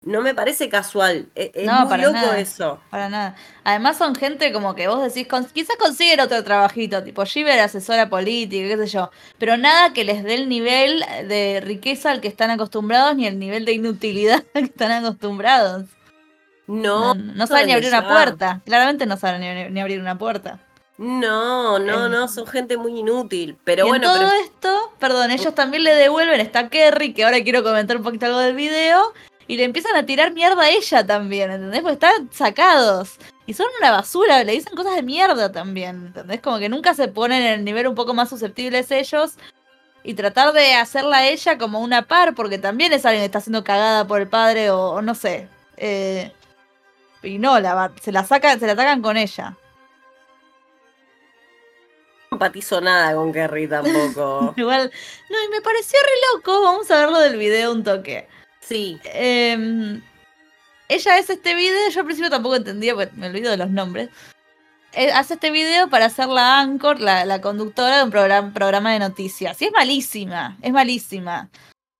no 0.06 0.22
me 0.22 0.36
parece 0.36 0.70
casual. 0.70 1.28
E-, 1.36 1.52
es, 1.54 1.66
no, 1.66 1.86
muy 1.88 1.98
loco 1.98 2.34
eso. 2.38 2.80
Para 2.90 3.10
nada. 3.10 3.36
Además 3.64 3.98
son 3.98 4.16
gente 4.16 4.54
como 4.54 4.76
que 4.76 4.88
vos 4.88 5.04
decís, 5.04 5.28
quizás 5.52 5.76
consiguen 5.78 6.20
otro 6.20 6.44
trabajito, 6.44 7.04
tipo 7.04 7.26
Giver, 7.26 7.60
asesora 7.60 8.08
política, 8.08 8.68
qué 8.68 8.78
sé 8.78 8.88
yo. 8.88 9.10
Pero 9.40 9.58
nada 9.58 9.92
que 9.94 10.04
les 10.04 10.24
dé 10.24 10.36
el 10.36 10.48
nivel 10.48 11.04
de 11.28 11.62
riqueza 11.62 12.12
al 12.12 12.22
que 12.22 12.28
están 12.28 12.52
acostumbrados 12.52 13.16
ni 13.16 13.26
el 13.26 13.40
nivel 13.40 13.66
de 13.66 13.74
inutilidad 13.74 14.44
al 14.54 14.62
que 14.62 14.70
están 14.70 14.92
acostumbrados. 14.92 15.86
No. 16.68 17.14
No, 17.16 17.48
saben 17.48 17.68
ni 17.68 17.74
abrir 17.74 17.90
una 17.90 18.08
puerta. 18.08 18.62
Claramente 18.66 19.06
no 19.06 19.18
saben 19.18 19.74
ni, 19.74 19.82
abrir 19.82 20.00
una 20.00 20.18
puerta. 20.18 20.60
No, 20.98 21.78
no, 21.78 22.08
no, 22.08 22.28
son 22.28 22.48
gente 22.48 22.78
muy 22.78 23.00
inútil. 23.00 23.58
Pero 23.66 23.86
bueno. 23.86 24.14
todo 24.14 24.32
esto, 24.44 24.94
perdón, 24.98 25.30
ellos 25.32 25.54
también 25.54 25.84
le 25.84 25.94
devuelven, 25.94 26.40
está 26.40 26.70
Kerry, 26.70 27.14
que 27.14 27.26
ahora 27.26 27.44
quiero 27.44 27.64
comentar 27.64 27.98
un 27.98 28.04
poquito 28.04 28.28
algo 28.28 28.40
del 28.40 28.56
video 28.56 29.14
y 29.48 29.58
le 29.58 29.64
empiezan 29.64 29.96
a 29.96 30.06
tirar 30.06 30.32
mierda 30.34 30.64
a 30.64 30.70
ella 30.70 31.06
también, 31.06 31.52
¿entendés? 31.52 31.82
Porque 31.82 31.94
están 31.94 32.30
sacados. 32.32 33.18
Y 33.46 33.54
son 33.54 33.68
una 33.80 33.92
basura, 33.92 34.44
le 34.44 34.54
dicen 34.54 34.76
cosas 34.76 34.96
de 34.96 35.04
mierda 35.04 35.52
también, 35.52 36.08
¿entendés? 36.08 36.42
Como 36.42 36.58
que 36.58 36.70
nunca 36.70 36.96
se 36.96 37.08
ponen 37.08 37.44
en 37.44 37.54
el 37.54 37.64
nivel 37.64 37.88
un 37.88 37.96
poco 37.96 38.14
más 38.14 38.30
susceptibles 38.30 38.90
ellos. 38.90 39.36
Y 40.04 40.14
tratar 40.14 40.54
de 40.54 40.74
hacerla 40.76 41.18
a 41.18 41.28
ella 41.28 41.58
como 41.58 41.80
una 41.80 42.04
par, 42.04 42.36
porque 42.36 42.58
también 42.58 42.94
es 42.94 43.06
alguien 43.06 43.22
que 43.22 43.26
está 43.26 43.42
siendo 43.42 43.64
cagada 43.64 44.06
por 44.06 44.22
el 44.22 44.28
padre 44.28 44.72
o, 44.72 45.02
no 45.02 45.16
sé. 45.16 45.48
Eh, 45.78 46.32
y 47.24 47.38
no, 47.40 47.60
la, 47.60 47.92
se 48.02 48.12
la 48.12 48.24
sacan, 48.24 48.60
se 48.60 48.68
la 48.68 48.74
atacan 48.74 49.02
con 49.02 49.18
ella. 49.18 49.58
No 52.32 52.36
empatizo 52.36 52.82
nada 52.82 53.16
con 53.16 53.32
Kerry 53.32 53.68
tampoco. 53.68 54.54
Igual, 54.58 54.92
no, 55.30 55.44
y 55.44 55.50
me 55.50 55.62
pareció 55.62 56.00
re 56.02 56.38
loco. 56.38 56.64
Vamos 56.64 56.90
a 56.92 57.00
verlo 57.00 57.20
del 57.20 57.38
video 57.38 57.72
un 57.72 57.84
toque. 57.84 58.28
Sí. 58.68 59.00
Em, 59.06 60.02
ella 60.90 61.18
hace 61.18 61.34
este 61.34 61.56
video, 61.56 61.90
yo 61.92 62.00
al 62.00 62.06
principio 62.06 62.30
tampoco 62.30 62.56
entendía, 62.56 62.96
porque 62.96 63.12
me 63.16 63.28
olvido 63.28 63.52
de 63.52 63.58
los 63.58 63.70
nombres. 63.70 64.10
Eh, 64.94 65.12
hace 65.12 65.36
este 65.36 65.52
video 65.52 65.90
para 65.90 66.10
ser 66.10 66.28
la 66.28 66.62
anchor, 66.62 67.00
la, 67.02 67.42
conductora 67.42 67.98
de 67.98 68.04
un 68.04 68.12
programa, 68.54 68.94
de 68.94 69.00
noticias. 69.00 69.62
Y 69.62 69.66
es 69.66 69.72
malísima, 69.72 70.58
es 70.62 70.72
malísima. 70.72 71.50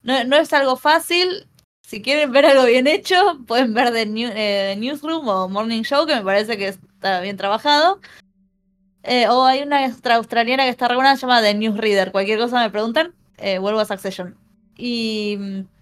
No, 0.02 0.38
es 0.38 0.54
algo 0.54 0.78
fácil. 0.78 1.48
Si 1.82 2.02
quieren 2.02 2.32
ver 2.32 2.46
algo 2.46 2.66
bien 2.66 2.88
hecho, 2.88 3.40
pueden 3.48 3.74
ver 3.74 3.92
The 3.92 4.04
eh, 4.04 4.76
Newsroom 4.78 5.28
o 5.28 5.50
Morning 5.50 5.84
Show, 5.84 6.08
que 6.08 6.16
me 6.16 6.24
parece 6.24 6.58
que 6.58 6.70
está 6.70 7.20
bien 7.22 7.38
trabajado. 7.38 8.00
Eh, 9.04 9.28
o 9.28 9.46
hay 9.46 9.62
una 9.62 9.86
australiana 9.86 10.64
que 10.64 10.70
está 10.70 10.88
regulada 10.88 11.16
llamada 11.16 11.42
The 11.42 11.54
Newsreader. 11.54 12.12
Cualquier 12.12 12.40
cosa 12.40 12.62
me 12.62 12.72
preguntan, 12.72 13.14
vuelvo 13.60 13.82
a 13.82 13.86
Succession. 13.86 14.38
Y 14.78 15.38
mm, 15.38 15.75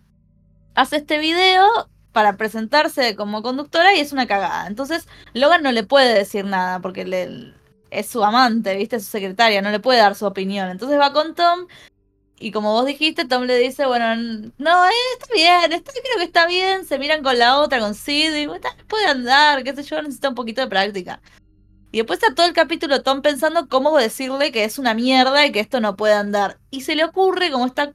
hace 0.76 0.98
este 0.98 1.18
video 1.20 1.66
para 2.12 2.38
presentarse 2.38 3.16
como 3.16 3.42
conductora 3.42 3.96
y 3.96 4.00
es 4.00 4.12
una 4.12 4.28
cagada. 4.28 4.68
Entonces, 4.68 5.08
Logan 5.34 5.64
no 5.64 5.72
le 5.72 5.84
puede 5.84 6.14
decir 6.14 6.46
nada 6.46 6.80
porque 6.80 7.06
le, 7.06 7.54
es 7.90 8.08
su 8.08 8.24
amante, 8.24 8.76
¿viste? 8.76 8.98
Es 8.98 9.06
su 9.06 9.12
secretaria, 9.12 9.62
no 9.62 9.72
le 9.72 9.80
puede 9.80 10.00
dar 10.00 10.16
su 10.16 10.26
opinión. 10.26 10.70
Entonces 10.70 11.00
va 11.00 11.14
con 11.14 11.36
Tom 11.36 11.68
y 12.44 12.52
como 12.52 12.74
vos 12.74 12.86
dijiste, 12.86 13.26
Tom 13.26 13.44
le 13.44 13.58
dice, 13.58 13.86
bueno, 13.86 14.16
no, 14.58 14.86
eh, 14.86 14.92
está 15.14 15.34
bien, 15.34 15.82
creo 15.82 16.18
que 16.18 16.24
está 16.24 16.46
bien, 16.46 16.86
se 16.86 17.00
miran 17.00 17.24
con 17.24 17.40
la 17.40 17.60
otra, 17.60 17.80
con 17.80 17.96
Sid, 17.96 18.36
y 18.36 18.48
puede 18.88 19.06
andar, 19.08 19.64
qué 19.64 19.74
sé 19.74 19.84
yo, 19.84 20.02
necesita 20.02 20.30
un 20.30 20.36
poquito 20.36 20.60
de 20.60 20.68
práctica. 20.68 21.22
Y 21.94 21.98
después 22.00 22.20
está 22.22 22.36
todo 22.36 22.46
el 22.48 22.54
capítulo 22.54 23.02
Tom 23.02 23.22
pensando 23.22 23.70
cómo 23.70 23.98
decirle 23.98 24.52
que 24.52 24.66
es 24.66 24.78
una 24.78 24.94
mierda 24.94 25.46
y 25.46 25.52
que 25.52 25.62
esto 25.62 25.80
no 25.80 25.96
puede 25.96 26.16
andar. 26.16 26.58
Y 26.70 26.82
se 26.82 26.96
le 26.96 27.06
ocurre, 27.06 27.50
como 27.50 27.68
está 27.68 27.94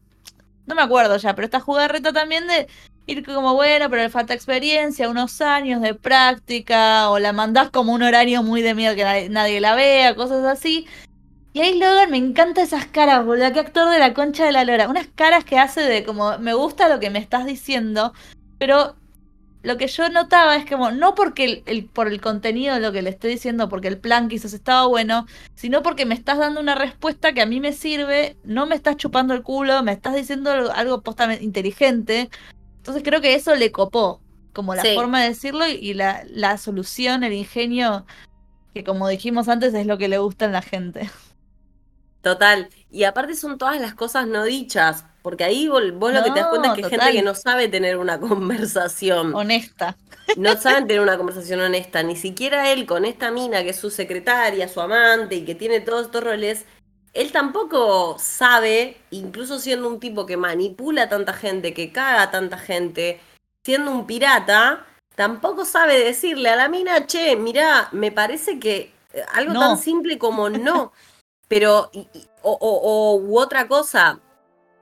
no 0.68 0.74
me 0.74 0.82
acuerdo 0.82 1.16
ya, 1.16 1.34
pero 1.34 1.46
esta 1.46 1.60
jugarreta 1.60 2.12
también 2.12 2.46
de 2.46 2.68
ir 3.06 3.24
como, 3.24 3.54
bueno, 3.54 3.88
pero 3.88 4.02
le 4.02 4.10
falta 4.10 4.34
experiencia, 4.34 5.08
unos 5.08 5.40
años 5.40 5.80
de 5.80 5.94
práctica, 5.94 7.10
o 7.10 7.18
la 7.18 7.32
mandás 7.32 7.70
como 7.70 7.92
un 7.94 8.02
horario 8.02 8.42
muy 8.42 8.60
de 8.60 8.74
miedo 8.74 8.94
que 8.94 9.28
nadie, 9.30 9.60
la 9.60 9.74
vea, 9.74 10.14
cosas 10.14 10.44
así. 10.44 10.86
Y 11.54 11.60
ahí 11.60 11.78
Logan 11.78 12.10
me 12.10 12.18
encanta 12.18 12.62
esas 12.62 12.86
caras, 12.86 13.24
boludo, 13.24 13.50
qué 13.52 13.60
actor 13.60 13.90
de 13.90 13.98
la 13.98 14.12
concha 14.12 14.44
de 14.44 14.52
la 14.52 14.64
lora. 14.64 14.88
Unas 14.88 15.06
caras 15.08 15.44
que 15.44 15.58
hace 15.58 15.80
de 15.80 16.04
como, 16.04 16.38
me 16.38 16.52
gusta 16.52 16.88
lo 16.88 17.00
que 17.00 17.10
me 17.10 17.18
estás 17.18 17.46
diciendo, 17.46 18.12
pero 18.58 18.96
lo 19.62 19.76
que 19.76 19.88
yo 19.88 20.08
notaba 20.08 20.56
es 20.56 20.64
que, 20.64 20.76
no 20.76 21.14
porque 21.14 21.62
el, 21.66 21.84
por 21.86 22.08
el 22.08 22.20
contenido 22.20 22.74
de 22.74 22.80
lo 22.80 22.92
que 22.92 23.02
le 23.02 23.10
estoy 23.10 23.32
diciendo, 23.32 23.68
porque 23.68 23.88
el 23.88 23.98
plan 23.98 24.28
quizás 24.28 24.52
estaba 24.52 24.86
bueno, 24.86 25.26
sino 25.54 25.82
porque 25.82 26.06
me 26.06 26.14
estás 26.14 26.38
dando 26.38 26.60
una 26.60 26.74
respuesta 26.74 27.32
que 27.32 27.42
a 27.42 27.46
mí 27.46 27.58
me 27.60 27.72
sirve, 27.72 28.36
no 28.44 28.66
me 28.66 28.76
estás 28.76 28.96
chupando 28.96 29.34
el 29.34 29.42
culo, 29.42 29.82
me 29.82 29.92
estás 29.92 30.14
diciendo 30.14 30.50
algo 30.72 31.02
postamente 31.02 31.44
inteligente. 31.44 32.30
Entonces 32.76 33.02
creo 33.02 33.20
que 33.20 33.34
eso 33.34 33.54
le 33.56 33.72
copó, 33.72 34.20
como 34.52 34.74
la 34.74 34.84
forma 34.94 35.22
de 35.22 35.30
decirlo 35.30 35.66
y 35.66 35.92
la, 35.94 36.24
la 36.30 36.56
solución, 36.56 37.24
el 37.24 37.32
ingenio, 37.32 38.06
que 38.72 38.84
como 38.84 39.08
dijimos 39.08 39.48
antes 39.48 39.74
es 39.74 39.86
lo 39.86 39.98
que 39.98 40.08
le 40.08 40.18
gusta 40.18 40.44
a 40.44 40.48
la 40.48 40.62
gente. 40.62 41.10
Total. 42.22 42.68
Y 42.90 43.04
aparte 43.04 43.34
son 43.34 43.58
todas 43.58 43.80
las 43.80 43.94
cosas 43.94 44.26
no 44.26 44.44
dichas, 44.44 45.04
porque 45.22 45.44
ahí 45.44 45.68
vos, 45.68 45.82
lo 45.82 46.24
que 46.24 46.30
te 46.30 46.40
das 46.40 46.48
cuenta 46.48 46.68
es 46.68 46.74
que 46.74 46.84
hay 46.84 46.90
gente 46.90 47.12
que 47.12 47.22
no 47.22 47.34
sabe 47.34 47.68
tener 47.68 47.98
una 47.98 48.18
conversación 48.20 49.34
honesta. 49.34 49.96
No 50.36 50.56
saben 50.60 50.86
tener 50.86 51.02
una 51.02 51.16
conversación 51.16 51.60
honesta, 51.60 52.02
ni 52.02 52.16
siquiera 52.16 52.72
él 52.72 52.86
con 52.86 53.04
esta 53.04 53.30
mina 53.30 53.62
que 53.62 53.70
es 53.70 53.76
su 53.76 53.90
secretaria, 53.90 54.68
su 54.68 54.80
amante 54.80 55.36
y 55.36 55.44
que 55.44 55.54
tiene 55.54 55.80
todos 55.80 56.06
estos 56.06 56.24
roles, 56.24 56.64
él 57.14 57.32
tampoco 57.32 58.16
sabe, 58.18 58.96
incluso 59.10 59.58
siendo 59.58 59.88
un 59.88 60.00
tipo 60.00 60.24
que 60.26 60.36
manipula 60.36 61.04
a 61.04 61.08
tanta 61.08 61.32
gente, 61.32 61.74
que 61.74 61.92
caga 61.92 62.22
a 62.22 62.30
tanta 62.30 62.58
gente, 62.58 63.20
siendo 63.64 63.90
un 63.90 64.06
pirata, 64.06 64.86
tampoco 65.14 65.64
sabe 65.64 65.98
decirle 65.98 66.50
a 66.50 66.56
la 66.56 66.68
mina, 66.68 67.06
che, 67.06 67.36
mirá, 67.36 67.88
me 67.92 68.12
parece 68.12 68.58
que 68.58 68.92
eh, 69.12 69.22
algo 69.34 69.58
tan 69.58 69.78
simple 69.78 70.18
como 70.18 70.48
no. 70.48 70.92
Pero, 71.48 71.90
o, 72.42 72.52
o, 72.60 73.16
u 73.16 73.38
otra 73.38 73.66
cosa, 73.66 74.20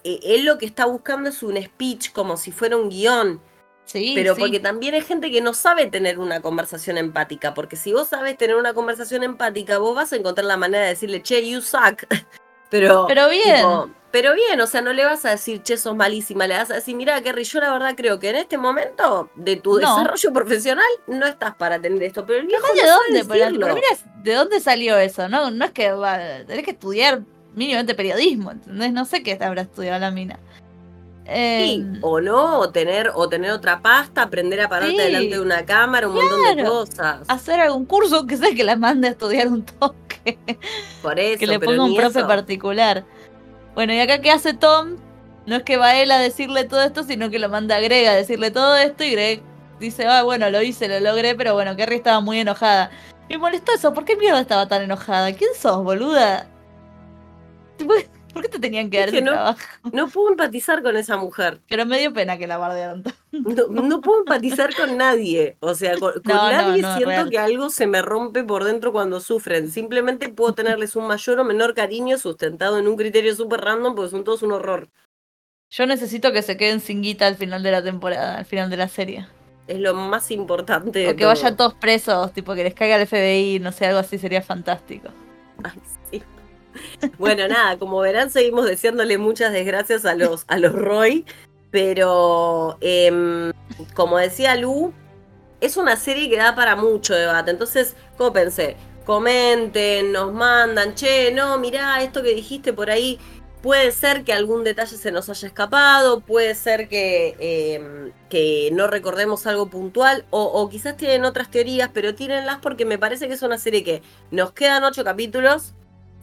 eh, 0.04 0.20
él 0.22 0.44
lo 0.44 0.58
que 0.58 0.66
está 0.66 0.86
buscando 0.86 1.28
es 1.30 1.42
un 1.42 1.60
speech 1.62 2.12
como 2.12 2.36
si 2.36 2.52
fuera 2.52 2.76
un 2.76 2.90
guion. 2.90 3.40
Sí, 3.84 4.12
pero 4.16 4.34
porque 4.36 4.58
también 4.58 4.94
hay 4.94 5.02
gente 5.02 5.30
que 5.30 5.40
no 5.40 5.54
sabe 5.54 5.86
tener 5.86 6.18
una 6.18 6.42
conversación 6.42 6.98
empática, 6.98 7.54
porque 7.54 7.76
si 7.76 7.92
vos 7.92 8.08
sabes 8.08 8.36
tener 8.36 8.56
una 8.56 8.74
conversación 8.74 9.22
empática, 9.22 9.78
vos 9.78 9.94
vas 9.94 10.12
a 10.12 10.16
encontrar 10.16 10.44
la 10.44 10.56
manera 10.56 10.82
de 10.82 10.90
decirle, 10.90 11.22
che, 11.22 11.48
you 11.48 11.60
suck. 11.60 12.04
Pero, 12.70 13.06
pero 13.06 13.28
bien. 13.28 13.64
pero 14.10 14.34
bien, 14.34 14.60
o 14.60 14.66
sea, 14.66 14.82
no 14.82 14.92
le 14.92 15.04
vas 15.04 15.24
a 15.24 15.30
decir, 15.30 15.62
che, 15.62 15.76
sos 15.76 15.94
malísima, 15.94 16.46
le 16.46 16.56
vas 16.56 16.70
a 16.70 16.74
decir, 16.74 16.96
mira, 16.96 17.20
Kerry, 17.22 17.44
yo 17.44 17.60
la 17.60 17.72
verdad 17.72 17.94
creo 17.96 18.18
que 18.18 18.30
en 18.30 18.36
este 18.36 18.58
momento 18.58 19.30
de 19.34 19.56
tu 19.56 19.76
desarrollo 19.76 20.32
profesional 20.32 20.86
no 21.06 21.26
estás 21.26 21.54
para 21.54 21.80
tener 21.80 22.02
esto, 22.02 22.24
pero 22.26 22.40
el 22.40 22.46
viejo 22.46 22.66
de 22.74 22.88
dónde, 22.88 23.24
pero, 23.28 23.74
mira, 23.74 23.86
¿de 24.22 24.34
dónde 24.34 24.60
salió 24.60 24.96
eso? 24.98 25.28
No, 25.28 25.50
no 25.50 25.64
es 25.64 25.70
que 25.72 25.92
va, 25.92 26.18
tenés 26.46 26.64
que 26.64 26.72
estudiar 26.72 27.22
mínimamente 27.54 27.94
periodismo, 27.94 28.52
¿entendés? 28.52 28.92
No 28.92 29.04
sé 29.04 29.22
qué 29.22 29.38
habrá 29.40 29.62
estudiado 29.62 29.98
la 29.98 30.10
mina. 30.10 30.38
Em, 31.28 31.98
o 32.02 32.20
no, 32.20 32.60
o 32.60 32.70
tener, 32.70 33.10
o 33.12 33.28
tener 33.28 33.50
otra 33.50 33.82
pasta, 33.82 34.22
aprender 34.22 34.60
a 34.60 34.68
pararte 34.68 35.02
delante 35.02 35.34
de 35.34 35.40
una 35.40 35.64
cámara, 35.64 36.06
un 36.06 36.14
montón 36.14 36.56
de 36.56 36.64
cosas. 36.64 37.22
Hacer 37.26 37.58
algún 37.58 37.84
curso 37.84 38.26
que 38.26 38.36
sea 38.36 38.54
que 38.54 38.62
la 38.62 38.76
mande 38.76 39.08
a 39.08 39.10
estudiar 39.10 39.48
un 39.48 39.64
toque. 39.64 40.05
Por 41.02 41.18
eso. 41.18 41.38
Que 41.38 41.46
le 41.46 41.60
ponga 41.60 41.84
un 41.84 41.96
profe 41.96 42.24
particular. 42.24 43.04
Bueno, 43.74 43.92
y 43.92 44.00
acá 44.00 44.20
qué 44.20 44.30
hace 44.30 44.54
Tom, 44.54 44.96
no 45.46 45.56
es 45.56 45.62
que 45.62 45.76
va 45.76 45.96
él 45.96 46.10
a 46.10 46.18
decirle 46.18 46.64
todo 46.64 46.82
esto, 46.82 47.02
sino 47.02 47.30
que 47.30 47.38
lo 47.38 47.48
manda 47.48 47.76
a 47.76 47.80
Greg 47.80 48.08
a 48.08 48.14
decirle 48.14 48.50
todo 48.50 48.76
esto 48.76 49.04
y 49.04 49.12
Greg 49.12 49.42
dice, 49.78 50.06
ah, 50.06 50.22
bueno, 50.22 50.50
lo 50.50 50.62
hice, 50.62 50.88
lo 50.88 50.98
logré, 51.00 51.34
pero 51.34 51.54
bueno, 51.54 51.76
Kerry 51.76 51.96
estaba 51.96 52.20
muy 52.20 52.40
enojada. 52.40 52.90
Me 53.28 53.38
molestó 53.38 53.72
eso, 53.74 53.92
¿por 53.92 54.04
qué 54.04 54.16
mierda 54.16 54.40
estaba 54.40 54.66
tan 54.66 54.82
enojada? 54.82 55.32
¿Quién 55.32 55.50
sos, 55.54 55.82
boluda? 55.84 56.48
¿Por 58.36 58.42
qué 58.42 58.50
te 58.50 58.58
tenían 58.58 58.90
que 58.90 58.98
dar 58.98 59.08
ese 59.08 59.22
no, 59.22 59.32
trabajo? 59.32 59.58
No 59.94 60.08
puedo 60.10 60.28
empatizar 60.28 60.82
con 60.82 60.94
esa 60.98 61.16
mujer. 61.16 61.62
Pero 61.70 61.86
me 61.86 61.98
dio 61.98 62.12
pena 62.12 62.36
que 62.36 62.46
la 62.46 62.58
bardearan 62.58 63.02
no, 63.32 63.68
no, 63.68 64.00
puedo 64.02 64.18
empatizar 64.18 64.76
con 64.76 64.98
nadie. 64.98 65.56
O 65.60 65.74
sea, 65.74 65.96
con, 65.96 66.12
nadie 66.24 66.84
siento 66.98 67.30
que 67.30 67.38
algo 67.38 67.70
se 67.70 67.86
me 67.86 68.02
rompe 68.02 68.44
por 68.44 68.64
dentro 68.64 68.92
cuando 68.92 69.20
sufren. 69.20 69.70
Simplemente 69.70 70.28
puedo 70.28 70.52
tenerles 70.52 70.96
un 70.96 71.06
mayor 71.06 71.40
o 71.40 71.44
menor 71.44 71.72
cariño 71.72 72.18
sustentado 72.18 72.78
en 72.78 72.88
un 72.88 72.96
criterio 72.96 73.34
súper 73.34 73.62
random 73.62 73.94
porque 73.94 74.10
son 74.10 74.24
todos 74.24 74.42
un 74.42 74.52
horror. 74.52 74.90
Yo 75.70 75.86
necesito 75.86 76.30
que 76.30 76.42
se 76.42 76.58
queden 76.58 76.80
sin 76.80 77.00
guita 77.00 77.26
al 77.26 77.36
final 77.36 77.62
de 77.62 77.70
la 77.70 77.82
temporada, 77.82 78.36
al 78.36 78.44
final 78.44 78.68
de 78.68 78.76
la 78.76 78.88
serie. 78.88 79.26
Es 79.66 79.80
lo 79.80 79.94
más 79.94 80.30
importante. 80.30 81.08
o 81.08 81.16
que 81.16 81.24
vayan 81.24 81.56
todos 81.56 81.72
presos, 81.72 82.34
tipo 82.34 82.54
que 82.54 82.64
les 82.64 82.74
caiga 82.74 82.96
el 82.96 83.06
FBI, 83.06 83.60
no 83.60 83.72
sé, 83.72 83.86
algo 83.86 84.00
así 84.00 84.18
sería 84.18 84.42
fantástico. 84.42 85.08
Ay. 85.64 85.80
Bueno, 87.18 87.48
nada, 87.48 87.78
como 87.78 88.00
verán, 88.00 88.30
seguimos 88.30 88.66
deseándole 88.66 89.18
muchas 89.18 89.52
desgracias 89.52 90.04
a 90.04 90.14
los, 90.14 90.44
a 90.48 90.58
los 90.58 90.72
Roy, 90.72 91.24
pero 91.70 92.78
em, 92.80 93.52
como 93.94 94.18
decía 94.18 94.56
Lu, 94.56 94.92
es 95.60 95.76
una 95.76 95.96
serie 95.96 96.28
que 96.28 96.36
da 96.36 96.54
para 96.54 96.76
mucho 96.76 97.14
debate. 97.14 97.50
Entonces, 97.50 97.96
como 98.16 98.32
pensé, 98.32 98.76
comenten, 99.04 100.12
nos 100.12 100.32
mandan, 100.32 100.94
che, 100.94 101.32
no, 101.32 101.58
mirá, 101.58 102.02
esto 102.02 102.22
que 102.22 102.34
dijiste 102.34 102.72
por 102.72 102.90
ahí, 102.90 103.18
puede 103.62 103.90
ser 103.90 104.24
que 104.24 104.32
algún 104.32 104.64
detalle 104.64 104.96
se 104.96 105.10
nos 105.10 105.28
haya 105.28 105.48
escapado, 105.48 106.20
puede 106.20 106.54
ser 106.54 106.88
que, 106.88 107.36
em, 107.38 108.12
que 108.28 108.70
no 108.72 108.86
recordemos 108.86 109.46
algo 109.46 109.68
puntual, 109.68 110.24
o, 110.30 110.42
o, 110.44 110.68
quizás 110.68 110.96
tienen 110.96 111.24
otras 111.24 111.50
teorías, 111.50 111.90
pero 111.92 112.14
tírenlas 112.14 112.58
porque 112.58 112.84
me 112.84 112.98
parece 112.98 113.28
que 113.28 113.34
es 113.34 113.42
una 113.42 113.58
serie 113.58 113.82
que 113.82 114.02
nos 114.30 114.52
quedan 114.52 114.84
ocho 114.84 115.04
capítulos 115.04 115.74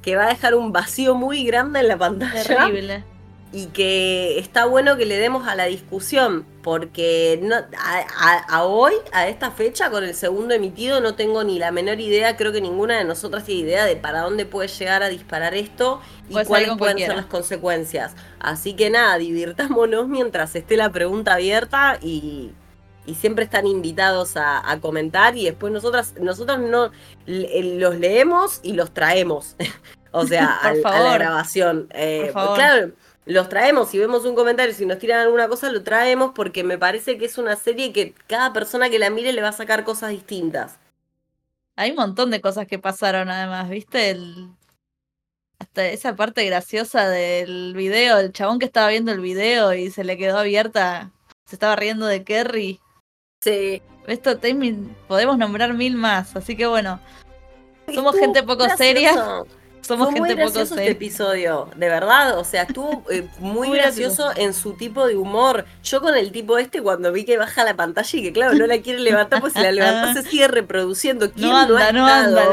que 0.03 0.15
va 0.15 0.25
a 0.25 0.27
dejar 0.27 0.53
un 0.53 0.71
vacío 0.71 1.15
muy 1.15 1.43
grande 1.45 1.79
en 1.79 1.87
la 1.87 1.97
pantalla. 1.97 2.43
Terrible. 2.43 3.03
Y 3.51 3.67
que 3.67 4.39
está 4.39 4.65
bueno 4.65 4.97
que 4.97 5.05
le 5.05 5.15
demos 5.15 5.47
a 5.47 5.55
la 5.55 5.65
discusión, 5.65 6.43
porque 6.63 7.39
no, 7.43 7.55
a, 7.77 8.63
hoy, 8.63 8.93
a 9.11 9.27
esta 9.27 9.51
fecha, 9.51 9.91
con 9.91 10.03
el 10.03 10.15
segundo 10.15 10.55
emitido, 10.55 11.01
no 11.01 11.13
tengo 11.13 11.43
ni 11.43 11.59
la 11.59 11.71
menor 11.71 11.99
idea, 11.99 12.35
creo 12.35 12.51
que 12.51 12.61
ninguna 12.61 12.97
de 12.97 13.03
nosotras 13.05 13.43
tiene 13.43 13.61
idea 13.61 13.85
de 13.85 13.95
para 13.95 14.21
dónde 14.21 14.47
puede 14.47 14.69
llegar 14.69 15.03
a 15.03 15.09
disparar 15.09 15.53
esto 15.53 16.01
y 16.29 16.43
cuáles 16.45 16.75
pueden 16.77 16.97
ser 16.97 17.15
las 17.15 17.27
consecuencias. 17.27 18.15
Así 18.39 18.73
que 18.73 18.89
nada, 18.89 19.19
divirtámonos 19.19 20.07
mientras 20.07 20.55
esté 20.55 20.75
la 20.75 20.91
pregunta 20.91 21.35
abierta 21.35 21.99
y, 22.01 22.53
y 23.05 23.15
siempre 23.15 23.43
están 23.43 23.67
invitados 23.67 24.33
a, 24.35 24.79
comentar 24.81 25.37
y 25.37 25.45
después 25.45 25.71
nosotras, 25.73 26.13
nosotros 26.19 26.59
no 26.59 26.91
los 27.25 27.97
leemos 27.97 28.59
y 28.63 28.73
los 28.73 28.93
traemos, 28.93 29.55
o 30.11 30.25
sea, 30.25 30.55
a 30.57 30.73
la 30.73 31.13
grabación. 31.13 31.87
Eh, 31.93 32.31
claro, 32.33 32.91
los 33.25 33.49
traemos, 33.49 33.89
si 33.89 33.99
vemos 33.99 34.25
un 34.25 34.35
comentario, 34.35 34.73
si 34.73 34.85
nos 34.85 34.99
tiran 34.99 35.21
alguna 35.21 35.47
cosa, 35.47 35.71
lo 35.71 35.83
traemos 35.83 36.31
porque 36.33 36.63
me 36.63 36.77
parece 36.77 37.17
que 37.17 37.25
es 37.25 37.37
una 37.37 37.55
serie 37.55 37.93
que 37.93 38.13
cada 38.27 38.53
persona 38.53 38.89
que 38.89 38.99
la 38.99 39.09
mire 39.09 39.33
le 39.33 39.41
va 39.41 39.49
a 39.49 39.53
sacar 39.53 39.83
cosas 39.83 40.11
distintas. 40.11 40.77
Hay 41.75 41.91
un 41.91 41.97
montón 41.97 42.29
de 42.31 42.41
cosas 42.41 42.67
que 42.67 42.79
pasaron 42.79 43.29
además, 43.29 43.69
¿viste? 43.69 44.11
El... 44.11 44.49
Hasta 45.59 45.85
esa 45.87 46.15
parte 46.15 46.45
graciosa 46.45 47.07
del 47.07 47.73
video, 47.73 48.19
el 48.19 48.33
chabón 48.33 48.59
que 48.59 48.65
estaba 48.65 48.89
viendo 48.89 49.13
el 49.13 49.21
video 49.21 49.73
y 49.73 49.91
se 49.91 50.03
le 50.03 50.17
quedó 50.17 50.37
abierta, 50.37 51.11
se 51.45 51.55
estaba 51.55 51.77
riendo 51.77 52.05
de 52.05 52.25
Kerry 52.25 52.81
Sí. 53.43 53.81
Esto 54.07 54.37
podemos 55.07 55.37
nombrar 55.37 55.73
mil 55.73 55.95
más, 55.95 56.35
así 56.35 56.55
que 56.55 56.65
bueno. 56.65 56.99
Somos 57.93 58.17
gente 58.17 58.41
poco 58.43 58.65
seria. 58.77 59.43
Somos 59.83 60.07
Fue 60.07 60.13
gente 60.15 60.35
muy 60.35 60.43
gracioso 60.43 60.69
poco 60.69 60.81
este 60.81 60.91
episodio, 60.91 61.69
de 61.75 61.89
verdad. 61.89 62.39
O 62.39 62.45
sea, 62.45 62.63
estuvo 62.63 63.03
eh, 63.09 63.27
muy, 63.39 63.69
gracioso, 63.69 64.31
en 64.35 64.53
su 64.53 64.73
tipo 64.73 65.05
de 65.05 65.17
humor. 65.17 65.65
Yo 65.83 66.01
con 66.01 66.15
el 66.15 66.31
tipo 66.31 66.57
este, 66.57 66.81
cuando 66.81 67.11
vi 67.11 67.25
que 67.25 67.37
baja 67.37 67.63
la 67.65 67.75
pantalla 67.75 68.19
y 68.19 68.23
que, 68.23 68.31
claro, 68.31 68.53
no 68.53 68.65
la 68.65 68.81
quiere 68.81 68.99
levantar, 68.99 69.41
pues 69.41 69.53
si 69.53 69.59
la 69.59 69.71
levantó 69.71 70.21
se 70.21 70.29
sigue 70.29 70.47
reproduciendo. 70.47 71.31
¿Quién 71.35 71.49
no, 71.49 71.57
anda, 71.57 71.91
no, 71.91 72.05
ha 72.05 72.21
estado? 72.21 72.51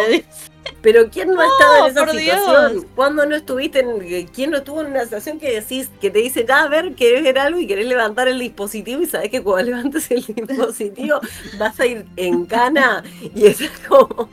Pero 0.82 1.08
¿quién 1.10 1.30
no, 1.30 1.40
ha 1.40 1.46
estado 1.46 1.86
en 1.86 1.92
esa 1.92 2.10
situación? 2.10 2.86
¿Cuándo 2.94 3.26
no 3.26 3.36
estuviste 3.36 3.80
en. 3.80 4.26
¿Quién 4.28 4.50
no 4.50 4.58
estuvo 4.58 4.80
en 4.80 4.88
una 4.88 5.04
situación 5.04 5.38
que 5.38 5.60
decís, 5.60 5.88
que 6.00 6.10
te 6.10 6.18
dice, 6.18 6.44
ah, 6.48 6.62
a 6.62 6.68
ver, 6.68 6.94
querés 6.94 7.22
ver 7.22 7.38
algo 7.38 7.60
y 7.60 7.66
querés 7.66 7.86
levantar 7.86 8.28
el 8.28 8.38
dispositivo 8.38 9.02
y 9.02 9.06
sabes 9.06 9.30
que 9.30 9.42
cuando 9.42 9.70
levantes 9.70 10.10
el 10.10 10.24
dispositivo 10.26 11.20
vas 11.58 11.78
a 11.78 11.86
ir 11.86 12.06
en 12.16 12.44
cana 12.46 13.04
y 13.34 13.46
es 13.46 13.70
como. 13.88 14.28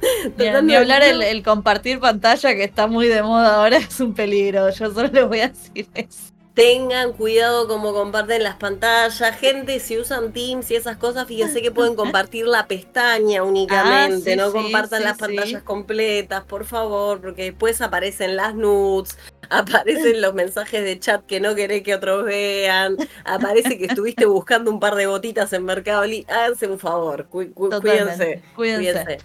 ni 0.62 0.74
hablar 0.74 1.02
el, 1.02 1.42
compartir 1.42 2.00
pantalla 2.00 2.54
que 2.54 2.64
está 2.64 2.86
muy 2.86 3.08
de 3.08 3.22
moda 3.22 3.56
ahora 3.56 3.76
es 3.88 4.00
un 4.00 4.14
peligro. 4.14 4.70
Yo 4.70 4.92
solo 4.92 5.08
les 5.08 5.26
voy 5.26 5.40
a 5.40 5.48
decir 5.48 5.88
eso. 5.94 6.32
Tengan 6.54 7.12
cuidado 7.12 7.68
como 7.68 7.94
comparten 7.94 8.42
las 8.42 8.56
pantallas. 8.56 9.38
Gente, 9.38 9.78
si 9.78 9.96
usan 9.96 10.32
Teams 10.32 10.68
y 10.72 10.74
esas 10.74 10.96
cosas, 10.96 11.28
fíjense 11.28 11.62
que 11.62 11.70
pueden 11.70 11.94
compartir 11.94 12.48
la 12.48 12.66
pestaña 12.66 13.44
únicamente. 13.44 14.32
Ah, 14.32 14.36
no 14.36 14.50
compartan 14.50 15.04
las 15.04 15.16
pantallas 15.16 15.62
completas, 15.62 16.42
por 16.42 16.64
favor, 16.64 17.20
porque 17.20 17.44
después 17.44 17.80
aparecen 17.80 18.34
las 18.34 18.56
nudes, 18.56 19.16
aparecen 19.50 20.20
los 20.20 20.34
mensajes 20.34 20.82
de 20.82 20.98
chat 20.98 21.24
que 21.26 21.38
no 21.38 21.54
querés 21.54 21.84
que 21.84 21.94
otros 21.94 22.24
vean, 22.24 22.96
aparece 23.24 23.78
que 23.78 23.84
estuviste 23.84 24.26
buscando 24.26 24.72
un 24.72 24.80
par 24.80 24.96
de 24.96 25.06
botitas 25.06 25.52
en 25.52 25.64
Mercado 25.64 26.04
Libre. 26.06 26.26
Háganse 26.32 26.66
un 26.66 26.80
favor, 26.80 27.28
cuídense. 27.28 28.42
Cuídense. 28.56 29.18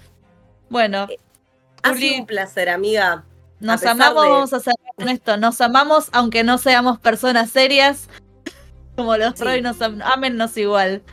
Bueno, 0.74 1.06
eh, 1.08 1.20
ha 1.84 1.94
sido 1.94 2.22
un 2.22 2.26
placer, 2.26 2.68
amiga. 2.68 3.26
Nos 3.60 3.86
amamos, 3.86 4.28
vamos 4.28 4.54
a 4.54 4.58
hacer 4.58 4.74
con 4.96 5.08
esto. 5.08 5.38
Nos 5.38 5.62
amamos 5.62 6.10
aunque 6.14 6.44
no 6.44 6.58
seamos 6.58 6.98
personas 6.98 7.52
serias. 7.52 8.10
Como 8.98 9.16
los 9.16 9.36
sí. 9.38 9.62
nos 9.62 9.80
amennos 9.82 10.58
igual. 10.58 11.04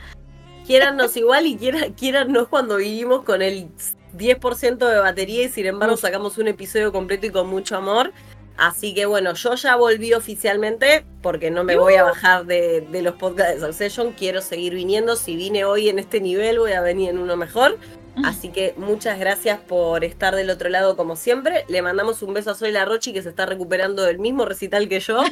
Quiérannos 0.66 1.14
igual 1.18 1.46
y 1.46 1.58
quiérannos 1.58 2.48
cuando 2.48 2.76
vivimos 2.76 3.22
con 3.24 3.42
el 3.42 3.68
10% 4.16 4.78
de 4.78 4.98
batería 4.98 5.44
y 5.44 5.48
sin 5.50 5.66
embargo 5.66 5.96
sacamos 5.96 6.38
un 6.38 6.48
episodio 6.48 6.90
completo 6.90 7.26
y 7.26 7.30
con 7.30 7.46
mucho 7.46 7.76
amor. 7.76 8.12
Así 8.56 8.94
que 8.94 9.04
bueno, 9.04 9.34
yo 9.34 9.54
ya 9.56 9.76
volví 9.76 10.14
oficialmente 10.14 11.04
porque 11.22 11.50
no 11.50 11.64
me 11.64 11.76
voy 11.76 11.94
a 11.94 12.04
bajar 12.04 12.46
de, 12.46 12.80
de 12.80 13.02
los 13.02 13.14
podcasts 13.16 13.60
de 13.60 13.66
Succession. 13.66 14.12
Quiero 14.12 14.40
seguir 14.40 14.74
viniendo. 14.74 15.16
Si 15.16 15.36
vine 15.36 15.64
hoy 15.64 15.90
en 15.90 15.98
este 15.98 16.20
nivel, 16.20 16.60
voy 16.60 16.72
a 16.72 16.80
venir 16.80 17.10
en 17.10 17.18
uno 17.18 17.36
mejor. 17.36 17.78
Así 18.24 18.50
que 18.50 18.74
muchas 18.76 19.18
gracias 19.18 19.60
por 19.60 20.04
estar 20.04 20.34
del 20.34 20.50
otro 20.50 20.68
lado 20.68 20.96
como 20.96 21.16
siempre. 21.16 21.64
Le 21.68 21.82
mandamos 21.82 22.22
un 22.22 22.34
beso 22.34 22.50
a 22.50 22.54
Soy 22.54 22.72
La 22.72 22.84
Rochi 22.84 23.12
que 23.12 23.22
se 23.22 23.28
está 23.28 23.46
recuperando 23.46 24.02
del 24.02 24.18
mismo 24.18 24.44
recital 24.44 24.88
que 24.88 25.00
yo. 25.00 25.22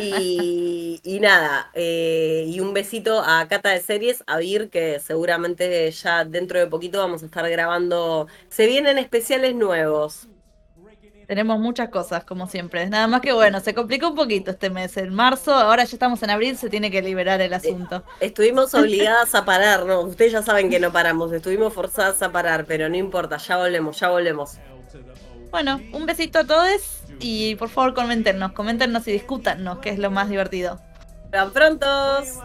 Y, 0.00 1.18
nada, 1.20 1.70
eh, 1.74 2.44
y 2.48 2.58
un 2.60 2.74
besito 2.74 3.22
a 3.24 3.46
Cata 3.48 3.70
de 3.70 3.80
Series, 3.80 4.24
a 4.26 4.38
Vir, 4.38 4.68
que 4.68 4.98
seguramente 4.98 5.90
ya 5.92 6.24
dentro 6.24 6.58
de 6.58 6.66
poquito 6.66 6.98
vamos 6.98 7.22
a 7.22 7.26
estar 7.26 7.48
grabando. 7.48 8.26
Se 8.48 8.66
vienen 8.66 8.98
especiales 8.98 9.54
nuevos. 9.54 10.28
Tenemos 11.30 11.60
muchas 11.60 11.90
cosas, 11.90 12.24
como 12.24 12.48
siempre. 12.48 12.88
Nada 12.88 13.06
más 13.06 13.20
que 13.20 13.32
bueno, 13.32 13.60
se 13.60 13.72
complicó 13.72 14.08
un 14.08 14.16
poquito 14.16 14.50
este 14.50 14.68
mes. 14.68 14.96
En 14.96 15.14
marzo, 15.14 15.54
ahora 15.54 15.84
ya 15.84 15.94
estamos 15.94 16.20
en 16.24 16.30
abril, 16.30 16.58
se 16.58 16.68
tiene 16.68 16.90
que 16.90 17.02
liberar 17.02 17.40
el 17.40 17.54
asunto. 17.54 18.02
Estuvimos 18.18 18.74
obligadas 18.74 19.32
a 19.36 19.44
parar, 19.44 19.86
¿no? 19.86 20.00
Ustedes 20.00 20.32
ya 20.32 20.42
saben 20.42 20.68
que 20.70 20.80
no 20.80 20.90
paramos, 20.90 21.32
estuvimos 21.32 21.72
forzadas 21.72 22.20
a 22.20 22.32
parar, 22.32 22.64
pero 22.64 22.88
no 22.88 22.96
importa, 22.96 23.36
ya 23.36 23.58
volvemos, 23.58 24.00
ya 24.00 24.08
volvemos. 24.08 24.58
Bueno, 25.52 25.80
un 25.92 26.04
besito 26.04 26.40
a 26.40 26.44
todos 26.44 27.04
y 27.20 27.54
por 27.54 27.68
favor 27.68 27.94
coméntenos, 27.94 28.50
coméntenos 28.50 29.06
y 29.06 29.12
discútanos, 29.12 29.78
que 29.78 29.90
es 29.90 30.00
lo 30.00 30.10
más 30.10 30.28
divertido. 30.30 30.80
¡Hasta 31.26 31.48
prontos! 31.50 32.40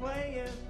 Playing 0.00 0.69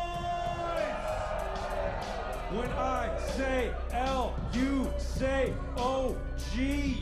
When 2.51 2.69
I 2.73 3.17
say 3.37 3.71
L, 3.93 4.35
you 4.51 4.91
say 4.97 5.53
O 5.77 6.17
G. 6.53 7.01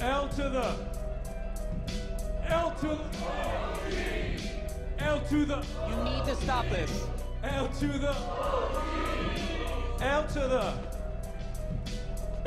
L 0.00 0.28
to 0.28 0.42
the 0.42 0.76
L 2.46 2.70
to 2.80 2.86
the 2.86 3.04
L 5.00 5.20
to 5.28 5.44
the 5.44 5.64
You 5.88 6.04
need 6.04 6.24
to 6.26 6.36
stop 6.36 6.68
this. 6.68 7.04
L 7.42 7.66
to 7.80 7.86
the 7.88 8.14
L 10.02 10.24
to 10.28 10.40
the 10.40 10.72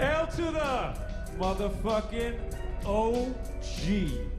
L 0.02 0.28
to 0.28 0.44
the 0.44 0.98
motherfucking 1.38 2.40
OG. 2.86 4.39